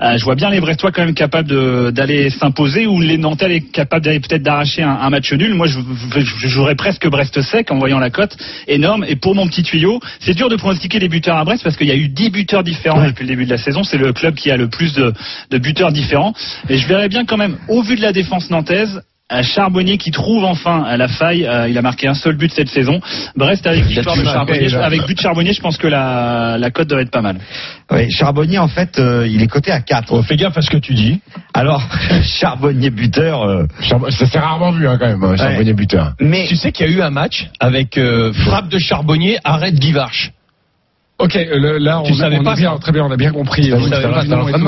Euh, 0.01 0.17
je 0.17 0.23
vois 0.25 0.37
bien 0.37 0.51
les 0.51 0.61
Brestois 0.61 0.93
quand 0.93 1.05
même 1.05 1.15
capables 1.15 1.91
d'aller 1.93 2.31
s'imposer 2.31 2.87
ou 2.87 3.01
les 3.01 3.19
Nantais 3.19 3.49
les 3.49 3.61
capables 3.61 4.05
d'aller 4.05 4.21
peut-être 4.21 4.45
d'arracher 4.45 4.85
un, 4.85 4.99
un 5.03 5.11
match 5.11 5.33
nul. 5.33 5.53
Moi, 5.55 5.67
je, 5.67 5.81
je- 6.17 6.21
je 6.39 6.47
jouerais 6.47 6.77
presque 6.77 7.09
Brest 7.09 7.41
sec 7.43 7.73
en 7.73 7.79
voyant 7.79 7.99
la 7.99 8.11
cote 8.11 8.37
énorme. 8.69 9.05
Et 9.09 9.17
pour 9.17 9.35
mon 9.35 9.49
petit 9.49 9.65
tuyau, 9.65 9.99
c'est 10.21 10.35
dur 10.35 10.49
de 10.49 10.55
pronostiquer 10.55 11.01
les 11.01 11.09
buteurs 11.09 11.37
à 11.39 11.45
Brest 11.45 11.65
parce 11.65 11.77
qu'il 11.77 11.89
y 11.89 11.93
a 11.93 11.97
eu 11.97 12.07
10 12.07 12.31
buteurs 12.31 12.63
différents 12.63 13.05
depuis 13.05 13.25
le 13.25 13.29
début 13.31 13.47
de 13.47 13.51
la 13.51 13.59
saison. 13.59 13.80
C'est 13.85 13.99
le 13.99 14.13
club 14.13 14.35
qui 14.35 14.51
a 14.51 14.57
le 14.57 14.69
plus 14.69 14.95
de, 14.95 15.13
de 15.51 15.59
buteurs 15.59 15.93
différents. 15.93 16.33
Et 16.69 16.79
je 16.79 16.87
verrais 16.87 17.09
bien 17.09 17.25
quand 17.25 17.37
même, 17.37 17.57
au 17.69 17.83
vu 17.83 17.97
de 17.97 18.03
la 18.03 18.13
défense 18.13 18.51
nantaise, 18.51 19.01
à 19.33 19.43
Charbonnier 19.43 19.97
qui 19.97 20.11
trouve 20.11 20.43
enfin 20.45 20.83
à 20.83 20.97
la 20.97 21.07
faille, 21.07 21.47
euh, 21.47 21.69
il 21.69 21.79
a 21.79 21.83
marqué 21.83 22.09
un 22.09 22.15
seul 22.15 22.37
but 22.37 22.53
cette 22.53 22.69
saison. 22.69 23.01
Brest 23.37 23.65
avec 23.65 23.85
victoire 23.85 24.17
de 24.17 24.25
Charbonnier, 24.25 24.75
avec 24.75 25.07
but 25.07 25.15
de 25.17 25.21
Charbonnier, 25.21 25.53
je 25.53 25.61
pense 25.61 25.77
que 25.79 25.87
la, 25.87 26.57
la 26.59 26.71
cote 26.73 26.89
doit 26.89 27.01
être 27.01 27.13
pas 27.13 27.23
mal. 27.23 27.37
Oui, 27.93 28.11
Charbonnier, 28.11 28.59
en 28.59 28.67
fait, 28.67 28.99
euh, 28.99 29.29
il 29.31 29.41
est 29.41 29.47
coté 29.47 29.71
à 29.71 29.81
4. 29.83 30.23
fais 30.23 30.35
gaffe 30.35 30.59
à 30.59 30.63
ce 30.63 30.71
que 30.71 30.79
tu 30.79 30.95
dis. 30.95 31.21
Alors, 31.55 31.81
Charbonnier 32.25 32.91
buteur. 32.91 33.43
euh, 33.45 33.67
Ça 33.81 34.27
s'est 34.27 34.39
rarement 34.41 34.73
vu, 34.73 34.89
hein, 34.89 34.97
quand 34.99 35.07
même, 35.07 35.23
hein, 35.23 35.37
Charbonnier 35.37 35.75
buteur. 35.75 36.15
Mais 36.19 36.47
tu 36.49 36.57
sais 36.57 36.73
qu'il 36.73 36.87
y 36.87 36.93
a 36.93 36.93
eu 36.93 37.01
un 37.01 37.11
match 37.11 37.49
avec 37.61 37.99
euh, 37.99 38.33
frappe 38.33 38.69
de 38.69 38.79
Charbonnier, 38.79 39.39
arrête 39.45 39.77
Guivarch. 39.77 40.33
Ok, 41.21 41.37
euh, 41.37 41.59
le- 41.59 41.79
là, 41.79 42.03
Tu 42.05 42.13
on, 42.13 42.15
a- 42.15 42.19
savais 42.19 42.39
on 42.39 42.43
pas 42.45 42.53
a 42.53 42.57
bien, 42.57 42.77
très 42.79 42.93
bien, 42.93 43.05
on 43.05 43.11
a 43.11 43.17
bien 43.17 43.31
compris. 43.33 43.63
Tu 43.63 43.73
euh, 43.73 43.79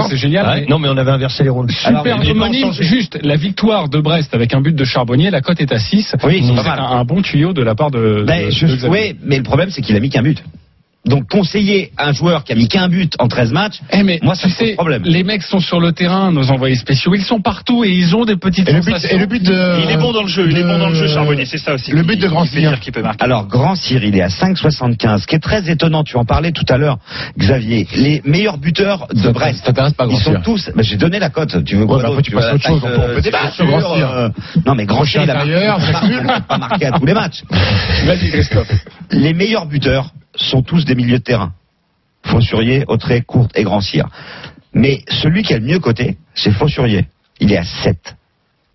c'est 0.09 0.17
génial. 0.17 0.47
Ouais, 0.47 0.61
mais- 0.61 0.67
Non, 0.69 0.79
mais 0.79 0.89
on 0.89 0.97
avait 0.97 1.11
inversé 1.11 1.43
les 1.45 1.49
rôles. 1.51 1.71
Super 1.71 2.17
homonyme, 2.31 2.73
juste 2.81 3.19
la 3.23 3.37
victoire 3.37 3.89
de 3.89 4.01
Brest 4.01 4.35
avec 4.35 4.55
un 4.55 4.61
but 4.61 4.75
de 4.77 4.85
Charbonnier, 4.85 5.31
la 5.31 5.41
cote 5.41 5.61
est 5.61 5.73
à 5.73 5.79
6. 5.79 6.15
Oui, 6.25 6.43
c'est 6.63 6.69
un, 6.69 6.99
un 7.01 7.05
bon 7.05 7.23
tuyau 7.23 7.53
de 7.53 7.63
la 7.63 7.75
part 7.75 7.91
de. 7.91 8.25
Ben, 8.27 8.47
de- 8.47 8.51
je- 8.51 8.67
de 8.67 8.77
Xavier. 8.77 8.89
oui, 9.13 9.17
mais 9.25 9.37
le 9.39 9.43
problème, 9.43 9.71
c'est 9.71 9.83
qu'il 9.83 9.97
a 9.97 10.01
mis 10.01 10.11
qu'un 10.11 10.23
but. 10.23 10.43
Donc, 11.05 11.29
conseiller 11.29 11.91
un 11.99 12.13
joueur 12.13 12.45
qui 12.45 12.53
a 12.53 12.55
mis 12.55 12.69
qu'un 12.69 12.87
but 12.89 13.15
en 13.19 13.27
13 13.27 13.51
matchs, 13.51 13.81
Eh, 13.93 14.05
mais 14.05 14.21
moi, 14.23 14.37
ça 14.37 14.47
me 14.47 14.55
pose 14.57 14.75
problème. 14.77 15.03
les 15.05 15.25
mecs 15.25 15.43
sont 15.43 15.59
sur 15.59 15.81
le 15.81 15.91
terrain, 15.93 16.31
nos 16.31 16.49
envoyés 16.53 16.77
spéciaux, 16.77 17.13
ils 17.17 17.25
sont 17.25 17.41
partout 17.41 17.83
et 17.85 17.91
ils 17.91 18.15
ont 18.15 18.25
des 18.25 18.37
petites 18.37 18.69
Et 18.69 18.73
le 18.73 18.81
but, 18.81 18.93
sensations. 18.93 19.17
et 19.17 19.19
le 19.21 19.27
but 19.27 19.43
de. 19.43 19.81
il 19.85 19.91
est 19.91 19.97
bon 19.97 20.13
dans 20.13 20.23
le 20.23 20.29
jeu, 20.29 20.47
il 20.49 20.57
est 20.57 20.63
bon 20.63 20.79
dans 20.79 20.91
le 20.91 20.95
jeu, 20.95 21.09
Charbonnier, 21.09 21.45
c'est 21.45 21.59
ça 21.59 21.75
aussi. 21.75 21.91
Le 21.91 22.05
but 22.05 22.21
de 22.21 22.29
Grand 22.29 22.45
Cyr. 22.45 22.79
peut 22.93 23.03
marquer. 23.03 23.25
Alors, 23.25 23.49
Grand 23.49 23.75
Cyr, 23.75 24.05
il 24.05 24.17
est 24.17 24.23
à 24.23 24.29
5,75. 24.29 25.19
Ce 25.23 25.27
qui 25.27 25.35
est 25.35 25.41
très 25.41 25.69
étonnant, 25.69 26.05
tu 26.05 26.17
en 26.17 26.25
parlais 26.25 26.53
tout 26.53 26.65
à 26.69 26.77
l'heure, 26.79 26.99
Xavier. 27.37 27.89
Les 27.97 28.23
meilleurs 28.25 28.59
buteurs 28.59 29.09
de 29.13 29.19
Ça 29.23 29.33
Brest. 29.33 29.65
t'intéresse 29.65 29.95
pas, 29.95 30.07
Grand 30.07 30.17
Ils 30.17 30.23
sont 30.23 30.41
tous. 30.45 30.71
J'ai 30.83 30.97
donné 30.97 31.19
la 31.19 31.31
cote. 31.31 31.65
Tu 31.65 31.75
veux 31.77 31.87
quoi 31.87 31.97
Ouais, 31.99 32.05
après, 32.07 32.23
tu 32.23 32.31
passes 32.31 32.45
à 32.45 32.55
autre 32.55 32.63
chose, 32.65 32.81
on 32.85 32.87
peut- 32.87 32.95
on 32.97 33.01
peut 33.07 33.17
euh, 33.17 33.21
débattre 33.21 33.55
sur 33.55 33.67
Grand 33.67 33.97
Cyr. 33.97 34.09
euh, 34.11 34.29
Non, 34.67 34.75
mais 34.77 34.87
Grand 34.87 35.05
Cyr, 35.05 35.23
il 35.25 35.31
a 35.31 35.45
il 35.45 36.43
pas 36.47 36.59
marqué 36.59 36.87
à 36.87 36.93
tous 36.93 37.07
les 37.07 37.15
matchs. 37.15 37.43
Vas-y, 38.07 38.31
Christophe. 38.31 38.71
Les 39.11 39.35
meilleurs 39.35 39.67
buteurs 39.67 40.13
sont 40.43 40.63
tous 40.63 40.85
des 40.85 40.95
milieux 40.95 41.19
de 41.19 41.25
terrain. 41.25 41.53
Faussurier, 42.25 42.85
Autré, 42.89 43.23
Courte 43.23 43.51
et 43.57 43.65
Grand 43.65 43.81
Cyr. 43.81 44.09
Mais 44.75 45.01
celui 45.09 45.43
qui 45.43 45.55
a 45.55 45.59
le 45.59 45.67
mieux 45.67 45.79
coté, 45.79 46.17
c'est 46.35 46.53
Faussurier. 46.53 47.07
Il 47.41 47.53
est 47.53 47.59
à 47.59 47.65
7. 47.65 48.17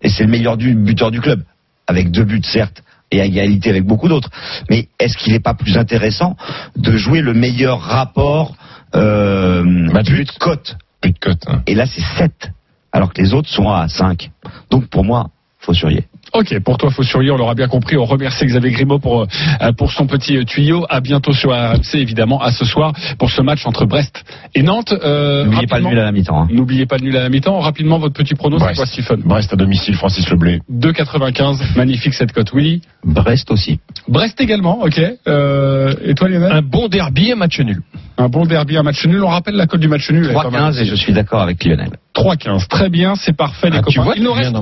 Et 0.02 0.08
c'est 0.08 0.24
le 0.24 0.30
meilleur 0.30 0.56
du, 0.56 0.74
buteur 0.74 1.10
du 1.10 1.20
club. 1.20 1.42
Avec 1.86 2.10
deux 2.10 2.24
buts, 2.24 2.42
certes, 2.44 2.82
et 3.10 3.20
à 3.20 3.24
égalité 3.24 3.70
avec 3.70 3.84
beaucoup 3.84 4.08
d'autres. 4.08 4.30
Mais 4.68 4.88
est-ce 4.98 5.16
qu'il 5.16 5.32
n'est 5.32 5.40
pas 5.40 5.54
plus 5.54 5.76
intéressant 5.76 6.36
de 6.76 6.96
jouer 6.96 7.22
le 7.22 7.32
meilleur 7.32 7.80
rapport 7.80 8.54
euh, 8.94 9.62
but-cote 10.04 10.76
But 11.02 11.18
cote? 11.18 11.42
hein. 11.46 11.62
Et 11.66 11.74
là, 11.74 11.86
c'est 11.86 12.02
7. 12.18 12.50
Alors 12.92 13.12
que 13.12 13.22
les 13.22 13.32
autres 13.32 13.48
sont 13.48 13.70
à 13.70 13.88
5. 13.88 14.30
Donc 14.70 14.88
pour 14.88 15.04
moi, 15.04 15.30
Faussurier. 15.60 16.04
Ok, 16.34 16.58
pour 16.60 16.76
toi, 16.78 16.90
Faussurier, 16.90 17.30
on 17.30 17.36
l'aura 17.36 17.54
bien 17.54 17.68
compris. 17.68 17.96
On 17.96 18.04
remercie 18.04 18.44
Xavier 18.44 18.70
Grimaud 18.70 18.98
pour, 18.98 19.22
euh, 19.22 19.72
pour 19.72 19.90
son 19.92 20.06
petit 20.06 20.36
euh, 20.36 20.44
tuyau. 20.44 20.84
À 20.90 21.00
bientôt 21.00 21.32
sur 21.32 21.52
AMC, 21.52 21.94
évidemment, 21.94 22.40
à 22.42 22.50
ce 22.50 22.64
soir, 22.64 22.92
pour 23.18 23.30
ce 23.30 23.40
match 23.42 23.66
entre 23.66 23.86
Brest 23.86 24.24
et 24.54 24.62
Nantes. 24.62 24.92
Euh, 24.92 25.44
N'oubliez 25.44 25.66
pas 25.66 25.78
le 25.78 25.86
nul 25.86 25.98
à 25.98 26.04
la 26.04 26.12
mi-temps. 26.12 26.42
hein. 26.42 26.48
N'oubliez 26.50 26.86
pas 26.86 26.96
le 26.98 27.04
nul 27.04 27.16
à 27.16 27.22
la 27.22 27.28
mi-temps. 27.28 27.58
Rapidement, 27.60 27.98
votre 27.98 28.14
petit 28.14 28.34
prono, 28.34 28.58
c'est 28.58 28.64
Brest. 28.64 28.76
quoi, 28.76 28.86
Stephen 28.86 29.22
Brest 29.24 29.52
à 29.52 29.56
domicile, 29.56 29.94
Francis 29.94 30.28
Leblé. 30.30 30.60
2,95. 30.70 31.76
Magnifique 31.76 32.14
cette 32.14 32.32
cote. 32.32 32.52
Willy 32.52 32.82
Brest 33.04 33.50
aussi. 33.50 33.80
Brest 34.08 34.40
également, 34.40 34.80
ok. 34.82 35.00
Euh, 35.28 35.94
et 36.04 36.14
toi, 36.14 36.28
Lionel 36.28 36.52
Un 36.52 36.62
bon 36.62 36.88
derby, 36.88 37.32
un 37.32 37.36
match 37.36 37.58
nul. 37.60 37.80
Un 38.16 38.28
bon 38.28 38.44
derby, 38.44 38.76
un 38.76 38.82
match 38.82 39.04
nul. 39.06 39.22
On 39.22 39.28
rappelle 39.28 39.54
la 39.54 39.66
cote 39.66 39.80
du 39.80 39.88
match 39.88 40.10
nul. 40.10 40.24
elle 40.26 40.30
est 40.32 40.34
pas 40.34 40.50
mal. 40.50 40.72
3-15 40.72 40.80
et 40.82 40.84
je 40.84 40.94
suis 40.94 41.12
d'accord 41.12 41.40
avec 41.40 41.64
Lionel. 41.64 41.90
3-15. 42.22 42.66
Très 42.68 42.88
bien, 42.88 43.14
c'est 43.14 43.36
parfait, 43.36 43.70
les 43.70 43.78
Ah, 43.78 43.82
tu 43.86 43.94
copains. 43.98 44.02
vois, 44.04 44.14
Il 44.16 44.22
nous 44.22 44.32
reste 44.32 44.52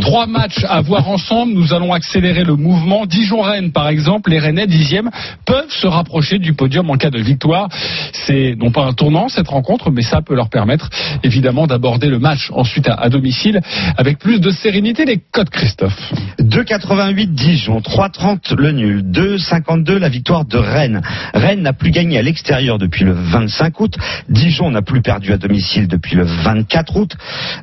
trois 0.00 0.26
matchs 0.26 0.64
à 0.68 0.80
voir 0.80 1.08
ensemble. 1.08 1.52
Nous 1.52 1.72
allons 1.74 1.92
accélérer 1.92 2.44
le 2.44 2.56
mouvement. 2.56 3.06
Dijon-Rennes, 3.06 3.72
par 3.72 3.88
exemple, 3.88 4.30
les 4.30 4.38
Rennais, 4.38 4.66
dixième, 4.66 5.10
peuvent 5.46 5.70
se 5.70 5.86
rapprocher 5.86 6.38
du 6.38 6.54
podium 6.54 6.88
en 6.90 6.96
cas 6.96 7.10
de 7.10 7.18
victoire. 7.20 7.68
C'est 8.12 8.56
non 8.58 8.70
pas 8.70 8.84
un 8.84 8.92
tournant, 8.92 9.28
cette 9.28 9.48
rencontre, 9.48 9.90
mais 9.90 10.02
ça 10.02 10.22
peut 10.22 10.34
leur 10.34 10.48
permettre, 10.48 10.88
évidemment, 11.22 11.66
d'aborder 11.66 12.08
le 12.08 12.18
match 12.18 12.50
ensuite 12.52 12.88
à, 12.88 12.94
à 12.94 13.08
domicile 13.08 13.60
avec 13.96 14.18
plus 14.18 14.40
de 14.40 14.50
sérénité. 14.50 15.04
Les 15.04 15.20
codes, 15.32 15.50
Christophe. 15.50 16.12
2,88 16.40 17.32
Dijon, 17.34 17.78
3,30 17.80 18.54
le 18.56 18.72
nul, 18.72 19.02
2,52 19.10 19.96
la 19.96 20.08
victoire 20.08 20.44
de 20.44 20.58
Rennes. 20.58 21.00
Rennes 21.34 21.62
n'a 21.62 21.72
plus 21.72 21.90
gagné 21.90 22.18
à 22.18 22.22
l'extérieur 22.22 22.78
depuis 22.78 23.04
le 23.04 23.12
25 23.12 23.80
août. 23.80 23.94
Dijon 24.28 24.70
n'a 24.70 24.82
plus 24.82 25.02
perdu 25.02 25.32
à 25.32 25.36
domicile 25.38 25.88
depuis 25.88 26.16
le 26.16 26.24
24 26.24 26.96
août. 26.96 27.01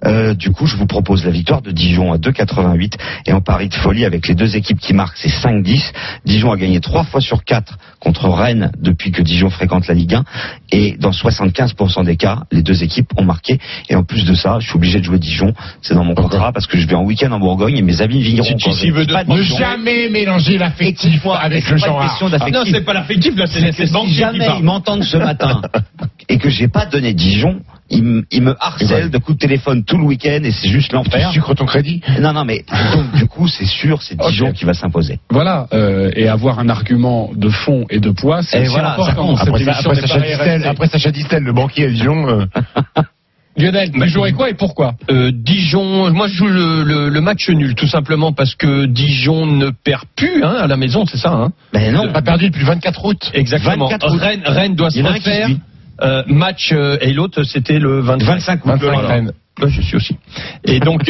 Euh, 0.06 0.34
du 0.34 0.52
coup, 0.52 0.66
je 0.68 0.76
vous 0.76 0.86
propose 0.86 1.26
la 1.26 1.32
victoire 1.32 1.62
de 1.62 1.72
Dijon 1.72 2.14
à 2.14 2.18
2,88 2.18 2.94
et 3.28 3.34
en 3.34 3.42
pari 3.42 3.70
de 3.70 3.74
folie 3.76 4.06
avec 4.06 4.28
les 4.28 4.36
deux 4.36 4.56
équipes 4.56 4.80
qui 4.80 4.94
marquent, 4.94 5.18
c'est 5.18 5.30
5-10. 5.30 5.92
Dijon 6.26 6.52
a 6.52 6.58
gagné 6.58 6.80
trois 6.80 7.04
fois 7.04 7.22
sur 7.22 7.44
quatre 7.44 7.78
contre 8.00 8.30
Rennes 8.30 8.72
depuis 8.80 9.12
que 9.12 9.22
Dijon 9.22 9.50
fréquente 9.50 9.88
la 9.88 9.94
Ligue 9.94 10.16
1 10.16 10.24
et 10.72 10.96
dans 11.00 11.12
75% 11.12 12.06
des 12.06 12.16
cas, 12.18 12.44
les 12.52 12.62
deux 12.64 12.84
équipes 12.84 13.12
ont 13.18 13.24
marqué. 13.24 13.60
Et 13.90 13.96
en 13.96 14.04
plus 14.04 14.26
de 14.26 14.34
ça, 14.34 14.58
je 14.60 14.68
suis 14.68 14.76
obligé 14.76 15.00
de 15.00 15.04
jouer 15.06 15.20
Dijon. 15.20 15.54
C'est 15.82 15.94
dans 15.94 16.04
mon 16.06 16.16
contrat 16.16 16.52
parce 16.54 16.68
que 16.68 16.78
je 16.78 16.88
vais 16.88 16.96
en 16.96 17.04
week-end 17.04 17.32
en 17.32 17.40
Bourgogne 17.40 17.78
et 17.78 17.82
mes 17.82 18.02
amis 18.02 18.22
vignerons. 18.22 18.58
Si 18.74 18.90
veux 18.92 19.06
de- 19.06 19.14
pas 19.14 19.24
de 19.24 19.30
Ne 19.32 19.42
Dijon. 19.42 19.58
jamais 19.58 20.10
mélanger 20.10 20.58
l'affectif 20.58 21.26
avec 21.28 21.70
le 21.70 21.78
genre. 21.78 22.02
Ah 22.42 22.50
non, 22.52 22.64
c'est 22.72 22.82
pas 22.86 22.94
l'affectif, 22.94 23.36
là, 23.36 23.46
c'est 23.48 23.72
si 23.72 24.14
jamais 24.14 24.48
ils 24.58 24.64
m'entendent 24.64 25.04
ce 25.04 25.18
matin 25.18 25.62
et 26.30 26.38
que 26.38 26.50
j'ai 26.50 26.68
pas 26.68 26.86
donné 26.86 27.14
Dijon, 27.14 27.60
ils, 27.90 28.04
me- 28.04 28.24
me 28.42 28.56
harcèlent 28.60 29.10
de 29.10 29.18
coups 29.18 29.38
de 29.38 29.42
téléphone 29.42 29.84
tout 29.84 29.98
le 29.98 30.04
week-end 30.04 30.40
et 30.44 30.52
c'est 30.52 30.70
juste 30.70 30.90
Tu 30.90 30.96
l'enfer. 30.96 31.32
sucres 31.32 31.56
ton 31.56 31.66
crédit? 31.66 32.02
Non, 32.20 32.34
non, 32.34 32.46
mais 32.46 32.64
donc 32.94 33.12
du 33.16 33.26
coup, 33.28 33.48
c'est 33.48 33.66
sûr, 33.66 34.02
c'est 34.02 34.18
Dijon 34.18 34.52
qui 34.52 34.66
va 34.66 34.74
s'imposer. 34.74 35.20
Voilà, 35.30 35.68
euh, 35.74 36.12
et 36.16 36.28
avoir 36.28 36.60
un 36.60 36.70
argument 36.70 37.30
de 37.36 37.50
fond 37.50 37.86
et 37.90 38.00
de 38.00 38.12
poids, 38.12 38.42
c'est 38.44 38.64
voilà, 38.66 38.96
ça 38.96 39.12
important 39.12 39.36
Après, 39.36 39.64
ça- 39.64 39.72
après 39.80 39.96
Sacha 39.96 40.20
Distel, 40.20 40.64
après 40.68 40.88
Sacha 40.88 41.12
Distel, 41.12 41.44
le 41.44 41.54
banquier 41.54 41.86
à 41.86 41.90
Dijon. 41.90 42.28
euh, 42.30 42.46
Lionel, 43.58 43.92
tu 43.92 44.08
jouerais 44.08 44.32
quoi 44.32 44.50
et 44.50 44.54
pourquoi? 44.54 44.94
Euh, 45.12 45.32
Dijon, 45.34 46.12
moi 46.14 46.28
je 46.30 46.34
joue 46.34 46.48
le, 46.48 46.84
le- 46.84 47.10
le 47.10 47.22
match 47.22 47.50
nul, 47.50 47.76
tout 47.76 47.88
simplement 47.88 48.32
parce 48.32 48.56
que 48.56 48.86
Dijon 48.86 49.46
ne 49.48 49.70
perd 49.72 50.04
plus 50.16 50.44
hein, 50.46 50.56
à 50.62 50.68
la 50.68 50.78
maison, 50.78 51.06
c'est 51.06 51.18
ça 51.18 51.32
hein? 51.34 51.52
Ben 51.74 51.92
non. 51.94 52.06
n'a 52.06 52.12
pas 52.14 52.22
perdu 52.22 52.46
depuis 52.50 52.62
le 52.62 52.68
24 52.68 53.04
août. 53.06 53.32
Exactement. 53.34 53.88
24 53.90 54.14
août. 54.14 54.20
Rennes, 54.22 54.42
Rennes 54.46 54.76
doit 54.76 54.90
Il 54.94 55.04
se 55.06 55.12
refaire. 55.12 55.50
Euh, 56.02 56.24
match 56.28 56.72
euh, 56.72 56.98
et 57.02 57.12
l'autre 57.14 57.44
c'était 57.44 57.80
le 57.80 58.00
25. 58.00 58.26
25 58.26 58.66
août. 58.66 58.72
25 58.74 58.82
Voilà. 58.94 59.08
Rennes. 59.08 59.32
Ouais, 59.62 59.70
je 59.70 59.82
suis 59.82 59.98
aussi. 59.98 60.16
Et 60.64 60.80
donc, 60.80 61.02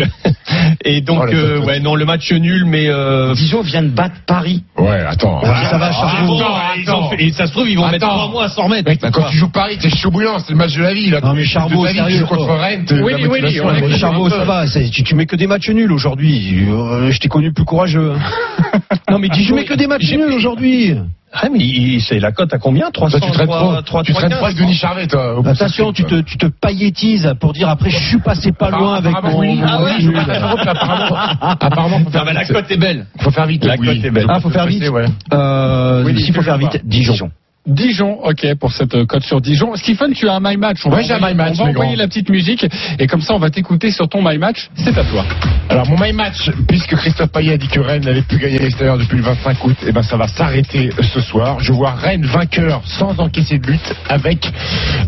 et 0.83 1.01
donc, 1.01 1.19
Oh, 1.21 1.31
euh, 1.35 1.59
ouais, 1.59 1.79
non, 1.79 1.93
le 1.93 2.05
match 2.05 2.31
nul, 2.31 2.65
mais 2.65 2.87
euh, 2.87 3.35
Dijon 3.35 3.61
vient 3.61 3.83
de 3.83 3.89
battre 3.89 4.15
Paris. 4.25 4.63
Ouais, 4.75 5.01
attends. 5.07 5.41
ça 5.43 5.77
va, 5.77 5.91
Ah, 5.93 6.13
attends, 6.23 6.39
ils 6.75 6.89
ont 6.91 7.09
fait- 7.11 7.23
et 7.25 7.31
ça 7.31 7.45
se 7.45 7.51
trouve, 7.51 7.69
ils 7.69 7.77
vont 7.77 7.87
mettre 7.91 8.07
trois 8.07 8.27
mois 8.29 8.45
à 8.45 8.49
s'en 8.49 8.63
remettre. 8.63 8.89
Mec, 8.89 9.01
quand 9.13 9.29
tu 9.29 9.37
joues 9.37 9.49
Paris, 9.51 9.77
t'es 9.79 9.91
chaud 9.91 10.09
bouillant, 10.09 10.39
c'est 10.39 10.49
le 10.49 10.57
match 10.57 10.75
de 10.75 10.81
la 10.81 10.93
vie. 10.95 11.11
Là. 11.11 11.19
Non, 11.21 11.33
mais 11.35 11.43
Charbot, 11.43 11.85
vie, 11.85 11.93
sérieux, 11.93 12.13
tu 12.13 12.19
joues 12.21 12.25
contre. 12.25 12.51
Rennes, 12.55 12.85
Oui, 12.89 13.13
oui, 13.29 13.39
oui, 13.83 13.97
Charbot, 13.99 14.29
ça 14.31 14.43
va, 14.45 14.65
tu, 14.67 15.03
tu 15.03 15.13
mets 15.13 15.27
que 15.27 15.35
des 15.35 15.45
matchs 15.45 15.69
nuls 15.69 15.91
aujourd'hui. 15.91 16.65
Euh, 16.67 17.11
je 17.11 17.19
t'ai 17.19 17.27
connu 17.27 17.53
plus 17.53 17.65
courageux. 17.65 18.13
hein. 18.15 18.79
Non, 19.11 19.19
mais 19.19 19.29
Tu 19.29 19.41
Dijon, 19.41 19.55
mets 19.57 19.65
que 19.65 19.75
des 19.75 19.85
matchs 19.85 20.09
nuls 20.11 20.33
aujourd'hui. 20.33 20.95
Ah, 21.31 21.47
mais 21.51 21.59
il- 21.59 22.01
c'est 22.01 22.19
la 22.19 22.31
cote 22.31 22.53
à 22.53 22.57
combien? 22.57 22.89
300 22.91 23.19
Toi, 23.19 23.27
tu 23.27 23.33
traînes 23.33 23.47
trop. 23.47 23.81
3, 23.81 24.03
Tu 24.03 24.13
avec 24.15 24.57
Denis 24.57 24.73
Charvet, 24.73 25.07
toi. 25.07 25.41
Attention, 25.45 25.93
tu 25.93 26.03
te, 26.03 26.21
tu 26.21 26.37
te 26.37 26.47
paillettises 26.47 27.33
pour 27.39 27.53
dire 27.53 27.69
après, 27.69 27.89
je 27.91 27.97
suis 27.97 28.19
passé 28.19 28.51
pas 28.51 28.71
loin 28.71 28.95
avec 28.95 29.15
Apparemment, 29.15 29.37
mon. 29.37 29.41
oui. 29.43 29.55
mon 29.57 29.65
Ah 29.67 30.25
mais 30.27 30.37
apparemment, 30.37 31.17
apparemment, 31.41 31.99
faut 31.99 32.09
faire 32.09 32.25
Non, 32.25 32.31
mais 32.31 32.33
la 32.33 32.45
cote 32.45 32.71
est 32.71 32.77
belle. 32.77 33.05
Faut 33.19 33.31
faire 33.31 33.45
vite. 33.45 33.63
La 33.63 33.75
oui. 33.77 33.87
cote 33.87 34.05
est 34.05 34.11
belle. 34.11 34.25
Ah, 34.27 34.39
faut 34.39 34.49
faire 34.49 34.65
vite. 34.65 34.89
Ouais. 34.89 35.05
Euh, 35.33 36.03
Oui, 36.03 36.19
s'il 36.19 36.33
faut 36.33 36.41
faire 36.41 36.57
vite. 36.57 36.81
Dijon. 36.83 37.29
Dijon, 37.69 38.19
ok, 38.23 38.55
pour 38.55 38.71
cette 38.71 38.95
euh, 38.95 39.05
cote 39.05 39.23
sur 39.23 39.41
Dijon. 39.41 39.75
Stephen, 39.75 40.13
tu 40.13 40.27
as 40.27 40.33
un 40.33 40.39
My 40.41 40.57
Match. 40.57 40.85
On 40.85 40.89
Ouais, 40.89 40.97
va 40.97 41.01
j'ai 41.03 41.13
un 41.13 41.27
My 41.27 41.33
Match, 41.35 41.55
On 41.59 41.65
va 41.65 41.69
envoyer 41.69 41.95
la 41.95 42.07
petite 42.07 42.29
musique 42.29 42.65
et 42.97 43.07
comme 43.07 43.21
ça, 43.21 43.33
on 43.35 43.39
va 43.39 43.49
t'écouter 43.49 43.91
sur 43.91 44.09
ton 44.09 44.27
My 44.27 44.37
Match. 44.37 44.69
C'est 44.75 44.97
à 44.97 45.03
toi. 45.03 45.23
Alors 45.69 45.87
mon 45.87 45.97
my 45.99 46.11
match, 46.13 46.49
puisque 46.67 46.95
Christophe 46.95 47.29
Payet 47.31 47.53
a 47.53 47.57
dit 47.57 47.67
que 47.67 47.79
Rennes 47.79 48.03
n'avait 48.03 48.23
plus 48.23 48.39
gagné 48.39 48.57
à 48.59 48.63
l'extérieur 48.63 48.97
depuis 48.97 49.17
le 49.17 49.23
25 49.23 49.63
août, 49.65 49.77
et 49.85 49.91
ben 49.91 50.01
ça 50.01 50.17
va 50.17 50.27
s'arrêter 50.27 50.89
ce 51.13 51.19
soir. 51.21 51.59
Je 51.59 51.71
vois 51.71 51.91
Rennes 51.91 52.25
vainqueur 52.25 52.81
sans 52.85 53.19
encaisser 53.19 53.59
de 53.59 53.67
but 53.67 53.93
avec 54.09 54.51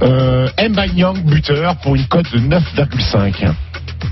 euh, 0.04 0.48
Mbanyang 0.60 1.24
buteur 1.26 1.78
pour 1.78 1.96
une 1.96 2.06
cote 2.06 2.32
de 2.32 2.40
9,5. 2.40 3.52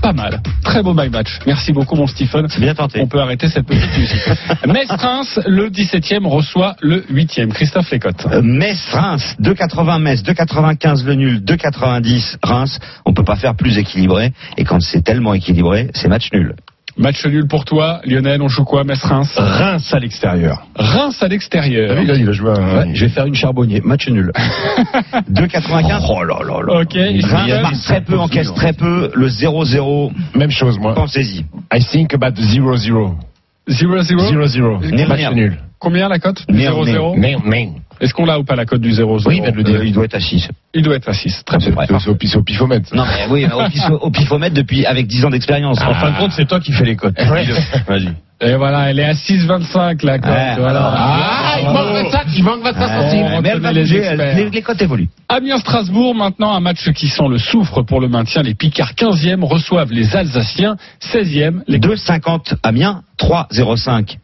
Pas 0.02 0.12
mal. 0.12 0.40
Très 0.64 0.82
beau 0.82 0.94
My 0.94 1.08
Match. 1.08 1.38
Merci 1.46 1.72
beaucoup, 1.72 1.96
mon 1.96 2.06
Stephen. 2.06 2.46
C'est 2.48 2.60
bien 2.60 2.74
tenté. 2.74 3.00
On 3.00 3.06
peut 3.06 3.20
arrêter 3.20 3.48
cette 3.48 3.66
petite 3.66 3.96
musique. 3.96 4.20
Metz-Reims, 4.66 5.40
le 5.46 5.68
17e, 5.68 6.26
reçoit 6.26 6.76
le 6.80 7.00
8e. 7.02 7.48
Christophe 7.48 7.90
Lécotte. 7.90 8.26
Euh, 8.30 8.42
Metz-Reims, 8.42 9.36
2,80 9.40 10.00
Metz, 10.00 10.22
2,95 10.22 11.04
le 11.04 11.14
nul, 11.14 11.40
2,90 11.44 12.36
Reims. 12.42 12.78
On 13.04 13.12
peut 13.12 13.24
pas 13.24 13.36
faire 13.36 13.54
plus 13.54 13.78
équilibré. 13.78 14.32
Et 14.56 14.64
quand 14.64 14.80
c'est 14.80 15.02
tellement 15.02 15.34
équilibré, 15.34 15.90
c'est 15.94 16.08
match 16.08 16.30
nul. 16.32 16.54
Match 16.96 17.24
nul 17.26 17.46
pour 17.46 17.64
toi, 17.64 18.00
Lionel. 18.04 18.42
On 18.42 18.48
joue 18.48 18.64
quoi, 18.64 18.84
Metz-Reims 18.84 19.32
Reims 19.36 19.92
à 19.94 19.98
l'extérieur. 19.98 20.66
Reims 20.76 21.22
à 21.22 21.28
l'extérieur. 21.28 21.94
T'as 21.94 22.00
vu, 22.00 22.06
là, 22.06 22.14
il 22.14 22.28
a 22.28 22.32
joué 22.32 22.50
un- 22.50 22.78
Ouais, 22.78 22.90
je 22.94 23.04
vais 23.04 23.10
faire 23.10 23.26
une 23.26 23.34
charbonnier. 23.34 23.80
Match 23.84 24.08
nul. 24.08 24.32
2,95. 25.30 26.06
Oh 26.08 26.22
là 26.24 26.38
là 26.46 26.60
là. 26.66 26.80
Ok. 26.82 26.94
Reims 26.94 27.62
marque 27.62 27.80
très 27.82 28.00
peu, 28.02 28.18
encaisse 28.18 28.52
très 28.54 28.72
peu. 28.72 29.10
Le 29.14 29.28
0-0, 29.28 30.12
Même 30.34 30.50
chose 30.50 30.78
moi. 30.78 30.94
pensez-y. 30.94 31.44
I 31.72 31.80
think 31.84 32.12
about 32.14 32.34
0-0. 32.40 33.14
0-0. 33.68 34.18
0-0. 34.18 35.06
Match 35.08 35.32
nul. 35.34 35.58
Combien 35.80 36.08
la 36.08 36.18
cote 36.18 36.44
Du 36.48 36.54
Merde, 36.54 36.76
0-0 36.86 37.18
Merde, 37.18 37.42
merde. 37.44 37.70
Est-ce 38.00 38.14
qu'on 38.14 38.24
l'a 38.24 38.38
ou 38.38 38.44
pas 38.44 38.54
la 38.56 38.64
cote 38.64 38.80
du 38.80 38.92
0-0 38.92 39.26
Oui, 39.26 39.40
de 39.40 39.50
le. 39.50 39.76
Euh, 39.80 39.84
il 39.84 39.92
doit 39.92 40.04
être 40.04 40.14
à 40.14 40.20
6. 40.20 40.48
Il 40.74 40.82
doit 40.82 40.94
être 40.96 41.08
à 41.08 41.12
6. 41.12 41.42
Très 41.44 41.58
C'est 41.60 41.70
bien. 41.70 41.98
c'est 41.98 42.36
au, 42.36 42.42
pifomètre. 42.42 42.94
Non, 42.94 43.04
mais 43.04 43.26
oui, 43.30 43.46
mais 43.46 43.52
au, 43.52 43.62
pif- 43.68 43.90
au 44.00 44.10
pifomètre 44.10 44.54
depuis, 44.54 44.86
avec 44.86 45.06
10 45.06 45.24
ans 45.26 45.30
d'expérience. 45.30 45.80
En 45.82 45.92
fin 45.94 46.10
de 46.12 46.16
compte, 46.18 46.32
c'est 46.32 46.46
toi 46.46 46.60
qui 46.60 46.72
fais 46.72 46.84
les 46.84 46.96
cotes. 46.96 47.18
Ouais. 47.18 47.44
Vas-y. 47.86 48.08
Et 48.42 48.54
voilà, 48.54 48.88
elle 48.90 48.98
est 48.98 49.04
à 49.04 49.12
6,25 49.12 50.04
la 50.06 50.18
cote. 50.18 50.30
Ouais, 50.30 50.54
voilà. 50.56 50.80
alors, 50.80 50.94
Ah, 50.96 51.56
il 51.60 51.66
manque 51.68 51.92
25, 52.04 52.22
il 52.38 52.42
manque 52.44 52.62
25 52.62 52.88
centimes. 52.88 53.26
Mais 53.42 53.48
elle 53.50 53.60
va 53.60 53.68
reconnaît 53.68 53.72
les 53.74 53.80
bouger, 53.82 54.16
les, 54.16 54.50
les 54.50 54.62
cotes 54.62 54.80
évoluent. 54.80 55.08
Amiens-Strasbourg, 55.28 56.14
maintenant 56.14 56.54
un 56.54 56.60
match 56.60 56.90
qui 56.92 57.08
sent 57.08 57.28
le 57.28 57.36
soufre 57.36 57.82
pour 57.82 58.00
le 58.00 58.08
maintien. 58.08 58.40
Les 58.42 58.54
Picards 58.54 58.92
15e 58.92 59.44
reçoivent 59.44 59.92
les 59.92 60.16
Alsaciens 60.16 60.76
16e. 61.02 61.60
Les 61.68 61.78
2,50 61.80 62.54
Amiens, 62.62 63.02
3,05 63.18 64.16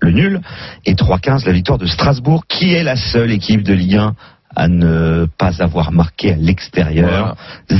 le 0.00 0.10
nul 0.10 0.40
et 0.86 0.94
3,15 0.94 1.46
la 1.46 1.52
victoire 1.52 1.78
de 1.78 1.86
Strasbourg, 1.86 2.44
qui 2.48 2.74
est 2.74 2.82
la 2.82 2.96
seule 2.96 3.30
équipe 3.32 3.62
de 3.62 3.74
Ligue 3.74 3.96
1 3.96 4.14
à 4.56 4.68
ne 4.68 5.26
pas 5.38 5.62
avoir 5.62 5.92
marqué 5.92 6.32
à 6.32 6.36
l'extérieur. 6.36 7.36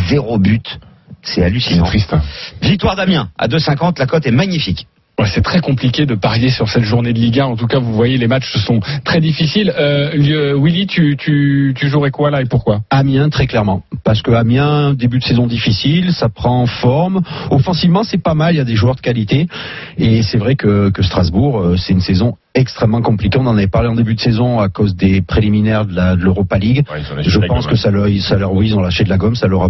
Zéro 0.09 0.39
but. 0.39 0.79
C'est 1.23 1.43
hallucinant. 1.45 1.85
triste. 1.85 2.13
hein. 2.13 2.23
Victoire 2.63 2.95
d'Amiens 2.97 3.31
à 3.39 3.49
2,50, 3.49 3.99
la 3.99 4.07
cote 4.07 4.27
est 4.27 4.31
magnifique. 4.31 4.87
Ouais, 5.19 5.27
c'est 5.27 5.43
très 5.43 5.61
compliqué 5.61 6.07
de 6.07 6.15
parier 6.15 6.49
sur 6.49 6.69
cette 6.69 6.85
journée 6.85 7.13
de 7.13 7.19
Ligue 7.19 7.41
1. 7.41 7.47
En 7.47 7.57
tout 7.57 7.67
cas, 7.67 7.81
vous 7.81 7.93
voyez, 7.93 8.19
les 8.19 8.29
matchs 8.29 8.57
sont 8.59 8.79
très 9.05 9.21
difficiles. 9.21 9.73
Euh, 9.77 10.55
Willy, 10.57 10.87
tu, 10.87 11.17
tu, 11.17 11.75
tu 11.77 11.89
jouerais 11.89 12.13
quoi 12.13 12.31
là 12.31 12.41
et 12.41 12.45
pourquoi? 12.45 12.83
Amiens, 12.91 13.29
très 13.29 13.49
clairement. 13.49 13.83
Parce 14.05 14.23
que 14.23 14.31
Amiens, 14.31 14.95
début 14.95 15.19
de 15.19 15.25
saison 15.25 15.49
difficile, 15.49 16.13
ça 16.13 16.29
prend 16.29 16.67
forme. 16.67 17.23
Offensivement, 17.51 18.05
c'est 18.05 18.23
pas 18.23 18.35
mal, 18.35 18.55
il 18.55 18.59
y 18.59 18.61
a 18.61 18.65
des 18.65 18.77
joueurs 18.77 18.95
de 18.95 19.01
qualité. 19.01 19.49
Et 19.99 20.23
c'est 20.23 20.39
vrai 20.39 20.55
que, 20.55 20.91
que 20.91 21.03
Strasbourg, 21.03 21.59
euh, 21.61 21.77
c'est 21.77 21.93
une 21.95 22.01
saison 22.01 22.37
extrêmement 22.55 23.03
compliquée. 23.03 23.39
On 23.41 23.47
en 23.47 23.57
avait 23.57 23.67
parlé 23.67 23.89
en 23.89 23.97
début 23.97 24.15
de 24.15 24.21
saison 24.21 24.61
à 24.61 24.69
cause 24.69 24.95
des 24.95 25.21
préliminaires 25.21 25.85
de 25.85 25.95
la- 25.97 26.15
de 26.15 26.23
l'Europa 26.23 26.59
League. 26.59 26.85
Ouais, 26.93 27.01
Je 27.23 27.39
pense 27.41 27.65
gomme, 27.65 27.73
que 27.73 27.77
ça 27.77 27.91
leur, 27.91 28.07
ça 28.21 28.37
leur, 28.37 28.53
oui, 28.53 28.69
ils 28.69 28.77
ont 28.77 28.83
lâché 28.83 29.03
de 29.03 29.09
la 29.11 29.17
gomme, 29.17 29.35
ça 29.35 29.49
leur 29.49 29.63
a 29.65 29.69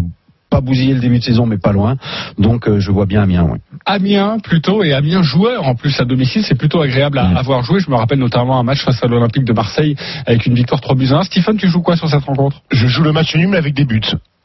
pas 0.50 0.60
bousillé 0.60 0.94
le 0.94 1.00
début 1.00 1.18
de 1.18 1.24
saison, 1.24 1.46
mais 1.46 1.58
pas 1.58 1.72
loin. 1.72 1.96
Donc, 2.38 2.68
euh, 2.68 2.80
je 2.80 2.90
vois 2.90 3.06
bien 3.06 3.22
Amiens, 3.22 3.46
oui. 3.50 3.58
Amiens 3.84 4.38
plutôt 4.38 4.82
et 4.82 4.92
Amiens 4.94 5.22
joueur 5.22 5.66
en 5.66 5.74
plus 5.74 6.00
à 6.00 6.04
domicile, 6.04 6.42
c'est 6.44 6.54
plutôt 6.54 6.80
agréable 6.80 7.18
à, 7.18 7.28
Mm. 7.28 7.36
à 7.36 7.42
voir 7.42 7.62
jouer. 7.62 7.80
Je 7.80 7.90
me 7.90 7.96
rappelle 7.96 8.18
notamment 8.18 8.58
un 8.58 8.62
match 8.62 8.82
face 8.84 9.02
à 9.02 9.06
l'Olympique 9.06 9.44
de 9.44 9.52
Marseille 9.52 9.94
avec 10.26 10.46
une 10.46 10.54
victoire 10.54 10.80
3 10.80 10.94
buts 10.96 11.08
à 11.12 11.18
1. 11.18 11.22
Stephen, 11.24 11.56
tu 11.56 11.68
joues 11.68 11.82
quoi 11.82 11.96
sur 11.96 12.08
cette 12.08 12.24
rencontre? 12.24 12.62
Je 12.70 12.86
joue 12.86 13.02
le 13.02 13.12
match 13.12 13.34
nul 13.36 13.48
mais 13.48 13.56
avec 13.58 13.74
des 13.74 13.84
buts. 13.84 14.00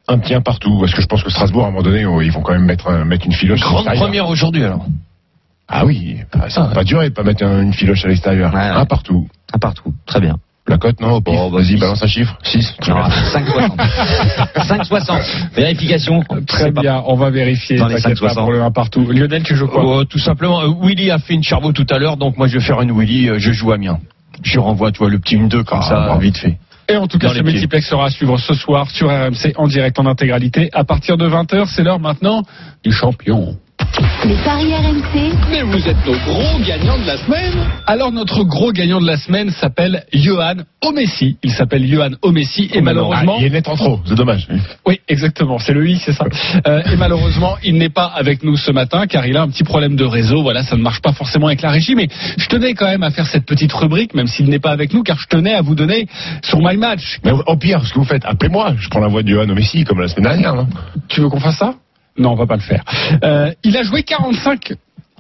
Un 0.10 0.18
petit 0.20 0.34
un 0.34 0.42
partout. 0.42 0.80
Parce 0.82 0.94
que 0.94 1.02
je 1.02 1.08
pense 1.08 1.24
que 1.24 1.30
Strasbourg, 1.30 1.64
à 1.64 1.68
un 1.68 1.72
moment 1.72 1.84
donné, 1.84 2.06
oh, 2.06 2.20
ils 2.22 2.32
vont 2.32 2.42
quand 2.42 2.52
même 2.54 2.66
mettre, 2.66 2.90
un- 2.90 3.06
mettre 3.06 3.26
une 3.26 3.32
filoche 3.32 3.62
à 3.62 3.66
Grande 3.70 3.86
première 3.96 4.28
aujourd'hui 4.28 4.64
alors. 4.64 4.86
Ah 5.70 5.86
oui, 5.86 6.18
ah, 6.34 6.50
ça 6.50 6.64
va 6.64 6.74
pas 6.76 6.84
durer 6.84 7.08
de 7.10 7.14
pas 7.14 7.24
mettre 7.24 7.44
un- 7.46 7.62
une 7.64 7.74
filoche 7.74 8.04
à 8.04 8.10
l'extérieur. 8.10 8.54
Ouais, 8.54 8.60
ouais. 8.60 8.66
Un 8.68 8.86
partout. 8.86 9.28
Un 9.54 9.58
partout. 9.60 9.94
Très 10.06 10.20
bien. 10.20 10.36
La 10.68 10.78
cote, 10.78 11.00
non, 11.02 11.12
au 11.16 11.22
pif. 11.22 11.36
Bah, 11.36 11.50
Vas-y, 11.52 11.76
balance 11.78 12.02
un 12.04 12.08
chiffre. 12.08 12.38
6. 12.44 12.76
Non, 12.88 12.96
5,60. 12.96 13.76
5,60. 14.56 15.22
Vérification. 15.56 16.24
Très 16.48 16.72
pas- 16.72 16.82
bien, 16.82 17.04
on 17.06 17.16
va 17.16 17.30
vérifier. 17.30 17.78
Dans 17.78 17.88
les 17.88 17.96
t'inquiète 17.96 18.20
pas, 18.20 18.30
5,60. 18.30 18.42
pour 18.44 18.52
le 18.54 18.62
1 18.62 18.72
partout. 18.72 19.06
Lionel, 19.12 19.44
tu 19.44 19.56
joues 19.56 19.68
quoi 19.68 19.84
Oh, 19.86 20.06
tout 20.06 20.20
simplement, 20.20 20.62
euh, 20.62 20.70
Willy 20.82 21.12
a 21.12 21.20
fait 21.20 21.34
une 21.34 21.44
charbot 21.44 21.74
tout 21.74 21.86
à 21.90 22.00
l'heure, 22.00 22.16
donc 22.18 22.38
moi 22.38 22.48
je 22.48 22.58
vais 22.58 22.64
faire 22.64 22.82
une 22.82 22.98
Willy, 22.98 23.30
euh, 23.30 23.40
je 23.40 23.52
joue 23.52 23.72
Amiens. 23.74 24.00
Je 24.42 24.58
renvoie, 24.60 24.92
tu 24.92 25.00
vois, 25.00 25.10
le 25.10 25.20
petit 25.20 25.36
1-2 25.38 25.64
comme 25.64 25.80
Ah, 25.82 25.88
ça, 25.90 25.96
bravo. 26.06 26.20
vite 26.22 26.38
fait. 26.38 26.58
Et 26.90 26.98
en 26.98 27.08
tout 27.08 27.18
cas, 27.18 27.30
ce 27.30 27.42
multiplex 27.42 27.88
sera 27.88 28.06
à 28.06 28.10
suivre 28.10 28.38
ce 28.38 28.54
soir 28.54 28.90
sur 28.90 29.08
RMC 29.10 29.54
en 29.56 29.68
direct 29.68 30.00
en 30.00 30.06
intégralité. 30.06 30.70
À 30.74 30.84
partir 30.84 31.18
de 31.18 31.28
20h, 31.28 31.68
c'est 31.68 31.82
l'heure 31.84 32.00
maintenant 32.00 32.44
du 32.84 32.92
champion. 32.92 33.58
Les 34.26 34.36
paris 34.44 34.74
RMC, 34.74 35.34
Mais 35.52 35.62
vous 35.62 35.88
êtes 35.88 36.04
nos 36.06 36.14
gros 36.26 36.60
gagnants 36.66 36.98
de 36.98 37.06
la 37.06 37.18
semaine. 37.18 37.54
Alors 37.86 38.12
notre 38.12 38.44
gros 38.44 38.72
gagnant 38.72 39.00
de 39.00 39.06
la 39.06 39.18
semaine 39.18 39.52
s'appelle 39.52 40.04
Johan 40.14 40.56
Omessi. 40.82 41.38
Il 41.44 41.52
s'appelle 41.52 41.86
Johan 41.86 42.12
Omessi 42.24 42.70
et 42.74 42.82
malheureusement... 42.82 43.34
Ah, 43.36 43.42
il 43.42 43.46
est 43.46 43.50
net 43.52 43.68
en 43.68 43.76
trop, 43.76 44.00
c'est 44.06 44.16
dommage. 44.16 44.48
Oui, 44.88 45.00
exactement, 45.08 45.60
c'est 45.60 45.74
le 45.74 45.88
i, 45.88 45.98
c'est 45.98 46.14
ça. 46.14 46.26
Euh, 46.68 46.82
et 46.92 46.96
malheureusement, 46.96 47.56
il 47.64 47.78
n'est 47.78 47.90
pas 47.90 48.06
avec 48.06 48.44
nous 48.44 48.58
ce 48.58 48.72
matin 48.72 49.06
car 49.08 49.28
il 49.28 49.38
a 49.38 49.42
un 49.44 49.50
petit 49.50 49.64
problème 49.64 49.96
de 49.96 50.06
réseau. 50.06 50.42
Voilà, 50.42 50.64
ça 50.64 50.76
ne 50.76 50.82
marche 50.82 51.02
pas 51.02 51.14
forcément 51.14 51.48
avec 51.48 51.62
la 51.62 51.70
régie, 51.70 51.94
mais 51.96 52.08
je 52.38 52.48
tenais 52.48 52.74
quand 52.74 52.88
même 52.88 53.04
à 53.04 53.12
faire 53.12 53.28
cette 53.28 53.46
petite 53.46 53.74
rubrique, 53.74 54.16
même 54.16 54.28
s'il 54.28 54.48
n'est 54.50 54.60
pas 54.60 54.72
avec 54.72 54.94
nous, 54.94 55.04
car 55.04 55.20
je 55.20 55.28
tenais 55.28 55.54
à 55.54 55.62
vous 55.62 55.76
donner 55.76 56.08
son 56.44 56.60
My 56.68 56.78
Match. 56.78 57.20
Mais 57.24 57.32
au 57.32 57.58
pire, 57.58 57.86
ce 57.86 57.94
que 57.94 58.00
vous 58.00 58.06
faites, 58.06 58.26
appelez-moi. 58.26 58.74
Je 58.80 58.90
prends 58.90 59.02
la 59.02 59.08
voix 59.08 59.22
de 59.22 59.28
Johan 59.30 59.48
Messi 59.54 59.84
comme 59.84 60.00
la 60.00 60.08
semaine 60.08 60.24
dernière. 60.32 60.54
hein. 60.56 60.68
Tu 61.10 61.22
veux 61.22 61.30
qu'on 61.30 61.40
fasse 61.40 61.58
ça? 61.58 61.76
Non, 62.18 62.32
on 62.32 62.36
va 62.36 62.46
pas 62.46 62.56
le 62.56 62.62
faire. 62.62 62.84
Euh, 63.24 63.52
il 63.64 63.76
a 63.78 63.84
joué 63.84 64.04
45. 64.04 64.74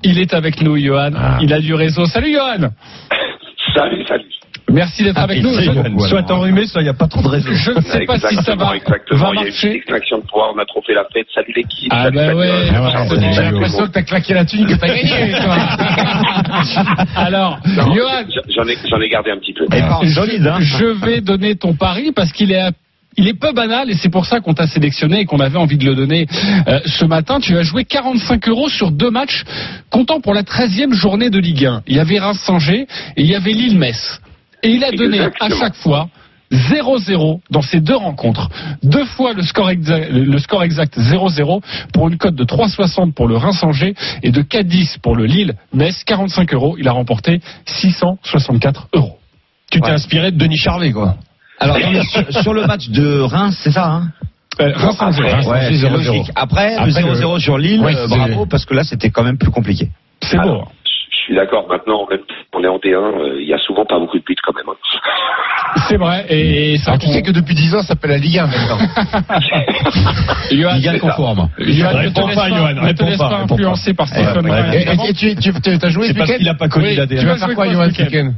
Il 0.03 0.19
est 0.19 0.33
avec 0.33 0.61
nous, 0.61 0.77
Johan. 0.77 1.11
Ah. 1.15 1.37
Il 1.41 1.53
a 1.53 1.59
du 1.59 1.73
réseau. 1.73 2.05
Salut, 2.05 2.33
Johan. 2.33 2.69
Salut, 3.75 4.05
salut. 4.07 4.25
Merci 4.69 5.03
d'être 5.03 5.19
avec 5.19 5.41
nous. 5.43 5.53
Je- 5.53 6.07
Soit 6.07 6.29
enrhumé, 6.31 6.65
soit 6.65 6.81
il 6.81 6.85
n'y 6.85 6.89
a 6.89 6.93
pas 6.93 7.07
trop 7.07 7.21
de 7.21 7.27
réseau. 7.27 7.49
Je 7.53 7.71
ne 7.71 7.81
sais 7.81 8.05
pas 8.05 8.17
si 8.17 8.35
ça 8.37 8.55
va, 8.55 8.75
exactement. 8.75 9.25
va 9.25 9.29
Il 9.33 9.35
y 9.35 9.37
a 9.37 9.41
une 9.41 9.47
marcher. 9.49 9.75
extraction 9.75 10.17
de 10.19 10.23
pouvoir, 10.23 10.51
on 10.55 10.57
a 10.59 10.65
trop 10.65 10.81
fait 10.81 10.93
la 10.93 11.03
fête. 11.13 11.27
Salut 11.33 11.53
l'équipe. 11.55 11.91
Ah 11.91 12.03
salut 12.05 12.15
bah 12.17 12.33
ouais, 12.35 12.49
Ah 12.73 12.81
ouais, 12.81 13.31
J'ai 13.33 13.41
l'impression 13.41 13.85
que 13.85 13.91
t'as 13.91 14.01
claqué 14.03 14.33
la 14.33 14.45
thune 14.45 14.65
que 14.65 14.73
t'as 14.75 14.87
gagné, 14.87 15.31
toi. 15.31 15.57
Alors, 17.15 17.59
Non, 17.65 17.93
Johan, 17.95 18.23
J'en 18.55 18.67
ai, 18.67 18.77
j'en 18.89 18.99
ai 19.01 19.09
gardé 19.09 19.31
un 19.31 19.37
petit 19.37 19.53
peu. 19.53 19.65
Et 19.65 19.79
pas 19.81 19.97
en 19.97 20.03
je, 20.03 20.47
hein. 20.47 20.57
je 20.59 20.85
vais 21.05 21.21
donner 21.21 21.55
ton 21.55 21.73
pari 21.75 22.11
parce 22.11 22.31
qu'il 22.31 22.51
est, 22.51 22.69
il 23.18 23.28
est 23.28 23.34
peu 23.34 23.51
banal 23.53 23.89
et 23.89 23.95
c'est 23.95 24.09
pour 24.09 24.26
ça 24.26 24.39
qu'on 24.39 24.53
t'a 24.53 24.68
sélectionné 24.68 25.22
et 25.22 25.26
qu'on 25.26 25.39
avait 25.39 25.57
envie 25.57 25.78
de 25.78 25.86
le 25.86 25.95
donner 25.95 26.28
euh, 26.68 26.80
ce 26.86 27.05
matin. 27.05 27.39
Tu 27.39 27.57
as 27.57 27.64
joué 27.64 27.86
45 27.86 28.47
euros 28.49 28.70
sur 28.70 28.91
deux 28.91 29.11
matchs 29.11 29.43
comptant 29.89 30.20
pour 30.22 30.34
la 30.34 30.43
13e 30.43 30.93
journée 30.93 31.30
de 31.30 31.39
Ligue 31.39 31.66
1. 31.66 31.84
Il 31.88 31.95
y 31.95 31.99
avait 31.99 32.20
Reims-Sanger 32.20 32.88
et 33.16 33.22
il 33.22 33.26
y 33.28 33.36
avait 33.36 33.51
Lille-Metz. 33.53 34.20
Et 34.64 34.70
il 34.72 34.84
a 34.84 34.91
donné 34.91 35.20
à 35.20 35.49
chaque 35.49 35.76
fois 35.76 36.09
0-0 36.51 37.39
dans 37.49 37.61
ces 37.64 37.80
deux 37.82 37.95
rencontres. 37.95 38.49
Deux 38.84 39.05
fois 39.05 39.34
le 39.34 39.41
score 39.41 39.70
exact, 39.72 40.09
le 40.11 40.38
score 40.38 40.64
exact 40.64 40.97
0-0 40.99 41.61
pour 41.93 42.07
une 42.09 42.18
cote 42.18 42.36
de 42.36 42.43
3,60 42.45 43.14
pour 43.14 43.28
le 43.28 43.38
Reims-Sanger 43.38 43.95
et 44.22 44.32
de 44.32 44.41
4,10 44.41 44.99
pour 45.01 45.16
le 45.16 45.26
Lille-Metz. 45.26 46.03
45 46.05 46.53
euros. 46.53 46.76
Il 46.80 46.88
a 46.88 46.91
remporté 46.91 47.41
664 47.66 48.88
euros. 48.93 49.18
Tu 49.72 49.82
t'es 49.82 49.88
Ouais. 49.88 49.93
inspiré 49.93 50.32
de 50.32 50.38
Denis 50.38 50.57
Charvet, 50.57 50.91
quoi. 50.91 51.16
Alors, 51.60 51.78
sur, 52.04 52.41
sur 52.41 52.54
le 52.54 52.66
match 52.66 52.89
de 52.89 53.20
Reims, 53.22 53.58
c'est 53.64 53.72
ça, 53.72 53.86
hein 53.88 54.08
Euh, 54.62 54.72
Reims-Sanger. 54.76 55.24
Reims- 55.30 55.47
Ouais, 55.47 55.62
c'est 55.68 55.76
0-0. 55.88 55.91
logique. 55.93 56.32
Après, 56.36 56.76
Après, 56.76 56.86
le 56.86 56.91
0-0 56.91 57.39
sur 57.39 57.58
Lille, 57.58 57.82
Ouais, 57.82 57.95
euh, 57.95 58.08
bravo, 58.08 58.45
parce 58.45 58.66
que 58.66 58.74
là, 58.76 58.84
c'était 58.84 59.10
quand 59.10 59.24
même 59.24 59.38
plus 59.38 59.49
compliqué. 59.51 59.89
C'est 60.22 60.38
beau. 60.38 60.43
Alors, 60.43 60.72
Je 61.10 61.18
suis 61.28 61.36
d'accord. 61.36 61.68
Maintenant, 61.70 62.01
en 62.04 62.08
même 62.10 62.20
on 62.56 62.64
est 62.64 62.68
en 62.68 62.78
D1. 62.78 62.93
euh, 62.93 63.41
Il 63.41 63.47
y 63.47 63.54
a 63.54 63.58
souvent 63.60 63.86
pas 63.86 63.97
beaucoup 63.97 64.18
de 64.20 64.24
buts 64.24 64.36
quand 64.43 64.54
même. 64.56 64.66
hein. 64.70 64.78
C'est 65.88 65.97
vrai. 65.97 66.26
Et, 66.30 66.78
ça 66.78 66.91
Alors, 66.91 67.01
tu 67.01 67.08
sais 67.08 67.22
que 67.24 67.32
depuis 67.32 67.56
10 67.56 67.74
ans, 67.74 67.80
ça 67.82 67.88
s'appelle 67.89 68.12
la 68.12 68.18
Ligue 68.18 68.38
1 68.38 68.45
maintenant. 68.47 68.78
Ligue 70.51 70.88
1 70.88 70.99
conforme. 70.99 71.49
Johan, 71.58 71.93
ne 71.93 71.93
te 71.93 71.97
Réponds 71.97 72.28
laisse 72.28 72.36
pas, 72.36 72.49
Johan, 72.49 72.74
ne 72.74 72.91
te 72.91 73.04
laisse 73.04 73.18
pas, 73.18 73.38
influencer 73.49 73.93
par 73.95 74.08
Stéphane. 74.08 74.45
Et, 74.74 75.14
tu, 75.14 75.30
as 75.82 75.89
joué 75.89 76.08
C'est 76.08 76.14
ce 76.14 76.18
parce 76.18 76.30
week-end 76.30 76.38
qu'il 76.38 76.45
n'a 76.45 76.54
pas 76.54 76.68
connu 76.68 76.86
Oui, 76.89 76.95
l'ADN. 76.95 77.20
Tu 77.20 77.26
vas 77.26 77.38
faire 77.38 77.56
quoi, 77.56 77.66
quoi 77.74 77.89
ce 77.89 78.01
week-end 78.04 78.32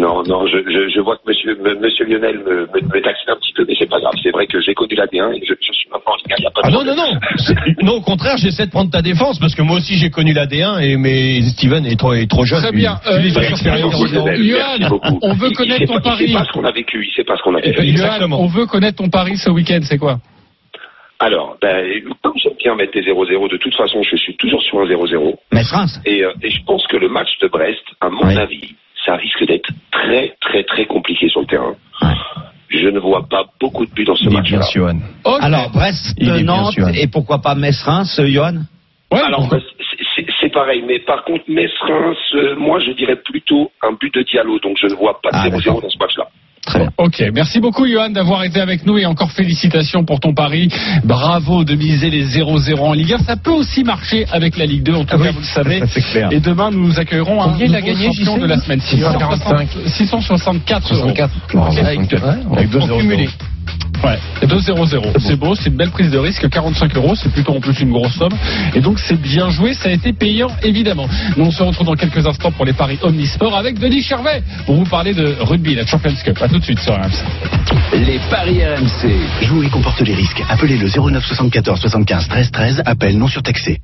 Non, 0.00 0.22
non, 0.24 0.46
je, 0.46 0.58
je, 0.66 0.88
je 0.94 1.00
vois 1.00 1.16
que 1.16 1.22
monsieur, 1.26 1.52
m- 1.64 1.78
monsieur 1.80 2.04
Lionel 2.06 2.38
me, 2.38 2.66
me, 2.72 2.80
me 2.94 3.00
taxine 3.02 3.28
un 3.28 3.36
petit 3.36 3.52
peu, 3.52 3.64
mais 3.68 3.74
c'est 3.78 3.88
pas 3.88 4.00
grave. 4.00 4.14
C'est 4.22 4.30
vrai 4.30 4.46
que 4.46 4.60
j'ai 4.60 4.72
connu 4.74 4.94
la 4.94 5.06
D1 5.06 5.34
et 5.36 5.42
je, 5.46 5.54
je 5.60 5.72
suis 5.72 5.88
maintenant 5.92 6.12
en 6.12 6.16
Ligue 6.16 6.32
1. 6.32 6.36
Il 6.38 6.44
y 6.44 6.46
a 6.46 6.50
pas 6.50 6.62
de 6.62 6.66
Ah 6.66 6.70
non, 6.70 6.84
non, 6.84 6.96
non. 6.96 7.12
Non, 7.82 7.92
au 7.96 8.00
contraire, 8.00 8.36
j'essaie 8.38 8.66
de 8.66 8.70
prendre 8.70 8.90
ta 8.90 9.02
défense 9.02 9.38
parce 9.38 9.54
que 9.54 9.62
moi 9.62 9.76
aussi 9.76 9.94
j'ai 9.98 10.10
connu 10.10 10.32
la 10.32 10.46
D1 10.46 10.80
et 10.82 10.96
mais 10.96 11.42
Steven 11.42 11.84
est 11.86 11.98
trop, 11.98 12.14
est 12.14 12.30
trop 12.30 12.44
jeune. 12.44 12.60
Très 12.62 12.72
bien. 12.72 12.98
Tu 13.04 13.10
Euh, 13.10 13.20
Johan, 14.38 14.98
on 15.22 15.34
veut 15.34 15.48
Il- 15.48 15.50
il 15.52 15.56
connaître 15.56 15.86
ton 15.86 15.94
pas- 15.94 16.00
pari. 16.00 16.24
Il 16.24 16.28
sait 16.32 16.38
pas 16.38 16.44
ce 16.46 16.52
qu'on 16.52 16.64
a 16.64 16.72
vécu. 16.72 17.06
Il 17.06 17.12
sait 17.14 17.24
pas 17.24 17.36
ce 17.36 17.42
qu'on 17.42 17.54
a 17.54 17.60
vécu. 17.60 17.96
Johan, 17.96 18.32
on 18.32 18.46
veut 18.46 18.66
connaître 18.66 18.96
ton 19.02 19.08
pari 19.10 19.36
ce 19.36 19.50
week-end, 19.50 19.80
c'est 19.82 19.98
quoi? 19.98 20.18
Alors, 21.22 21.58
ben, 21.60 21.84
comme 22.22 22.32
j'aime 22.42 22.54
bien 22.58 22.74
mettre 22.74 22.92
des 22.94 23.02
0-0, 23.02 23.48
de 23.50 23.58
toute 23.58 23.74
façon, 23.74 24.02
je 24.02 24.16
suis 24.16 24.34
toujours 24.36 24.62
sur 24.62 24.80
un 24.80 24.86
0-0. 24.86 25.38
Metz-Reims. 25.52 26.00
Et, 26.06 26.24
euh, 26.24 26.32
et 26.42 26.50
je 26.50 26.62
pense 26.64 26.86
que 26.86 26.96
le 26.96 27.10
match 27.10 27.28
de 27.42 27.48
Brest, 27.48 27.82
à 28.00 28.08
mon 28.08 28.22
avis, 28.38 28.74
ça 29.04 29.16
risque 29.16 29.44
d'être 29.46 29.70
très, 29.90 30.34
très, 30.40 30.62
très 30.64 30.86
compliqué 30.86 31.28
sur 31.28 31.40
le 31.40 31.46
terrain. 31.46 31.74
Je 32.68 32.86
ne 32.88 32.98
vois 33.00 33.26
pas 33.28 33.44
beaucoup 33.60 33.84
de 33.84 33.90
buts 33.92 34.04
dans 34.04 34.14
ce 34.14 34.24
match-là. 34.36 34.58
Alors, 35.42 35.70
Brest, 35.70 36.16
Nantes, 36.44 36.74
et 36.94 37.06
pourquoi 37.08 37.38
pas 37.38 37.54
Metz-Reims, 37.54 38.18
euh, 38.20 38.26
Johan? 38.26 38.54
Alors, 39.26 39.48
ben, 39.48 39.60
c'est- 40.40 40.48
pareil, 40.52 40.82
mais 40.86 40.98
par 41.00 41.24
contre, 41.24 41.44
Metz-Reims, 41.48 42.16
euh, 42.34 42.54
moi, 42.56 42.78
je 42.80 42.92
dirais 42.92 43.16
plutôt 43.16 43.70
un 43.82 43.92
but 43.92 44.12
de 44.14 44.22
Diallo, 44.22 44.58
donc 44.60 44.76
je 44.80 44.86
ne 44.86 44.94
vois 44.94 45.20
pas 45.20 45.30
de 45.30 45.36
0-0 45.50 45.80
dans 45.82 45.90
ce 45.90 45.98
match-là. 45.98 46.26
Ok, 46.98 47.24
merci 47.34 47.58
beaucoup 47.58 47.86
Johan 47.86 48.10
d'avoir 48.10 48.44
été 48.44 48.60
avec 48.60 48.84
nous 48.86 48.98
et 48.98 49.06
encore 49.06 49.32
félicitations 49.32 50.04
pour 50.04 50.20
ton 50.20 50.34
pari. 50.34 50.68
Bravo 51.04 51.64
de 51.64 51.74
miser 51.74 52.10
les 52.10 52.24
0-0 52.26 52.78
en 52.78 52.92
Ligue 52.92 53.14
1. 53.14 53.18
Ça 53.20 53.36
peut 53.36 53.50
aussi 53.50 53.82
marcher 53.82 54.26
avec 54.30 54.56
la 54.58 54.66
Ligue 54.66 54.82
2, 54.82 54.94
en 54.94 55.04
tout 55.04 55.16
cas 55.18 55.30
vous 55.32 55.38
le 55.40 55.44
savez. 55.44 55.80
Et 56.30 56.40
demain 56.40 56.70
nous 56.70 57.00
accueillerons 57.00 57.42
un 57.42 57.52
Combien 57.52 57.66
a 57.74 57.80
nouveau 57.80 57.86
gagné, 57.94 58.12
champion 58.14 58.36
de 58.38 58.46
la 58.46 58.58
semaine. 58.60 58.80
645. 58.80 59.68
664 59.86 60.94
euros. 60.94 61.08
64. 61.08 61.32
Avec 61.86 62.06
deux- 62.08 62.16
ouais, 62.18 62.22
avec 62.56 62.70
deux 62.70 62.80
zéro. 62.80 63.00
Ouais, 64.04 64.18
2-0-0. 64.50 65.20
C'est 65.20 65.36
beau, 65.36 65.54
c'est 65.54 65.70
une 65.70 65.76
belle 65.76 65.90
prise 65.90 66.10
de 66.10 66.18
risque. 66.18 66.48
45 66.48 66.96
euros, 66.96 67.14
c'est 67.14 67.32
plutôt 67.32 67.52
en 67.52 67.60
plus 67.60 67.78
une 67.80 67.92
grosse 67.92 68.14
somme. 68.14 68.32
Et 68.74 68.80
donc 68.80 68.98
c'est 68.98 69.20
bien 69.20 69.48
joué, 69.50 69.74
ça 69.74 69.88
a 69.88 69.92
été 69.92 70.12
payant 70.12 70.50
évidemment. 70.62 71.08
Nous 71.36 71.44
on 71.44 71.50
se 71.50 71.62
retrouve 71.62 71.86
dans 71.86 71.94
quelques 71.94 72.26
instants 72.26 72.50
pour 72.50 72.64
les 72.64 72.72
paris 72.72 72.98
Omnisport 73.02 73.56
avec 73.56 73.78
Denis 73.78 74.02
Charvet 74.02 74.42
pour 74.66 74.74
vous 74.74 74.84
parler 74.84 75.14
de 75.14 75.36
rugby, 75.40 75.74
la 75.74 75.86
Champions 75.86 76.14
Cup. 76.24 76.38
A 76.42 76.48
tout 76.48 76.58
de 76.58 76.64
suite 76.64 76.80
sur 76.80 76.94
RMC. 76.94 77.24
Les 77.92 78.18
paris 78.30 78.60
RMC. 78.64 79.46
Jouer 79.46 79.68
comporte 79.68 80.00
les 80.00 80.14
risques. 80.14 80.42
Appelez 80.48 80.76
le 80.76 80.88
09 80.88 81.24
74 81.24 81.80
75 81.80 82.28
13 82.28 82.50
13. 82.50 82.82
Appel 82.86 83.16
non 83.18 83.28
surtaxé. 83.28 83.78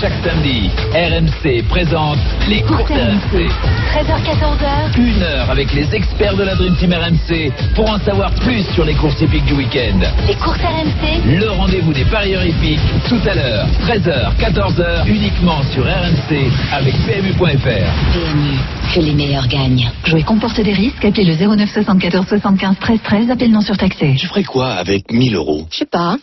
Chaque 0.00 0.12
samedi, 0.24 0.70
RMC 0.92 1.62
présente 1.68 2.18
les 2.48 2.62
courses 2.62 2.90
RMC. 2.90 3.48
13h-14h. 3.92 4.98
Une 4.98 5.22
heure 5.22 5.50
avec 5.50 5.72
les 5.72 5.94
experts 5.94 6.36
de 6.36 6.44
la 6.44 6.54
Dream 6.54 6.76
Team 6.76 6.92
RMC 6.92 7.52
pour 7.74 7.90
en 7.90 7.98
savoir 7.98 8.30
plus 8.36 8.62
sur 8.74 8.84
les 8.84 8.94
courses 8.94 9.20
épiques 9.20 9.44
du 9.46 9.54
week-end. 9.54 9.79
Les 10.26 10.34
courses 10.34 10.58
RMC. 10.58 11.24
Le 11.24 11.50
rendez-vous 11.52 11.94
des 11.94 12.04
parieurs 12.04 12.42
épiques 12.42 12.80
tout 13.08 13.18
à 13.26 13.34
l'heure, 13.34 13.66
13h, 13.86 14.36
14h, 14.36 15.06
uniquement 15.08 15.62
sur 15.72 15.84
RMC 15.84 16.50
avec 16.70 16.94
PMU.fr. 17.06 17.88
PMU, 18.12 18.58
que 18.94 19.00
les 19.00 19.14
meilleurs 19.14 19.48
gagnent. 19.48 19.90
Jouer 20.04 20.22
comporte 20.22 20.60
des 20.60 20.74
risques. 20.74 21.02
Appelez 21.02 21.24
le 21.24 21.34
09 21.56 21.70
74 21.70 22.28
75 22.28 22.76
13 22.78 22.98
13. 23.02 23.30
Appel 23.30 23.50
non 23.50 23.62
surtaxé. 23.62 24.16
Tu 24.18 24.26
ferais 24.26 24.44
quoi 24.44 24.72
avec 24.72 25.10
1000 25.10 25.34
euros? 25.34 25.66
Je 25.70 25.78
sais 25.78 25.86
pas. 25.86 26.16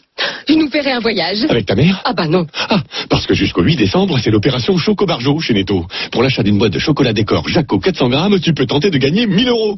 Je 0.48 0.54
nous 0.54 0.70
paierai 0.70 0.92
un 0.92 1.00
voyage. 1.00 1.46
Avec 1.50 1.66
ta 1.66 1.76
mère 1.76 2.02
Ah 2.06 2.14
bah 2.14 2.28
non. 2.28 2.48
Ah, 2.70 2.82
parce 3.10 3.26
que 3.26 3.34
jusqu'au 3.34 3.62
8 3.62 3.76
décembre, 3.76 4.18
c'est 4.20 4.32
l'opération 4.32 4.78
Choco 4.78 5.06
Barjo 5.06 5.40
chez 5.40 5.54
Netto. 5.54 5.86
Pour 6.12 6.24
l'achat 6.24 6.44
d'une 6.44 6.58
boîte 6.58 6.74
de 6.74 6.80
chocolat 6.80 7.14
décor 7.14 7.48
Jaco 7.48 7.80
400 7.80 8.10
grammes, 8.10 8.40
tu 8.40 8.54
peux 8.54 8.66
tenter 8.66 8.90
de 8.90 8.98
gagner 8.98 9.28
1000 9.28 9.50
euros. 9.50 9.78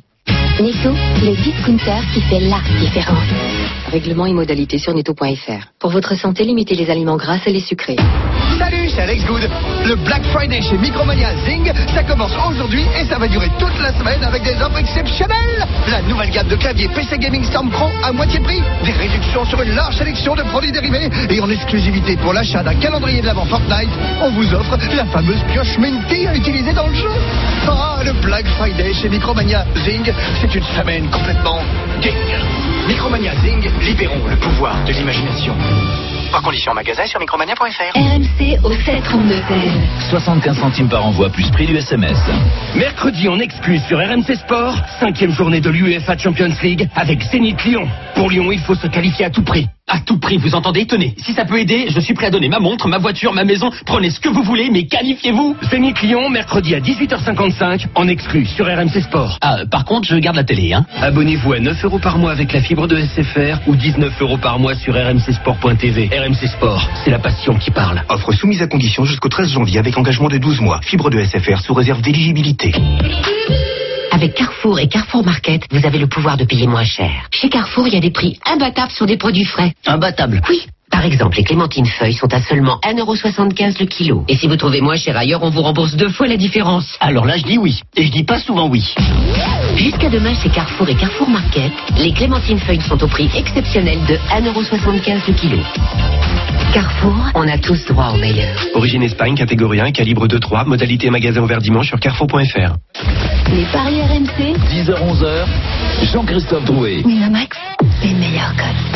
Netto, 0.60 0.92
le 1.24 1.36
discounter 1.44 2.02
qui 2.14 2.22
fait 2.22 2.40
la 2.42 2.60
différence. 2.80 3.78
Règlement 3.92 4.28
et 4.28 4.34
modalités 4.34 4.78
sur 4.78 4.94
netto.fr. 4.94 5.72
Pour 5.80 5.90
votre 5.90 6.16
santé, 6.16 6.44
limitez 6.44 6.76
les 6.76 6.92
aliments 6.92 7.18
gras 7.18 7.40
et 7.46 7.52
les 7.52 7.60
sucrés. 7.60 7.96
Salut, 8.60 8.90
c'est 8.90 9.02
Alex 9.02 9.26
Good. 9.26 9.50
Le 9.86 9.96
Black 9.96 10.24
Friday 10.26 10.62
chez 10.62 10.78
Micromania 10.78 11.30
Zing, 11.46 11.72
ça 11.96 12.04
commence 12.04 12.34
aujourd'hui 12.48 12.84
et 13.00 13.06
ça 13.06 13.18
va 13.18 13.28
durer 13.28 13.50
toute 13.58 13.80
la 13.82 13.92
semaine 13.98 14.24
avec 14.24 14.44
des 14.44 14.54
offres 14.62 14.78
exceptionnelles. 14.78 15.66
La 15.90 16.04
nouvelle 16.04 16.30
gamme 16.30 16.48
de 16.48 16.56
claviers 16.56 16.90
PC 16.90 17.18
Gaming 17.18 17.44
Storm 17.46 17.70
Pro 17.72 17.90
à 18.04 18.12
moitié 18.12 18.40
prix, 18.42 18.62
des 18.86 18.92
réductions 18.92 19.46
sur 19.46 19.60
une 19.62 19.74
large 19.74 19.98
sélection 19.98 20.36
de 20.36 20.44
produits 20.44 20.72
dérivés 20.72 21.10
et 21.30 21.42
en 21.42 21.50
exclusivité 21.50 22.16
pour 22.18 22.34
l'achat 22.34 22.62
d'un 22.62 22.76
calendrier 22.76 23.22
de 23.22 23.26
l'avant 23.26 23.46
Fortnite, 23.46 23.90
on 24.22 24.30
vous 24.32 24.54
offre 24.54 24.78
la 24.96 25.06
fameuse 25.06 25.42
pioche 25.52 25.78
Minty 25.80 26.28
à 26.28 26.36
utiliser 26.36 26.74
dans 26.74 26.88
le 26.88 26.94
jeu. 26.94 27.10
Ah, 27.68 28.02
le 28.04 28.14
Black 28.22 28.46
Friday 28.58 28.94
chez 28.94 29.10
Micromania 29.10 29.66
Zing, 29.84 30.14
c'est 30.42 30.54
une 30.54 30.64
semaine 30.78 31.10
complètement 31.10 31.60
dingue. 32.02 32.78
Micromania 32.90 33.36
Zing, 33.44 33.70
libérons 33.82 34.28
le 34.28 34.36
pouvoir 34.38 34.84
de 34.84 34.92
l'imagination. 34.92 35.54
Par 36.32 36.42
condition 36.42 36.72
en 36.72 36.76
magasin 36.76 37.06
sur 37.06 37.20
micromania.fr. 37.20 37.96
RMC 37.96 38.58
au 38.64 38.72
732 38.72 39.36
75 40.10 40.58
centimes 40.58 40.90
par 40.90 41.06
envoi 41.06 41.30
plus 41.30 41.52
prix 41.52 41.68
du 41.68 41.78
SMS. 41.78 42.18
Mercredi 42.76 43.28
en 43.28 43.38
exclus 43.38 43.80
sur 43.88 44.00
RMC 44.00 44.36
Sport, 44.36 44.76
cinquième 45.00 45.32
journée 45.32 45.62
de 45.62 45.70
l'UEFA 45.70 46.18
Champions 46.18 46.50
League 46.64 46.90
avec 46.96 47.22
Zénith 47.22 47.64
Lyon. 47.64 47.88
Pour 48.20 48.30
Lyon, 48.30 48.51
il 48.51 48.59
faut 48.59 48.76
se 48.76 48.86
qualifier 48.88 49.24
à 49.24 49.30
tout 49.30 49.43
prix. 49.43 49.65
À 49.88 50.01
tout 50.01 50.20
prix, 50.20 50.36
vous 50.36 50.53
entendez 50.53 50.86
Tenez, 50.86 51.15
si 51.20 51.32
ça 51.32 51.45
peut 51.45 51.57
aider, 51.57 51.86
je 51.88 52.01
suis 52.01 52.13
prêt 52.13 52.26
à 52.26 52.30
donner 52.30 52.49
ma 52.49 52.59
montre, 52.59 52.89
ma 52.89 52.97
voiture, 52.97 53.32
ma 53.32 53.45
maison. 53.45 53.72
Prenez 53.86 54.09
ce 54.09 54.20
que 54.20 54.28
vous 54.28 54.43
voulez, 54.43 54.70
mais 54.70 54.88
qualifiez-vous. 54.88 55.55
Zénith 55.72 56.01
Lyon, 56.01 56.28
mercredi 56.30 56.76
à 56.76 56.82
18h55 56.82 57.86
en 57.95 58.09
exclus 58.09 58.45
sur 58.45 58.65
RMC 58.65 59.03
Sport. 59.03 59.38
Ah, 59.39 59.59
par 59.72 59.86
contre, 59.86 60.09
je 60.09 60.17
garde 60.17 60.36
la 60.36 60.43
télé, 60.43 60.74
hein. 60.74 60.86
Abonnez-vous 61.01 61.53
à 61.53 61.59
9 61.61 61.86
euros 61.86 61.99
par 61.99 62.17
mois 62.17 62.32
avec 62.32 62.51
la 62.51 62.59
fibre 62.59 62.88
de 62.88 62.97
SFR 62.97 63.65
ou 63.67 63.78
19 63.78 64.22
euros 64.22 64.38
par 64.38 64.59
mois 64.59 64.76
sur 64.76 64.95
rmcsport.tv. 64.95 66.09
RMC 66.11 66.49
Sport, 66.57 66.89
c'est 67.05 67.11
la 67.11 67.20
passion 67.20 67.55
qui 67.55 67.72
parle. 67.72 68.03
Offre 68.09 68.34
soumise 68.34 68.61
à 68.61 68.67
condition 68.67 69.05
jusqu'au 69.05 69.30
13 69.30 69.53
janvier 69.53 69.80
avec 69.80 69.97
engagement 69.97 70.28
de 70.28 70.39
12 70.39 70.59
mois. 70.59 70.82
Fibre 70.84 71.09
de 71.09 71.24
SFR 71.24 71.61
sous 71.61 71.74
réserve 71.74 72.01
d'éligibilité. 72.01 72.74
Avec 74.20 74.34
Carrefour 74.34 74.78
et 74.82 74.89
Carrefour 74.89 75.24
Market, 75.24 75.61
vous 75.72 75.86
avez 75.86 75.97
le 75.97 76.07
pouvoir 76.07 76.36
de 76.36 76.43
payer 76.43 76.67
moins 76.67 76.84
cher. 76.84 77.30
Chez 77.32 77.47
Carrefour, 77.47 77.88
il 77.88 77.93
y 77.93 77.97
a 77.97 78.01
des 78.01 78.11
prix 78.11 78.38
imbattables 78.45 78.91
sur 78.91 79.05
des 79.05 79.15
produits 79.15 79.45
frais. 79.45 79.72
Imbattables? 79.86 80.41
Oui. 80.49 80.67
Par 80.92 81.06
exemple, 81.06 81.38
les 81.38 81.44
clémentines 81.44 81.86
feuilles 81.86 82.14
sont 82.14 82.34
à 82.34 82.42
seulement 82.42 82.80
1,75€ 82.84 83.80
le 83.80 83.86
kilo. 83.86 84.26
Et 84.28 84.36
si 84.36 84.48
vous 84.48 84.56
trouvez 84.56 84.82
moins 84.82 84.96
cher 84.96 85.16
ailleurs, 85.18 85.44
on 85.44 85.50
vous 85.50 85.62
rembourse 85.62 85.96
deux 85.96 86.10
fois 86.10 86.28
la 86.28 86.38
différence. 86.38 86.98
Alors 87.00 87.26
là, 87.26 87.38
je 87.38 87.44
dis 87.44 87.58
oui. 87.58 87.82
Et 87.96 88.04
je 88.04 88.12
dis 88.12 88.24
pas 88.24 88.40
souvent 88.40 88.68
oui. 88.68 88.94
Jusqu'à 89.76 90.10
demain 90.10 90.34
chez 90.34 90.50
Carrefour 90.50 90.90
et 90.90 90.96
Carrefour 90.96 91.30
Market, 91.30 91.72
les 91.98 92.12
clémentines 92.12 92.60
feuilles 92.60 92.82
sont 92.82 93.02
au 93.04 93.08
prix 93.08 93.30
exceptionnel 93.36 94.00
de 94.08 94.16
1,75€ 94.16 95.28
le 95.28 95.34
kilo. 95.34 95.58
Carrefour, 96.74 97.16
on 97.36 97.48
a 97.48 97.58
tous 97.58 97.86
droit 97.86 98.12
au 98.14 98.18
meilleur. 98.18 98.56
Origine 98.76 99.04
Espagne, 99.04 99.36
catégorie 99.36 99.82
1, 99.82 99.92
calibre 99.92 100.28
2-3, 100.28 100.66
modalité 100.66 101.10
magasin 101.10 101.42
ouvert 101.42 101.60
dimanche 101.62 101.88
sur 101.88 102.00
carrefour.fr. 102.00 102.76
Les 103.52 103.64
paris 103.72 104.02
RMC. 104.02 104.56
10h-11h, 104.70 105.46
Jean-Christophe 106.14 106.66
Drouet. 106.66 107.02
Winamax, 107.04 107.58
les 108.04 108.14
meilleurs 108.14 108.54
codes. 108.56 108.89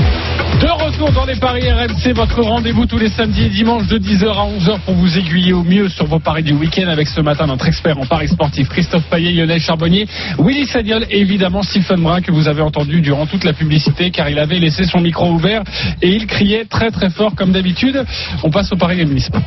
De 0.59 0.67
retour 0.69 1.11
dans 1.11 1.25
les 1.25 1.35
paris 1.35 1.69
RMC, 1.69 2.13
votre 2.15 2.41
rendez-vous 2.41 2.85
tous 2.85 2.97
les 2.97 3.09
samedis 3.09 3.43
et 3.43 3.49
dimanches 3.49 3.87
de 3.87 3.97
10h 3.97 4.27
à 4.27 4.45
11h 4.45 4.79
pour 4.85 4.93
vous 4.93 5.17
aiguiller 5.17 5.53
au 5.53 5.63
mieux 5.63 5.89
sur 5.89 6.05
vos 6.05 6.19
paris 6.19 6.43
du 6.43 6.53
week-end 6.53 6.87
avec 6.87 7.07
ce 7.07 7.21
matin 7.21 7.47
notre 7.47 7.67
expert 7.67 7.97
en 7.97 8.05
paris 8.05 8.27
sportif 8.27 8.69
Christophe 8.69 9.03
Payet, 9.09 9.31
Lionel 9.31 9.59
Charbonnier, 9.59 10.07
Willy 10.39 10.65
Sagnol 10.65 11.05
et 11.09 11.19
évidemment 11.19 11.63
Stephen 11.63 12.01
Brun 12.01 12.21
que 12.21 12.31
vous 12.31 12.47
avez 12.47 12.61
entendu 12.61 13.01
durant 13.01 13.25
toute 13.25 13.43
la 13.43 13.53
publicité 13.53 14.11
car 14.11 14.29
il 14.29 14.39
avait 14.39 14.59
laissé 14.59 14.85
son 14.85 15.01
micro 15.01 15.29
ouvert 15.31 15.63
et 16.01 16.09
il 16.09 16.27
criait 16.27 16.65
très 16.65 16.91
très 16.91 17.09
fort 17.09 17.35
comme 17.35 17.51
d'habitude. 17.51 18.03
On 18.43 18.49
passe 18.49 18.71
au 18.71 18.75
paris 18.75 19.03
municipal. 19.05 19.41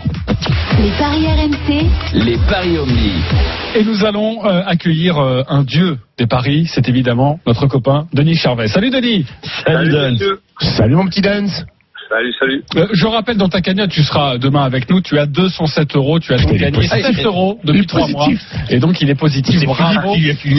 Les 0.80 0.90
paris 0.98 1.26
RMC. 1.26 1.86
Les 2.14 2.38
paris 2.48 2.78
Omni. 2.78 3.12
Et 3.74 3.84
nous 3.84 4.04
allons 4.04 4.44
euh, 4.44 4.62
accueillir 4.66 5.18
euh, 5.18 5.42
un 5.48 5.62
dieu 5.62 5.98
des 6.18 6.26
paris, 6.26 6.66
c'est 6.72 6.88
évidemment 6.88 7.40
notre 7.46 7.66
copain 7.66 8.06
Denis 8.12 8.36
Charvet. 8.36 8.68
Salut 8.68 8.90
Denis 8.90 9.26
Salut. 9.64 10.18
Salut 10.60 10.94
mon 10.94 11.06
petit 11.06 11.20
Dance. 11.20 11.64
Salut, 12.08 12.32
salut. 12.38 12.62
Euh, 12.76 12.86
je 12.92 13.06
rappelle 13.06 13.36
dans 13.36 13.48
ta 13.48 13.60
cagnotte, 13.60 13.90
tu 13.90 14.04
seras 14.04 14.38
demain 14.38 14.64
avec 14.64 14.88
nous. 14.88 15.00
Tu 15.00 15.18
as 15.18 15.26
207 15.26 15.96
euros. 15.96 16.20
Tu 16.20 16.32
as 16.32 16.38
donc 16.38 16.52
gagné 16.52 16.70
positif. 16.70 17.16
6 17.16 17.24
euros 17.24 17.58
depuis 17.64 17.80
est 17.80 17.86
3 17.86 18.08
mois. 18.08 18.28
Et 18.70 18.78
donc 18.78 19.00
il 19.00 19.10
est 19.10 19.16
positif. 19.16 19.58
C'est 19.58 19.66
Bravo. 19.66 20.14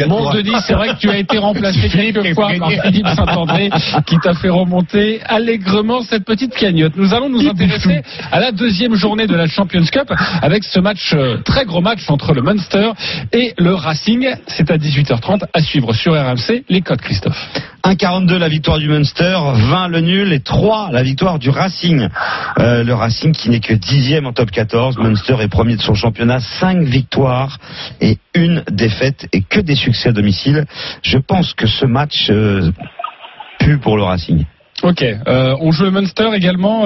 Mon. 0.08 0.32
Denis, 0.32 0.56
c'est 0.66 0.74
vrai 0.74 0.90
que 0.90 0.98
tu 0.98 1.10
as 1.10 1.18
été 1.18 1.38
remplacé 1.38 1.88
quelques 1.90 2.34
fois 2.34 2.50
par 2.60 2.72
Philippe 2.72 3.08
Saint-André 3.08 3.70
qui 4.06 4.18
t'a 4.20 4.34
fait 4.34 4.50
remonter 4.50 5.22
allègrement 5.26 6.02
cette 6.02 6.26
petite 6.26 6.54
cagnotte. 6.54 6.98
Nous 6.98 7.14
allons 7.14 7.30
nous 7.30 7.48
intéresser 7.48 8.02
à 8.32 8.40
la 8.40 8.52
deuxième 8.52 8.96
journée 8.96 9.28
de 9.28 9.36
la 9.36 9.48
Champions 9.48 9.86
Cup 9.86 10.12
avec 10.42 10.64
ce 10.64 10.80
match, 10.80 11.14
euh, 11.14 11.38
très 11.46 11.66
gros 11.66 11.82
match 11.82 12.10
entre 12.10 12.34
le 12.34 12.42
Munster 12.42 12.92
et 13.32 13.54
le 13.58 13.74
Racing. 13.74 14.28
C'est 14.48 14.70
à 14.70 14.78
18h30 14.78 15.46
à 15.54 15.62
suivre 15.62 15.94
sur 15.94 16.14
RMC. 16.14 16.64
Les 16.70 16.82
codes, 16.82 17.02
Christophe. 17.02 17.50
1,42 17.88 18.38
la 18.38 18.50
victoire 18.50 18.80
du 18.80 18.90
Munster, 18.90 19.38
20 19.70 19.88
le 19.88 20.02
nul 20.02 20.34
et 20.34 20.42
3 20.42 20.90
la 20.92 21.04
victoire 21.04 21.40
du 21.40 21.50
Racing. 21.50 22.10
Euh, 22.60 22.84
le 22.84 22.94
Racing 22.94 23.32
qui 23.32 23.50
n'est 23.50 23.62
que 23.62 23.74
dixième 23.74 24.26
en 24.26 24.34
top 24.34 24.52
14. 24.52 24.98
Munster 24.98 25.38
est 25.40 25.48
premier 25.48 25.78
de 25.78 25.82
son 25.82 25.94
championnat, 25.94 26.42
5 26.60 26.80
victoires 26.80 27.58
et 28.02 28.18
une 28.36 28.62
défaite 28.70 29.30
et 29.32 29.42
que 29.42 29.62
des 29.62 29.76
succès 29.76 30.10
à 30.10 30.12
domicile. 30.12 30.66
Je 31.02 31.18
pense 31.18 31.54
que 31.54 31.66
ce 31.66 31.86
match 31.86 32.28
euh, 32.30 32.72
pue 33.60 33.78
pour 33.78 33.96
le 33.96 34.04
Racing. 34.04 34.44
Ok. 34.84 35.04
Euh, 35.04 35.56
on 35.62 35.72
joue 35.72 35.86
le 35.86 35.92
Munster 35.92 36.30
également, 36.36 36.86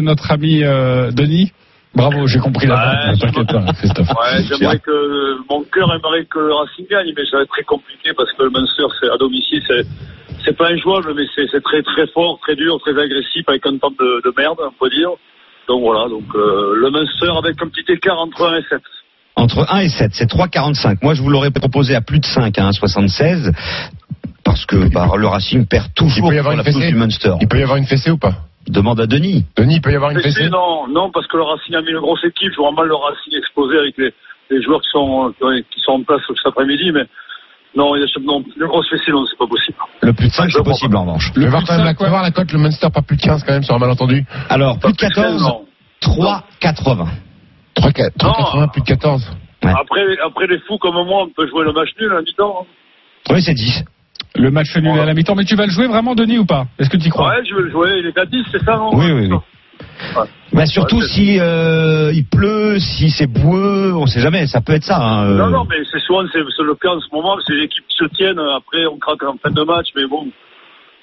notre 0.00 0.30
ami 0.30 0.60
Denis? 0.60 1.50
Bravo, 1.96 2.26
j'ai 2.26 2.38
compris 2.38 2.66
la 2.66 2.76
Ouais, 2.76 3.12
ne 3.12 3.18
t'inquiète 3.18 3.48
pas, 3.50 3.72
Christophe. 3.72 4.08
Ouais, 4.10 4.44
j'aimerais 4.44 4.78
que 4.78 5.36
mon 5.48 5.64
cœur 5.64 5.88
aimerait 5.94 6.26
que 6.26 6.38
le 6.38 6.52
Racing 6.52 6.86
gagne, 6.90 7.12
mais 7.16 7.24
ça 7.24 7.38
va 7.38 7.42
être 7.44 7.50
très 7.50 7.64
compliqué 7.64 8.10
parce 8.14 8.30
que 8.32 8.42
le 8.42 8.50
Munster, 8.50 8.84
c'est 9.00 9.08
à 9.08 9.16
domicile, 9.16 9.62
c'est 9.66 9.86
c'est 10.44 10.56
pas 10.56 10.68
injouable, 10.68 11.14
mais 11.16 11.24
c'est 11.34 11.46
c'est 11.50 11.62
très 11.62 11.82
très 11.82 12.06
fort, 12.08 12.38
très 12.42 12.54
dur, 12.54 12.78
très 12.80 12.92
agressif, 12.92 13.48
avec 13.48 13.64
un 13.66 13.78
temps 13.78 13.90
de, 13.90 14.20
de 14.22 14.34
merde, 14.36 14.58
on 14.60 14.72
peut 14.78 14.90
dire. 14.90 15.10
Donc 15.68 15.80
voilà, 15.80 16.08
donc 16.08 16.24
euh, 16.34 16.74
le 16.76 16.90
Munster 16.90 17.32
avec 17.36 17.60
un 17.62 17.68
petit 17.68 17.90
écart 17.90 18.20
entre 18.20 18.46
1 18.46 18.58
et 18.58 18.62
7. 18.68 18.80
Entre 19.36 19.66
1 19.68 19.78
et 19.80 19.88
7, 19.88 20.10
c'est 20.14 20.30
3,45. 20.30 20.98
Moi, 21.02 21.14
je 21.14 21.22
vous 21.22 21.30
l'aurais 21.30 21.50
proposé 21.50 21.94
à 21.94 22.00
plus 22.02 22.20
de 22.20 22.26
5, 22.26 22.58
à 22.58 22.70
1,76. 22.70 23.52
Parce 24.44 24.64
que 24.64 24.88
bah, 24.92 25.08
le 25.16 25.26
Racing 25.26 25.66
perd 25.66 25.92
toujours 25.94 26.28
Il 26.28 26.30
peut 26.30 26.36
y 26.36 26.38
avoir 26.38 26.52
une 26.52 26.58
la 26.58 26.64
fessée 26.64 26.88
du 26.88 26.94
Munster. 26.94 27.32
Il 27.40 27.48
peut 27.48 27.58
y 27.58 27.62
avoir 27.62 27.78
une 27.78 27.86
fessée 27.86 28.10
ou 28.10 28.18
pas? 28.18 28.34
Demande 28.68 29.00
à 29.00 29.06
Denis. 29.06 29.44
Denis, 29.56 29.76
il 29.76 29.80
peut 29.80 29.92
y 29.92 29.96
avoir 29.96 30.10
une 30.10 30.20
c'est- 30.20 30.48
non, 30.48 30.86
non, 30.88 31.10
parce 31.10 31.26
que 31.28 31.36
le 31.36 31.42
Racing 31.44 31.74
a 31.76 31.82
mis 31.82 31.90
une 31.90 32.00
grosse 32.00 32.24
équipe, 32.24 32.50
je 32.52 32.56
vois 32.56 32.72
mal 32.72 32.86
le 32.86 32.94
Racing 32.94 33.34
explosé 33.36 33.78
avec 33.78 33.96
les, 33.98 34.12
les 34.50 34.62
joueurs 34.62 34.80
qui 34.82 34.88
sont, 34.90 35.32
qui 35.72 35.80
sont 35.80 35.92
en 35.92 36.02
place 36.02 36.20
cet 36.26 36.46
après-midi, 36.46 36.90
mais 36.92 37.04
non, 37.76 37.94
il 37.94 38.00
y 38.00 38.04
a 38.04 38.06
non, 38.22 38.42
une 38.56 38.66
grosse 38.66 38.88
fessée, 38.88 39.12
non, 39.12 39.24
c'est 39.26 39.38
pas 39.38 39.46
possible. 39.46 39.76
Le 40.02 40.12
plus 40.12 40.28
de 40.28 40.32
5, 40.32 40.50
c'est 40.50 40.64
possible 40.64 40.96
en 40.96 41.02
revanche. 41.02 41.30
Vais 41.36 41.48
voir 41.48 41.62
quand 41.66 41.76
même 41.76 41.84
la, 41.84 41.94
faut 41.94 42.06
voir 42.08 42.22
la 42.22 42.30
cote, 42.32 42.50
le 42.52 42.58
Munster, 42.58 42.88
pas 42.92 43.02
plus 43.02 43.16
de 43.16 43.22
15 43.22 43.44
quand 43.44 43.52
même 43.52 43.62
sur 43.62 43.74
un 43.74 43.78
malentendu. 43.78 44.24
Alors, 44.48 44.78
plus 44.78 44.92
de 44.92 44.96
14, 44.98 45.42
non. 45.42 45.64
3,80. 46.02 47.06
3,80, 47.76 48.70
plus 48.72 48.80
de 48.82 48.86
14. 48.86 49.30
Après, 49.62 50.00
après 50.24 50.46
les 50.46 50.58
fous 50.60 50.78
comme 50.78 50.94
moi, 50.94 51.24
on 51.24 51.28
peut 51.28 51.46
jouer 51.48 51.64
le 51.64 51.72
match 51.72 51.88
nul 52.00 52.12
à 52.12 52.20
mi-temps. 52.20 52.62
hein. 52.62 52.66
Oui, 53.30 53.42
c'est 53.42 53.54
10. 53.54 53.84
Le 54.38 54.50
match 54.50 54.76
nul 54.76 54.98
à 54.98 55.04
la 55.04 55.14
mi-temps, 55.14 55.34
mais 55.34 55.44
tu 55.44 55.56
vas 55.56 55.64
le 55.66 55.70
jouer 55.72 55.86
vraiment, 55.86 56.14
Denis, 56.14 56.38
ou 56.38 56.44
pas? 56.46 56.66
Est-ce 56.78 56.90
que 56.90 56.96
tu 56.96 57.06
y 57.08 57.10
crois? 57.10 57.28
Ouais, 57.28 57.44
je 57.48 57.54
vais 57.54 57.62
le 57.62 57.70
jouer, 57.70 57.98
il 58.00 58.06
est 58.06 58.18
à 58.18 58.26
10, 58.26 58.44
c'est 58.52 58.62
ça, 58.64 58.76
non? 58.76 58.90
Oui, 58.94 59.10
oui, 59.12 59.28
oui. 59.30 59.36
Bah, 60.52 60.64
surtout 60.66 61.00
si 61.02 61.38
euh, 61.38 62.10
il 62.14 62.24
pleut, 62.26 62.78
si 62.78 63.10
c'est 63.10 63.26
boueux, 63.26 63.92
on 63.94 64.06
sait 64.06 64.20
jamais, 64.20 64.46
ça 64.46 64.60
peut 64.60 64.72
être 64.72 64.84
ça. 64.84 64.98
hein, 64.98 65.26
euh. 65.26 65.36
Non, 65.36 65.50
non, 65.50 65.66
mais 65.68 65.76
c'est 65.90 66.00
souvent 66.00 66.22
c'est 66.32 66.38
c'est 66.56 66.62
le 66.62 66.74
cas 66.74 66.90
en 66.90 67.00
ce 67.00 67.14
moment, 67.14 67.36
c'est 67.46 67.52
les 67.54 67.64
équipes 67.64 67.84
qui 67.88 67.96
se 67.98 68.08
tiennent, 68.14 68.38
après 68.38 68.86
on 68.86 68.98
craque 68.98 69.22
en 69.24 69.36
fin 69.42 69.50
de 69.50 69.62
match, 69.64 69.88
mais 69.94 70.06
bon, 70.06 70.28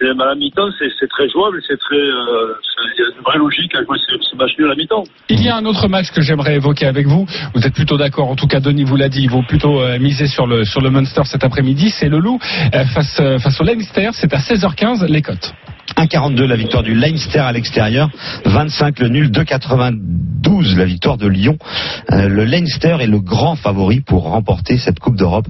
et 0.01 0.07
à 0.07 0.13
la 0.13 0.35
mi-temps, 0.35 0.69
c'est 0.79 1.07
très 1.07 1.29
jouable, 1.29 1.61
c'est 1.67 1.77
très, 1.77 1.95
euh, 1.95 2.53
il 2.95 3.01
y 3.01 3.05
a 3.05 3.15
une 3.15 3.23
vraie 3.23 3.37
logique 3.37 3.73
à 3.75 3.83
jouer 3.83 3.97
ce, 4.07 4.15
ce 4.19 4.35
match 4.35 4.51
nul 4.57 4.67
à 4.67 4.69
la 4.69 4.75
mi-temps. 4.75 5.03
Il 5.29 5.43
y 5.43 5.49
a 5.49 5.55
un 5.55 5.65
autre 5.65 5.87
match 5.87 6.11
que 6.11 6.21
j'aimerais 6.21 6.55
évoquer 6.55 6.85
avec 6.85 7.07
vous. 7.07 7.25
Vous 7.53 7.65
êtes 7.65 7.73
plutôt 7.73 7.97
d'accord, 7.97 8.29
en 8.29 8.35
tout 8.35 8.47
cas 8.47 8.59
Denis 8.59 8.83
vous 8.83 8.95
l'a 8.95 9.09
dit, 9.09 9.21
il 9.23 9.29
vaut 9.29 9.43
plutôt 9.43 9.81
euh, 9.81 9.99
miser 9.99 10.27
sur 10.27 10.47
le 10.47 10.65
sur 10.65 10.81
le 10.81 10.89
Munster 10.89 11.23
cet 11.25 11.43
après-midi. 11.43 11.89
C'est 11.89 12.09
le 12.09 12.19
Loup 12.19 12.39
euh, 12.73 12.85
face 12.85 13.17
euh, 13.19 13.39
face 13.39 13.59
au 13.59 13.63
Leinster. 13.63 14.09
C'est 14.13 14.33
à 14.33 14.39
16h15 14.39 15.05
les 15.07 15.21
cotes. 15.21 15.53
1,42 15.97 16.45
la 16.45 16.55
victoire 16.55 16.83
du 16.83 16.93
Leinster 16.93 17.39
à 17.39 17.51
l'extérieur, 17.51 18.09
25 18.45 18.99
le 18.99 19.09
nul, 19.09 19.31
2,92 19.31 20.77
la 20.77 20.85
victoire 20.85 21.17
de 21.17 21.27
Lyon. 21.27 21.57
Euh, 22.11 22.27
le 22.27 22.45
Leinster 22.45 22.97
est 22.99 23.07
le 23.07 23.19
grand 23.19 23.55
favori 23.55 24.01
pour 24.01 24.23
remporter 24.23 24.77
cette 24.77 24.99
Coupe 24.99 25.15
d'Europe. 25.15 25.45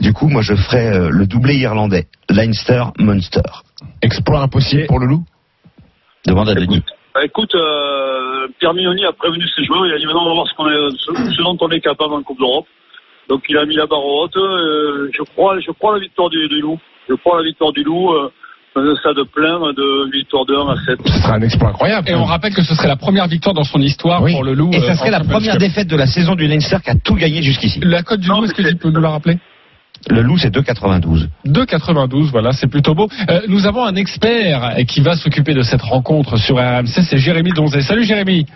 Du 0.00 0.12
coup, 0.12 0.28
moi 0.28 0.42
je 0.42 0.54
ferai 0.54 0.88
euh, 0.88 1.08
le 1.10 1.26
doublé 1.26 1.56
irlandais, 1.56 2.06
Leinster-Munster. 2.30 3.64
Exploit 4.02 4.40
impossible 4.40 4.86
pour 4.86 4.98
le 4.98 5.06
loup 5.06 5.24
Demande 6.26 6.48
à 6.48 6.54
Denis. 6.54 6.82
Bah, 7.14 7.24
écoute, 7.24 7.54
euh, 7.54 8.48
Pierre 8.58 8.74
Mignoni 8.74 9.04
a 9.04 9.12
prévenu 9.12 9.44
ses 9.56 9.64
joueurs, 9.64 9.86
il 9.86 9.92
a 9.92 9.98
dit 9.98 10.06
maintenant 10.06 10.24
on 10.24 10.28
va 10.28 10.34
voir 10.34 10.46
ce, 10.48 10.54
qu'on 10.54 10.68
est, 10.68 10.90
ce, 10.98 11.32
ce 11.32 11.42
dont 11.42 11.56
on 11.60 11.70
est 11.70 11.80
capable 11.80 12.14
en 12.14 12.22
Coupe 12.22 12.38
d'Europe. 12.38 12.66
Donc 13.28 13.42
il 13.48 13.56
a 13.56 13.64
mis 13.64 13.74
la 13.74 13.86
barre 13.86 14.04
haute, 14.04 14.36
euh, 14.36 15.10
je 15.12 15.22
crois, 15.22 15.58
je 15.60 15.70
crois 15.72 15.92
à 15.92 15.94
la 15.94 16.00
victoire 16.00 16.30
du, 16.30 16.46
du 16.48 16.60
Loup. 16.60 16.78
Je 17.08 17.14
crois 17.14 17.36
à 17.36 17.38
la 17.38 17.44
victoire 17.44 17.72
du 17.72 17.82
Loup. 17.82 18.12
Euh, 18.12 18.30
un 18.76 18.96
stade 18.96 19.22
plein 19.34 19.58
de 19.72 20.10
victoire 20.12 20.44
de 20.46 20.54
1 20.54 20.68
à 20.72 20.76
7. 20.84 20.98
Ce 21.06 21.22
serait 21.22 21.32
un 21.32 21.42
exploit 21.42 21.70
incroyable. 21.70 22.08
Et 22.08 22.14
on 22.14 22.24
rappelle 22.24 22.54
que 22.54 22.62
ce 22.62 22.74
serait 22.74 22.88
la 22.88 22.96
première 22.96 23.26
victoire 23.26 23.54
dans 23.54 23.64
son 23.64 23.80
histoire 23.80 24.24
pour 24.24 24.44
le 24.44 24.54
Loup. 24.54 24.70
Et 24.72 24.78
euh, 24.78 24.86
ça 24.86 24.94
serait 24.96 25.08
en 25.08 25.18
la 25.18 25.24
première 25.24 25.56
défaite 25.58 25.88
de 25.88 25.96
la 25.96 26.06
saison 26.06 26.34
du 26.34 26.46
Leinster 26.46 26.76
qui 26.84 26.90
a 26.90 26.94
tout 26.94 27.14
gagné 27.14 27.42
jusqu'ici. 27.42 27.80
La 27.82 28.02
cote 28.02 28.20
du 28.20 28.28
Loup, 28.28 28.44
est-ce 28.44 28.54
que 28.54 28.62
tu 28.62 28.76
peux 28.76 28.90
nous 28.90 29.00
la 29.00 29.10
rappeler? 29.10 29.38
Le 30.10 30.20
loup, 30.20 30.36
c'est 30.38 30.54
2,92. 30.54 31.26
2,92, 31.46 32.30
voilà, 32.30 32.52
c'est 32.52 32.68
plutôt 32.68 32.94
beau. 32.94 33.08
Euh, 33.28 33.40
nous 33.48 33.66
avons 33.66 33.84
un 33.84 33.96
expert 33.96 34.74
qui 34.86 35.00
va 35.00 35.16
s'occuper 35.16 35.54
de 35.54 35.62
cette 35.62 35.82
rencontre 35.82 36.36
sur 36.36 36.56
RMC, 36.56 36.86
c'est 37.02 37.18
Jérémy 37.18 37.50
Donzé. 37.52 37.80
Salut 37.80 38.04
Jérémy. 38.04 38.46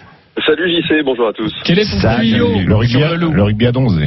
Salut 0.46 0.70
JC, 0.70 1.02
bonjour 1.04 1.28
à 1.28 1.32
tous. 1.32 1.52
Quel 1.64 1.78
est 1.78 1.90
ton 1.90 2.16
tuyau 2.16 2.48
Le 2.64 2.74
rugby, 2.76 2.98
le 2.98 3.16
loup? 3.16 3.32
le 3.32 3.42
rugby 3.42 3.66
à 3.66 3.72
11. 3.74 4.00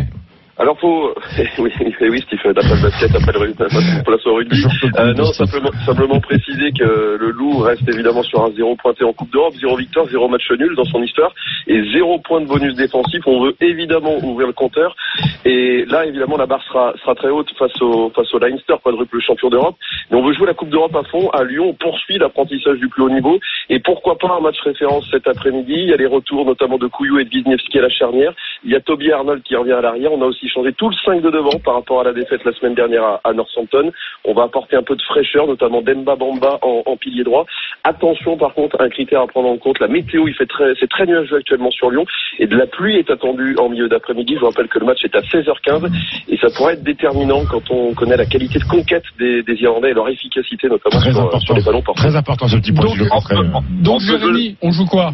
Alors 0.59 0.79
faut, 0.79 1.15
oui, 1.57 1.71
eh 1.99 2.09
oui, 2.09 2.21
Steve, 2.21 2.39
d'après 2.53 2.75
le 2.75 2.83
basket, 2.83 3.15
après 3.15 3.31
le 3.31 3.39
rugby, 3.39 4.03
place 4.05 4.25
au 4.27 4.35
rugby. 4.35 4.63
Euh, 4.97 5.13
non, 5.15 5.25
simplement, 5.33 5.71
simplement 5.83 6.19
préciser 6.19 6.71
que 6.71 7.17
le 7.19 7.31
Loup 7.31 7.59
reste 7.59 7.87
évidemment 7.89 8.21
sur 8.21 8.43
un 8.43 8.51
zéro 8.51 8.75
pointé 8.75 9.03
en 9.03 9.13
Coupe 9.13 9.31
d'Europe, 9.31 9.55
zéro 9.59 9.75
victoire, 9.75 10.05
zéro 10.09 10.27
match 10.27 10.49
nul 10.51 10.75
dans 10.75 10.85
son 10.85 11.01
histoire 11.01 11.33
et 11.65 11.81
zéro 11.91 12.19
point 12.19 12.41
de 12.41 12.45
bonus 12.45 12.75
défensif. 12.75 13.21
On 13.25 13.43
veut 13.43 13.55
évidemment 13.61 14.15
ouvrir 14.23 14.45
le 14.45 14.53
compteur 14.53 14.95
et 15.43 15.85
là, 15.85 16.05
évidemment, 16.05 16.37
la 16.37 16.45
barre 16.45 16.63
sera, 16.67 16.93
sera 17.01 17.15
très 17.15 17.29
haute 17.29 17.49
face 17.57 17.81
au, 17.81 18.11
face 18.15 18.31
au 18.33 18.37
Leinster, 18.37 18.75
quadruple 18.83 19.19
champion 19.21 19.49
d'Europe. 19.49 19.75
Mais 20.11 20.17
on 20.17 20.23
veut 20.23 20.33
jouer 20.33 20.45
la 20.45 20.53
Coupe 20.53 20.69
d'Europe 20.69 20.95
à 20.95 21.03
fond. 21.03 21.29
À 21.31 21.43
Lyon, 21.43 21.69
on 21.69 21.73
poursuit 21.73 22.19
l'apprentissage 22.19 22.77
du 22.77 22.89
plus 22.89 23.01
haut 23.01 23.09
niveau 23.09 23.39
et 23.69 23.79
pourquoi 23.79 24.19
pas 24.19 24.35
un 24.37 24.41
match 24.41 24.59
référence 24.61 25.09
cet 25.09 25.27
après-midi. 25.27 25.73
Il 25.73 25.89
y 25.89 25.93
a 25.93 25.97
les 25.97 26.05
retours 26.05 26.45
notamment 26.45 26.77
de 26.77 26.87
Couillou 26.87 27.17
et 27.17 27.25
de 27.25 27.29
Wisniewski 27.29 27.79
à 27.79 27.81
la 27.81 27.89
charnière. 27.89 28.33
Il 28.63 28.71
y 28.71 28.75
a 28.75 28.79
Toby 28.81 29.11
Arnold 29.11 29.41
qui 29.41 29.55
revient 29.55 29.73
à 29.73 29.81
l'arrière. 29.81 30.11
On 30.13 30.21
a 30.21 30.25
aussi 30.25 30.42
changé 30.49 30.73
tout 30.73 30.89
le 30.89 30.95
5 31.05 31.21
de 31.21 31.29
devant 31.29 31.59
par 31.63 31.75
rapport 31.75 32.01
à 32.01 32.03
la 32.03 32.13
défaite 32.13 32.43
la 32.45 32.53
semaine 32.53 32.75
dernière 32.75 33.03
à, 33.03 33.21
à 33.23 33.33
Northampton. 33.33 33.91
On 34.25 34.33
va 34.33 34.43
apporter 34.43 34.75
un 34.75 34.83
peu 34.83 34.95
de 34.95 35.01
fraîcheur, 35.01 35.47
notamment 35.47 35.81
Demba 35.81 36.15
Bamba 36.15 36.59
en, 36.61 36.83
en 36.85 36.97
pilier 36.97 37.23
droit. 37.23 37.45
Attention 37.83 38.37
par 38.37 38.53
contre, 38.53 38.81
un 38.81 38.89
critère 38.89 39.21
à 39.21 39.27
prendre 39.27 39.49
en 39.49 39.57
compte, 39.57 39.79
la 39.79 39.87
météo, 39.87 40.27
il 40.27 40.33
fait 40.33 40.45
très, 40.45 40.73
c'est 40.79 40.89
très 40.89 41.05
nuageux 41.05 41.37
actuellement 41.37 41.71
sur 41.71 41.89
Lyon 41.89 42.05
et 42.39 42.47
de 42.47 42.55
la 42.55 42.67
pluie 42.67 42.97
est 42.97 43.09
attendue 43.09 43.55
en 43.59 43.69
milieu 43.69 43.89
d'après-midi. 43.89 44.35
Je 44.35 44.39
vous 44.39 44.47
rappelle 44.47 44.67
que 44.67 44.79
le 44.79 44.85
match 44.85 45.03
est 45.03 45.15
à 45.15 45.19
16h15 45.19 45.89
et 46.29 46.37
ça 46.37 46.47
pourrait 46.55 46.73
être 46.73 46.83
déterminant 46.83 47.43
quand 47.49 47.69
on 47.71 47.93
connaît 47.93 48.17
la 48.17 48.25
qualité 48.25 48.59
de 48.59 48.65
conquête 48.65 49.03
des, 49.19 49.43
des 49.43 49.55
Irlandais 49.61 49.91
et 49.91 49.93
leur 49.93 50.09
efficacité 50.09 50.67
notamment 50.67 50.99
sur, 51.39 51.55
les 51.55 51.63
ballons 51.63 51.81
portés. 51.81 52.01
Très 52.01 52.15
important 52.15 52.47
ce 52.47 52.57
petit 52.57 52.71
point. 52.71 52.85
Donc, 52.85 52.95
je 52.95 53.03
le 53.03 53.09
comprends. 53.09 53.63
Donc 53.81 54.01
Jérémy, 54.01 54.57
on 54.61 54.71
joue 54.71 54.85
quoi? 54.85 55.11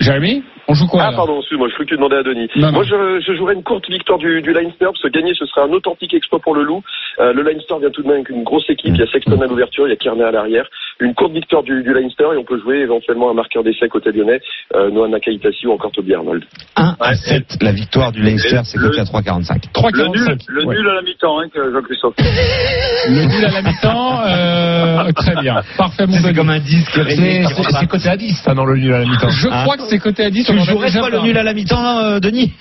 Jérémy, 0.00 0.42
on 0.66 0.74
joue 0.74 0.86
quoi 0.86 1.02
Ah 1.02 1.08
alors 1.08 1.16
pardon, 1.16 1.40
excuse-moi, 1.40 1.68
je 1.68 1.74
crois 1.74 1.84
que 1.84 1.90
tu 1.90 1.96
demandais 1.96 2.16
à 2.16 2.22
Denis. 2.22 2.48
Non, 2.56 2.68
non. 2.68 2.72
Moi 2.72 2.84
je, 2.84 3.20
je 3.20 3.36
jouerais 3.36 3.54
une 3.54 3.62
courte 3.62 3.88
victoire 3.88 4.18
du, 4.18 4.42
du 4.42 4.52
Leinster, 4.52 4.86
parce 4.86 5.02
que 5.02 5.08
gagner 5.08 5.32
ce 5.38 5.46
serait 5.46 5.62
un 5.62 5.72
authentique 5.72 6.14
exploit 6.14 6.40
pour 6.40 6.54
le 6.54 6.62
Loup. 6.62 6.82
Euh, 7.20 7.32
le 7.32 7.42
Leinster 7.42 7.74
vient 7.80 7.90
tout 7.90 8.02
de 8.02 8.08
même 8.08 8.16
avec 8.16 8.30
une 8.30 8.42
grosse 8.42 8.68
équipe, 8.68 8.92
il 8.94 9.00
y 9.00 9.02
a 9.02 9.06
Sexton 9.06 9.40
à 9.40 9.46
l'ouverture, 9.46 9.86
il 9.86 9.90
y 9.90 9.92
a 9.92 9.96
Kearney 9.96 10.24
à 10.24 10.30
l'arrière. 10.30 10.66
Une 11.00 11.14
courte 11.14 11.32
victoire 11.32 11.62
du, 11.62 11.82
du 11.82 11.92
Leinster 11.92 12.24
et 12.34 12.36
on 12.36 12.44
peut 12.44 12.60
jouer 12.60 12.78
éventuellement 12.78 13.30
un 13.30 13.34
marqueur 13.34 13.62
d'essai 13.62 13.88
côté 13.88 14.10
lyonnais, 14.12 14.40
euh, 14.74 14.90
Noah 14.90 15.08
Nakaitasi 15.08 15.66
ou 15.66 15.72
encore 15.72 15.92
Toby 15.92 16.14
Arnold. 16.14 16.44
1 16.76 16.96
à 16.98 17.14
7, 17.14 17.58
la 17.62 17.72
victoire 17.72 18.12
du 18.12 18.22
Leinster, 18.22 18.60
c'est 18.64 18.78
coté 18.78 19.00
à 19.00 19.04
3,45. 19.04 19.94
Le 19.94 20.08
nul, 20.08 20.38
le 20.48 20.64
nul 20.64 20.88
à 20.88 20.94
la 20.94 21.02
mi-temps, 21.02 21.40
hein, 21.40 21.48
que 21.52 21.72
Jean-Christophe. 21.72 22.14
Le 22.18 23.24
nul 23.26 23.44
à 23.44 23.50
la 23.50 23.62
mi-temps, 23.62 24.20
euh, 24.26 25.12
très 25.12 25.40
bien. 25.40 25.60
Parfait, 25.76 26.06
mon 26.06 26.16
C'est 26.16 26.34
comme 26.34 26.50
un 26.50 26.58
disque 26.58 26.98
C'est 27.08 27.86
côté 27.86 28.08
à 28.08 28.16
10, 28.16 28.42
ça, 28.44 28.54
dans 28.54 28.64
le 28.64 28.76
nul 28.76 28.92
à 28.92 28.98
la 29.00 29.04
mi-temps. 29.04 29.28
Je 29.28 29.48
crois 29.48 29.76
que 29.76 29.83
c'est 29.88 29.98
côté 29.98 30.24
à 30.24 30.30
10. 30.30 30.44
Tu 30.44 30.58
jouerais 30.60 30.92
pas 30.92 31.10
le 31.10 31.20
nul 31.20 31.38
à 31.38 31.42
la 31.42 31.54
mi-temps, 31.54 31.98
euh, 31.98 32.20
Denis? 32.20 32.52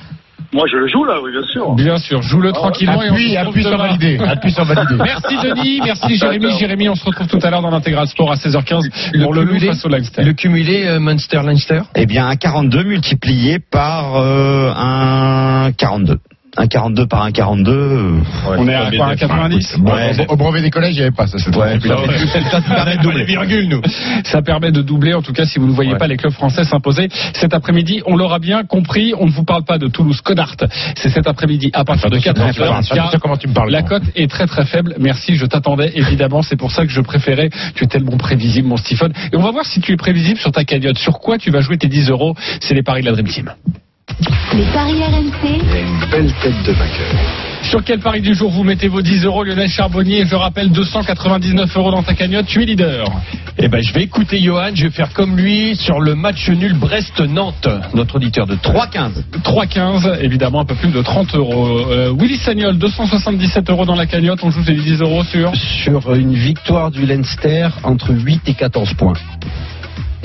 Moi 0.53 0.65
je 0.71 0.78
le 0.78 0.88
joue 0.88 1.03
là, 1.03 1.19
oui 1.24 1.32
bien 1.32 1.41
sûr. 1.51 1.74
Bien 1.74 1.97
sûr, 1.97 2.21
joue-le 2.21 2.51
tranquillement 2.51 3.01
et 3.01 3.09
on 3.09 3.47
Appuie, 3.47 3.63
sur 3.63 3.76
valider. 3.76 4.19
Appuie 4.19 4.51
sur 4.51 4.63
valider. 4.65 4.95
Merci 5.03 5.36
Denis, 5.41 5.82
merci 5.84 6.15
Jérémy. 6.15 6.51
Jérémy, 6.59 6.89
on 6.89 6.95
se 6.95 7.05
retrouve 7.05 7.28
tout 7.28 7.39
à 7.41 7.49
l'heure 7.49 7.63
dans 7.63 7.71
l'intégral 7.71 8.07
sport 8.07 8.32
à 8.32 8.36
16h15 8.36 9.21
pour 9.24 9.34
le 9.34 9.41
loup 9.41 9.47
cumulé 9.47 9.67
face 9.67 9.84
au 9.84 9.89
Leinster. 9.89 10.24
Le 10.24 10.34
cumulé 10.34 10.86
euh, 10.86 10.99
Munster-Leinster? 10.99 11.82
Eh 11.95 12.05
bien, 12.05 12.28
un 12.28 12.36
42 12.36 12.84
multiplié 12.84 13.57
par 13.57 14.17
euh, 14.17 14.71
un 14.76 15.71
42. 15.71 16.19
Un 16.56 16.68
42 16.68 17.08
par 17.08 17.24
un 17.24 17.32
42. 17.32 17.72
euh, 17.72 18.20
On 18.58 18.68
est 18.68 18.76
à 18.76 18.91
quoi, 18.91 19.08
à 19.08 19.16
90 19.16 19.78
Ouais, 19.80 20.12
Au- 20.30 20.34
Au 20.34 20.36
brevet 20.36 20.62
des 20.62 20.70
collèges, 20.70 20.91
il 20.93 20.97
n'y 20.97 21.01
avait 21.01 21.12
pas 21.12 21.26
ça. 21.26 21.39
ça, 21.39 21.49
permet 22.62 22.97
de 22.97 23.01
doubler. 23.01 23.26
nous. 23.68 23.82
Ça 24.24 24.41
permet 24.43 24.72
de 24.72 24.82
doubler, 24.84 25.14
en 25.16 25.22
tout 25.24 25.34
cas, 25.34 25.45
si 25.45 25.58
vous 25.58 25.66
ne 25.68 25.72
voyez 25.72 25.95
pas 25.97 26.06
les 26.08 26.16
clubs 26.18 26.32
français 26.32 26.64
s'imposer 26.64 27.10
cet 27.34 27.54
après-midi. 27.56 28.01
On 28.06 28.16
l'aura 28.16 28.38
bien 28.38 28.64
compris, 28.66 29.14
on 29.20 29.26
ne 29.26 29.32
vous 29.32 29.43
parle 29.43 29.64
pas 29.64 29.78
de 29.80 29.88
Toulouse 29.88 30.22
Codart. 30.22 30.56
C'est 30.95 31.10
cet 31.10 31.28
après-midi 31.28 31.72
à 31.74 31.84
partir 31.86 32.10
de 32.12 32.18
14h. 32.20 32.62
Attention 33.01 33.20
comment 33.20 33.38
tu 33.38 33.47
me 33.47 33.54
parles. 33.54 33.72
La 33.72 33.82
cote 33.82 34.04
est 34.16 34.30
très 34.30 34.45
très 34.45 34.66
faible. 34.66 34.95
Merci, 34.99 35.36
je 35.36 35.45
t'attendais 35.47 35.91
évidemment. 35.95 36.43
C'est 36.43 36.56
pour 36.58 36.72
ça 36.72 36.86
que 36.86 36.91
je 36.91 37.01
préférais. 37.01 37.49
Tu 37.76 37.86
es 37.86 37.88
tellement 37.88 38.18
prévisible, 38.18 38.68
mon 38.68 38.78
Stephen. 38.78 39.12
Et 39.32 39.36
on 39.38 39.41
va 39.41 39.51
voir 39.51 39.66
si 39.66 39.82
tu 39.82 39.91
es 39.93 39.97
prévisible 39.97 40.38
sur 40.39 40.51
ta 40.51 40.64
cagnotte. 40.66 40.97
Sur 40.99 41.20
quoi 41.20 41.38
tu 41.39 41.49
vas 41.49 41.62
jouer 41.62 41.78
tes 41.78 41.88
10 41.88 42.10
euros? 42.12 42.36
C'est 42.62 42.76
les 42.76 42.84
paris 42.84 43.01
de 43.01 43.08
la 43.08 43.14
Dream 43.14 43.28
Team. 43.28 43.51
Les 44.55 44.66
paris 44.74 45.01
RMC, 45.03 45.61
Une 45.76 46.09
belle 46.11 46.34
tête 46.41 46.64
de 46.64 46.72
vainqueur. 46.74 47.53
Sur 47.64 47.84
quel 47.84 47.99
pari 47.99 48.22
du 48.22 48.36
jour 48.36 48.51
vous 48.51 48.64
mettez 48.64 48.88
vos 48.88 49.01
10 49.01 49.26
euros, 49.26 49.43
Lionel 49.43 49.70
Charbonnier 49.70 50.26
Je 50.28 50.36
rappelle 50.36 50.70
299 50.70 51.76
euros 51.78 51.91
dans 51.91 52.03
ta 52.03 52.14
cagnotte. 52.14 52.45
Tu 52.45 52.61
es 52.61 52.66
leader. 52.66 53.05
Eh 53.57 53.68
ben, 53.68 53.82
je 53.82 53.93
vais 53.93 54.03
écouter 54.03 54.39
Johan, 54.39 54.72
je 54.76 54.84
vais 54.84 54.91
faire 54.91 55.14
comme 55.14 55.38
lui 55.38 55.76
sur 55.76 55.99
le 55.99 56.16
match 56.16 56.49
nul 56.49 56.74
Brest-Nantes, 56.74 57.68
notre 57.93 58.16
auditeur 58.16 58.45
de 58.45 58.55
3-15. 58.55 59.24
3,15, 59.43 60.20
évidemment 60.22 60.61
un 60.61 60.66
peu 60.66 60.76
plus 60.76 60.91
de 60.91 61.01
30 61.01 61.36
euros. 61.36 61.80
Euh, 61.89 62.14
Willy 62.18 62.38
Sagnol, 62.38 62.78
277 62.78 63.70
euros 63.70 63.86
dans 63.86 63.95
la 63.95 64.05
cagnotte, 64.05 64.39
on 64.43 64.51
joue 64.51 64.64
ces 64.64 64.74
10 64.74 65.01
euros 65.01 65.24
sur. 65.24 65.51
Sur 65.55 66.14
une 66.14 66.34
victoire 66.34 66.91
du 66.91 67.05
Leinster 67.05 67.70
entre 67.84 68.14
8 68.14 68.49
et 68.49 68.53
14 68.53 68.93
points. 68.95 69.14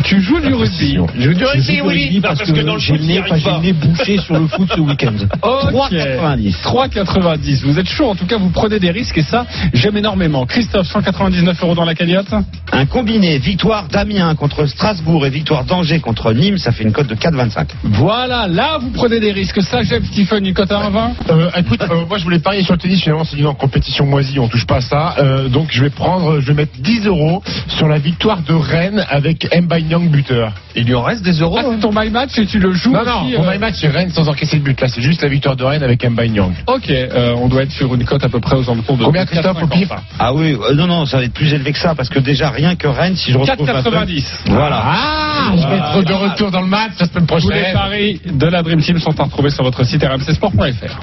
Tu 0.05 0.21
joues 0.21 0.41
du 0.41 0.55
rugby. 0.55 0.99
Je 1.19 1.23
joue 1.23 1.35
du 1.35 1.45
rugby, 1.45 1.81
rugby 1.81 2.21
parce, 2.21 2.41
que, 2.43 2.61
dans 2.63 2.75
le 2.75 2.79
j'ai 2.81 2.95
foot, 2.97 3.03
il 3.03 3.19
arrive 3.19 3.35
j'ai 3.37 3.45
pas. 3.45 3.57
le 3.57 3.63
nez 3.63 3.73
bouché 3.73 4.19
sur 4.19 4.39
le 4.39 4.47
foot 4.47 4.69
ce 4.75 4.81
week-end. 4.81 5.13
Ok. 5.43 5.93
3,90. 5.93 6.63
3,90. 6.63 7.65
Vous 7.65 7.79
êtes 7.79 7.89
chaud, 7.89 8.11
en 8.11 8.15
tout 8.15 8.27
cas, 8.27 8.37
vous 8.37 8.51
prenez 8.51 8.79
des 8.79 8.91
risques 8.91 9.19
et 9.19 9.23
ça, 9.23 9.47
j'aime 9.73 9.97
énormément. 9.97 10.47
Christophe, 10.47 10.87
199 10.87 11.63
euros 11.63 11.75
dans 11.75 11.85
la 11.85 11.95
cagnotte. 11.95 12.33
Un 12.73 12.87
combiné 12.87 13.39
victoire 13.39 13.89
d'Amiens 13.89 14.35
contre 14.35 14.67
Strasbourg 14.67 15.27
et 15.27 15.31
victoire 15.31 15.65
d'Angers 15.65 16.01
contre 16.01 16.33
Nîmes, 16.33 16.59
ça 16.59 16.73
fait 16.73 16.85
une 16.85 16.93
cote 16.93 17.07
de 17.07 17.15
4,25. 17.15 17.69
Voilà, 17.85 18.47
là, 18.47 18.79
vous 18.81 18.91
prenez 18.91 19.21
des 19.21 19.33
risques. 19.33 19.63
Ça, 19.63 19.83
j'aime 19.83 20.05
Stephen, 20.05 20.47
une 20.47 20.55
cote 20.55 20.71
à 20.73 20.91
1,20. 20.91 21.11
Euh, 21.31 21.51
écoute, 21.57 21.83
euh, 21.83 22.07
moi 22.09 22.19
je 22.19 22.25
voulais 22.25 22.39
parier 22.39 22.63
sur 22.63 22.75
le 22.75 22.79
tennis, 22.79 23.01
finalement 23.03 23.25
c'est 23.25 23.37
une 23.37 23.53
compétition 23.55 24.07
moisie, 24.07 24.39
on 24.39 24.49
touche 24.49 24.67
pas 24.67 24.77
à 24.77 24.81
ça. 24.81 25.15
Euh, 25.19 25.49
donc 25.49 25.69
je 25.71 25.83
vais 25.83 25.91
prendre, 25.91 26.41
je 26.41 26.47
vais 26.47 26.55
mettre 26.55 26.73
10 26.79 27.07
euros 27.07 27.43
sur 27.69 27.89
la 27.89 27.99
victoire 27.99 28.43
de 28.43 28.55
Rennes 28.55 29.05
avec 29.09 29.49
Buteur. 29.97 30.53
Il 30.77 30.85
lui 30.85 30.95
en 30.95 31.03
reste 31.03 31.23
des 31.25 31.33
euros. 31.41 31.57
Ah, 31.59 31.65
c'est 31.73 31.81
ton 31.81 31.91
my 31.95 32.11
match 32.11 32.39
et 32.39 32.47
tu 32.47 32.59
le 32.59 32.73
joues 32.73 32.93
Non, 32.93 33.05
non, 33.05 33.23
aussi, 33.25 33.33
pour 33.35 33.49
euh, 33.49 33.53
my 33.53 33.59
match 33.59 33.75
c'est 33.81 33.89
Rennes 33.89 34.11
sans 34.11 34.29
encaisser 34.29 34.59
de 34.59 34.63
but. 34.63 34.79
Là 34.81 34.89
c'est 34.89 35.01
juste 35.01 35.23
la 35.23 35.29
victoire 35.29 35.57
de 35.57 35.65
Rennes 35.65 35.83
avec 35.83 36.05
Mbanyang. 36.09 36.53
Ok, 36.67 36.91
euh, 36.91 37.35
on 37.37 37.49
doit 37.49 37.63
être 37.63 37.73
sur 37.73 37.95
une 37.95 38.05
cote 38.05 38.23
à 38.25 38.29
peu 38.29 38.39
près 38.41 38.57
aux 38.57 38.71
alentours 38.71 38.97
de 38.99 39.05
Combien, 39.05 39.25
Christophe, 39.25 39.63
au 39.63 39.67
4,50. 39.67 39.71
pif 39.71 39.89
Ah 40.19 40.33
oui, 40.35 40.55
euh, 40.71 40.75
non, 40.75 40.87
non, 40.87 41.07
ça 41.07 41.17
va 41.19 41.25
être 41.25 41.33
plus 41.33 41.53
élevé 41.55 41.73
que 41.73 41.79
ça, 41.79 41.95
parce 41.95 42.09
que 42.11 42.19
déjà 42.19 42.51
rien 42.51 42.77
que 42.77 42.87
Rennes, 42.87 43.17
si 43.17 43.33
je 43.33 43.39
retrouve 43.39 43.69
un 43.71 43.83
peu- 43.83 43.91
4,90. 43.91 44.43
Voilà. 44.47 44.83
Ah, 44.85 45.53
je 45.57 45.67
vais 45.67 45.77
être 45.77 46.03
de 46.03 46.13
retour 46.13 46.51
dans 46.51 46.61
le 46.61 46.67
match 46.67 46.93
la 47.01 47.07
semaine 47.07 47.27
Tous 47.27 47.37
les 47.37 47.41
prochaine. 47.49 47.73
paris 47.75 48.21
de 48.27 48.47
la 48.47 48.63
Dream 48.63 48.81
Team 48.81 48.99
sont 48.99 49.19
à 49.19 49.25
retrouver 49.25 49.51
sur 49.51 49.65
votre 49.65 49.85
site 49.85 50.05
rmcsport.fr. 50.05 51.01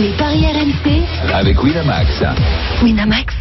Les 0.00 0.08
paris 0.18 0.44
RMC, 0.46 1.02
Avec 1.34 1.62
Winamax. 1.62 2.22
Winamax, 2.82 3.34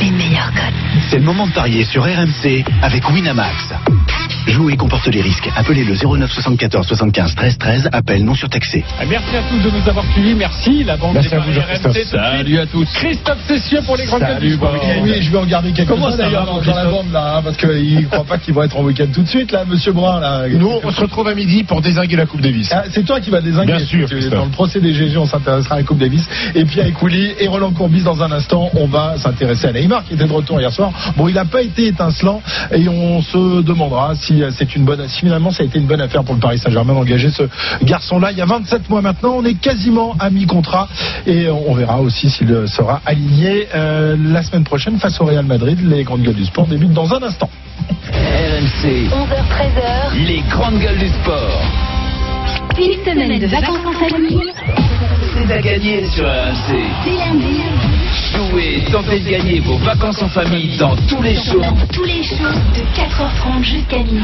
les 0.00 0.10
meilleurs 0.10 0.52
codes. 0.52 0.74
C'est 1.10 1.18
le 1.18 1.24
moment 1.24 1.46
de 1.46 1.52
parier 1.52 1.84
sur 1.84 2.04
RMC 2.04 2.64
avec 2.82 3.08
Winamax. 3.10 3.74
Jouer 4.46 4.76
comporte 4.76 5.06
les 5.06 5.20
risques. 5.20 5.48
Appelez 5.56 5.84
le 5.84 5.94
09 5.94 6.30
74 6.30 6.86
75 6.86 7.34
13 7.34 7.58
13. 7.58 7.88
Appel 7.92 8.24
non 8.24 8.34
surtaxé. 8.34 8.84
Ah, 8.98 9.04
Merci 9.08 9.36
à 9.36 9.42
tous 9.42 9.58
de 9.58 9.70
nous 9.70 9.88
avoir 9.88 10.04
suivis. 10.12 10.34
Merci, 10.34 10.82
la 10.82 10.96
bande 10.96 11.14
Merci 11.14 11.30
des 11.30 11.36
à 11.36 11.38
vous. 11.38 11.88
RMC. 11.88 12.04
Salut 12.10 12.58
à 12.58 12.66
tous. 12.66 12.88
Christophe 12.92 13.38
Cessieux 13.46 13.80
pour 13.86 13.96
les 13.96 14.04
grandes 14.04 14.20
Salut, 14.20 14.48
du 14.48 14.54
sport. 14.54 14.74
Oui, 15.02 15.22
je 15.22 15.30
vais 15.30 15.38
regarder 15.38 15.72
quelques 15.72 15.88
Comment 15.88 16.10
ça 16.10 16.28
va, 16.28 16.44
dans, 16.44 16.60
la 16.60 16.84
bande 16.86 17.12
là, 17.12 17.36
hein, 17.36 17.42
parce 17.44 17.56
qu'ils 17.56 18.00
ne 18.00 18.06
croient 18.06 18.24
pas 18.24 18.38
qu'ils 18.38 18.54
vont 18.54 18.62
être 18.64 18.76
en 18.76 18.82
week-end 18.82 19.06
tout 19.12 19.22
de 19.22 19.28
suite 19.28 19.52
là, 19.52 19.64
Monsieur 19.64 19.92
Brun 19.92 20.20
là. 20.20 20.48
Nous, 20.48 20.72
on 20.82 20.90
se 20.90 21.00
retrouve 21.00 21.28
à 21.28 21.34
midi 21.34 21.62
pour 21.62 21.80
désinguer 21.80 22.16
la 22.16 22.26
Coupe 22.26 22.40
Davis. 22.40 22.68
Ah, 22.72 22.84
c'est 22.90 23.04
toi 23.04 23.20
qui 23.20 23.30
vas 23.30 23.40
désinguer. 23.40 23.74
Bien 23.74 23.78
sûr, 23.78 24.08
Christophe. 24.08 24.34
Dans 24.34 24.44
le 24.44 24.50
procès 24.50 24.80
des 24.80 24.92
GG, 24.92 25.16
on 25.18 25.26
s'intéressera 25.26 25.76
à 25.76 25.78
la 25.78 25.84
Coupe 25.84 25.98
Davis. 25.98 26.28
Et 26.54 26.64
puis 26.64 26.80
avec 26.80 27.00
Willy 27.00 27.34
et 27.38 27.46
Roland 27.46 27.72
Courbis 27.72 28.02
dans 28.02 28.22
un 28.22 28.32
instant, 28.32 28.70
on 28.74 28.86
va 28.86 29.16
s'intéresser 29.18 29.68
à 29.68 29.72
Neymar 29.82 30.04
qui 30.04 30.14
était 30.14 30.26
de 30.26 30.32
retour 30.32 30.60
hier 30.60 30.72
soir. 30.72 30.92
Bon, 31.16 31.28
il 31.28 31.34
n'a 31.34 31.44
pas 31.44 31.62
été 31.62 31.88
étincelant 31.88 32.40
et 32.72 32.88
on 32.88 33.20
se 33.22 33.62
demandera 33.62 34.14
si 34.14 34.42
euh, 34.42 34.50
c'est 34.56 34.74
une 34.76 34.84
bonne, 34.84 35.06
si 35.08 35.20
finalement 35.20 35.50
ça 35.50 35.62
a 35.62 35.66
été 35.66 35.78
une 35.78 35.86
bonne 35.86 36.00
affaire 36.00 36.24
pour 36.24 36.34
le 36.34 36.40
Paris 36.40 36.58
Saint-Germain 36.58 36.94
d'engager 36.94 37.30
ce 37.30 37.42
garçon-là. 37.82 38.32
Il 38.32 38.38
y 38.38 38.42
a 38.42 38.46
27 38.46 38.88
mois 38.88 39.02
maintenant, 39.02 39.34
on 39.36 39.44
est 39.44 39.54
quasiment 39.60 40.14
à 40.18 40.30
mi-contrat 40.30 40.88
et 41.26 41.48
on 41.48 41.74
verra 41.74 42.00
aussi 42.00 42.30
s'il 42.30 42.48
sera 42.68 43.00
aligné 43.04 43.68
euh, 43.74 44.16
la 44.18 44.42
semaine 44.42 44.64
prochaine 44.64 44.98
face 44.98 45.20
au 45.20 45.24
Real 45.24 45.44
Madrid. 45.44 45.78
Les 45.82 46.04
grandes 46.04 46.22
gueules 46.22 46.34
du 46.34 46.44
sport 46.44 46.66
débutent 46.66 46.92
dans 46.92 47.12
un 47.12 47.22
instant. 47.22 47.50
RMC, 48.12 49.08
11h-13h, 49.08 50.26
les 50.26 50.42
grandes 50.48 50.78
gueules 50.78 50.98
du 50.98 51.08
sport. 51.08 51.62
une 52.78 53.04
semaine 53.04 53.38
de 53.38 53.46
vacances 53.46 53.78
en 53.86 53.92
famille. 53.92 54.52
C'est 55.34 55.52
à 55.52 55.60
gagner 55.60 56.04
sur 56.10 56.24
RMC. 56.24 56.76
C'est 57.04 57.16
lundi. 57.16 57.91
Jouez, 58.34 58.82
tentez 58.90 59.20
de 59.20 59.28
gagner 59.28 59.60
vos 59.60 59.76
vacances 59.78 60.22
en 60.22 60.28
famille 60.28 60.76
dans 60.78 60.96
tous 61.08 61.20
les 61.22 61.34
shows. 61.34 61.60
Dans 61.60 61.86
tous 61.92 62.04
les 62.04 62.22
shows 62.22 62.36
de 62.74 62.80
4h30 62.96 63.62
jusqu'à 63.62 63.98
minuit. 63.98 64.22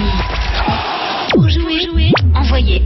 Pour 1.30 1.48
jouer, 1.48 1.80
jouer, 1.80 2.12
envoyez 2.34 2.82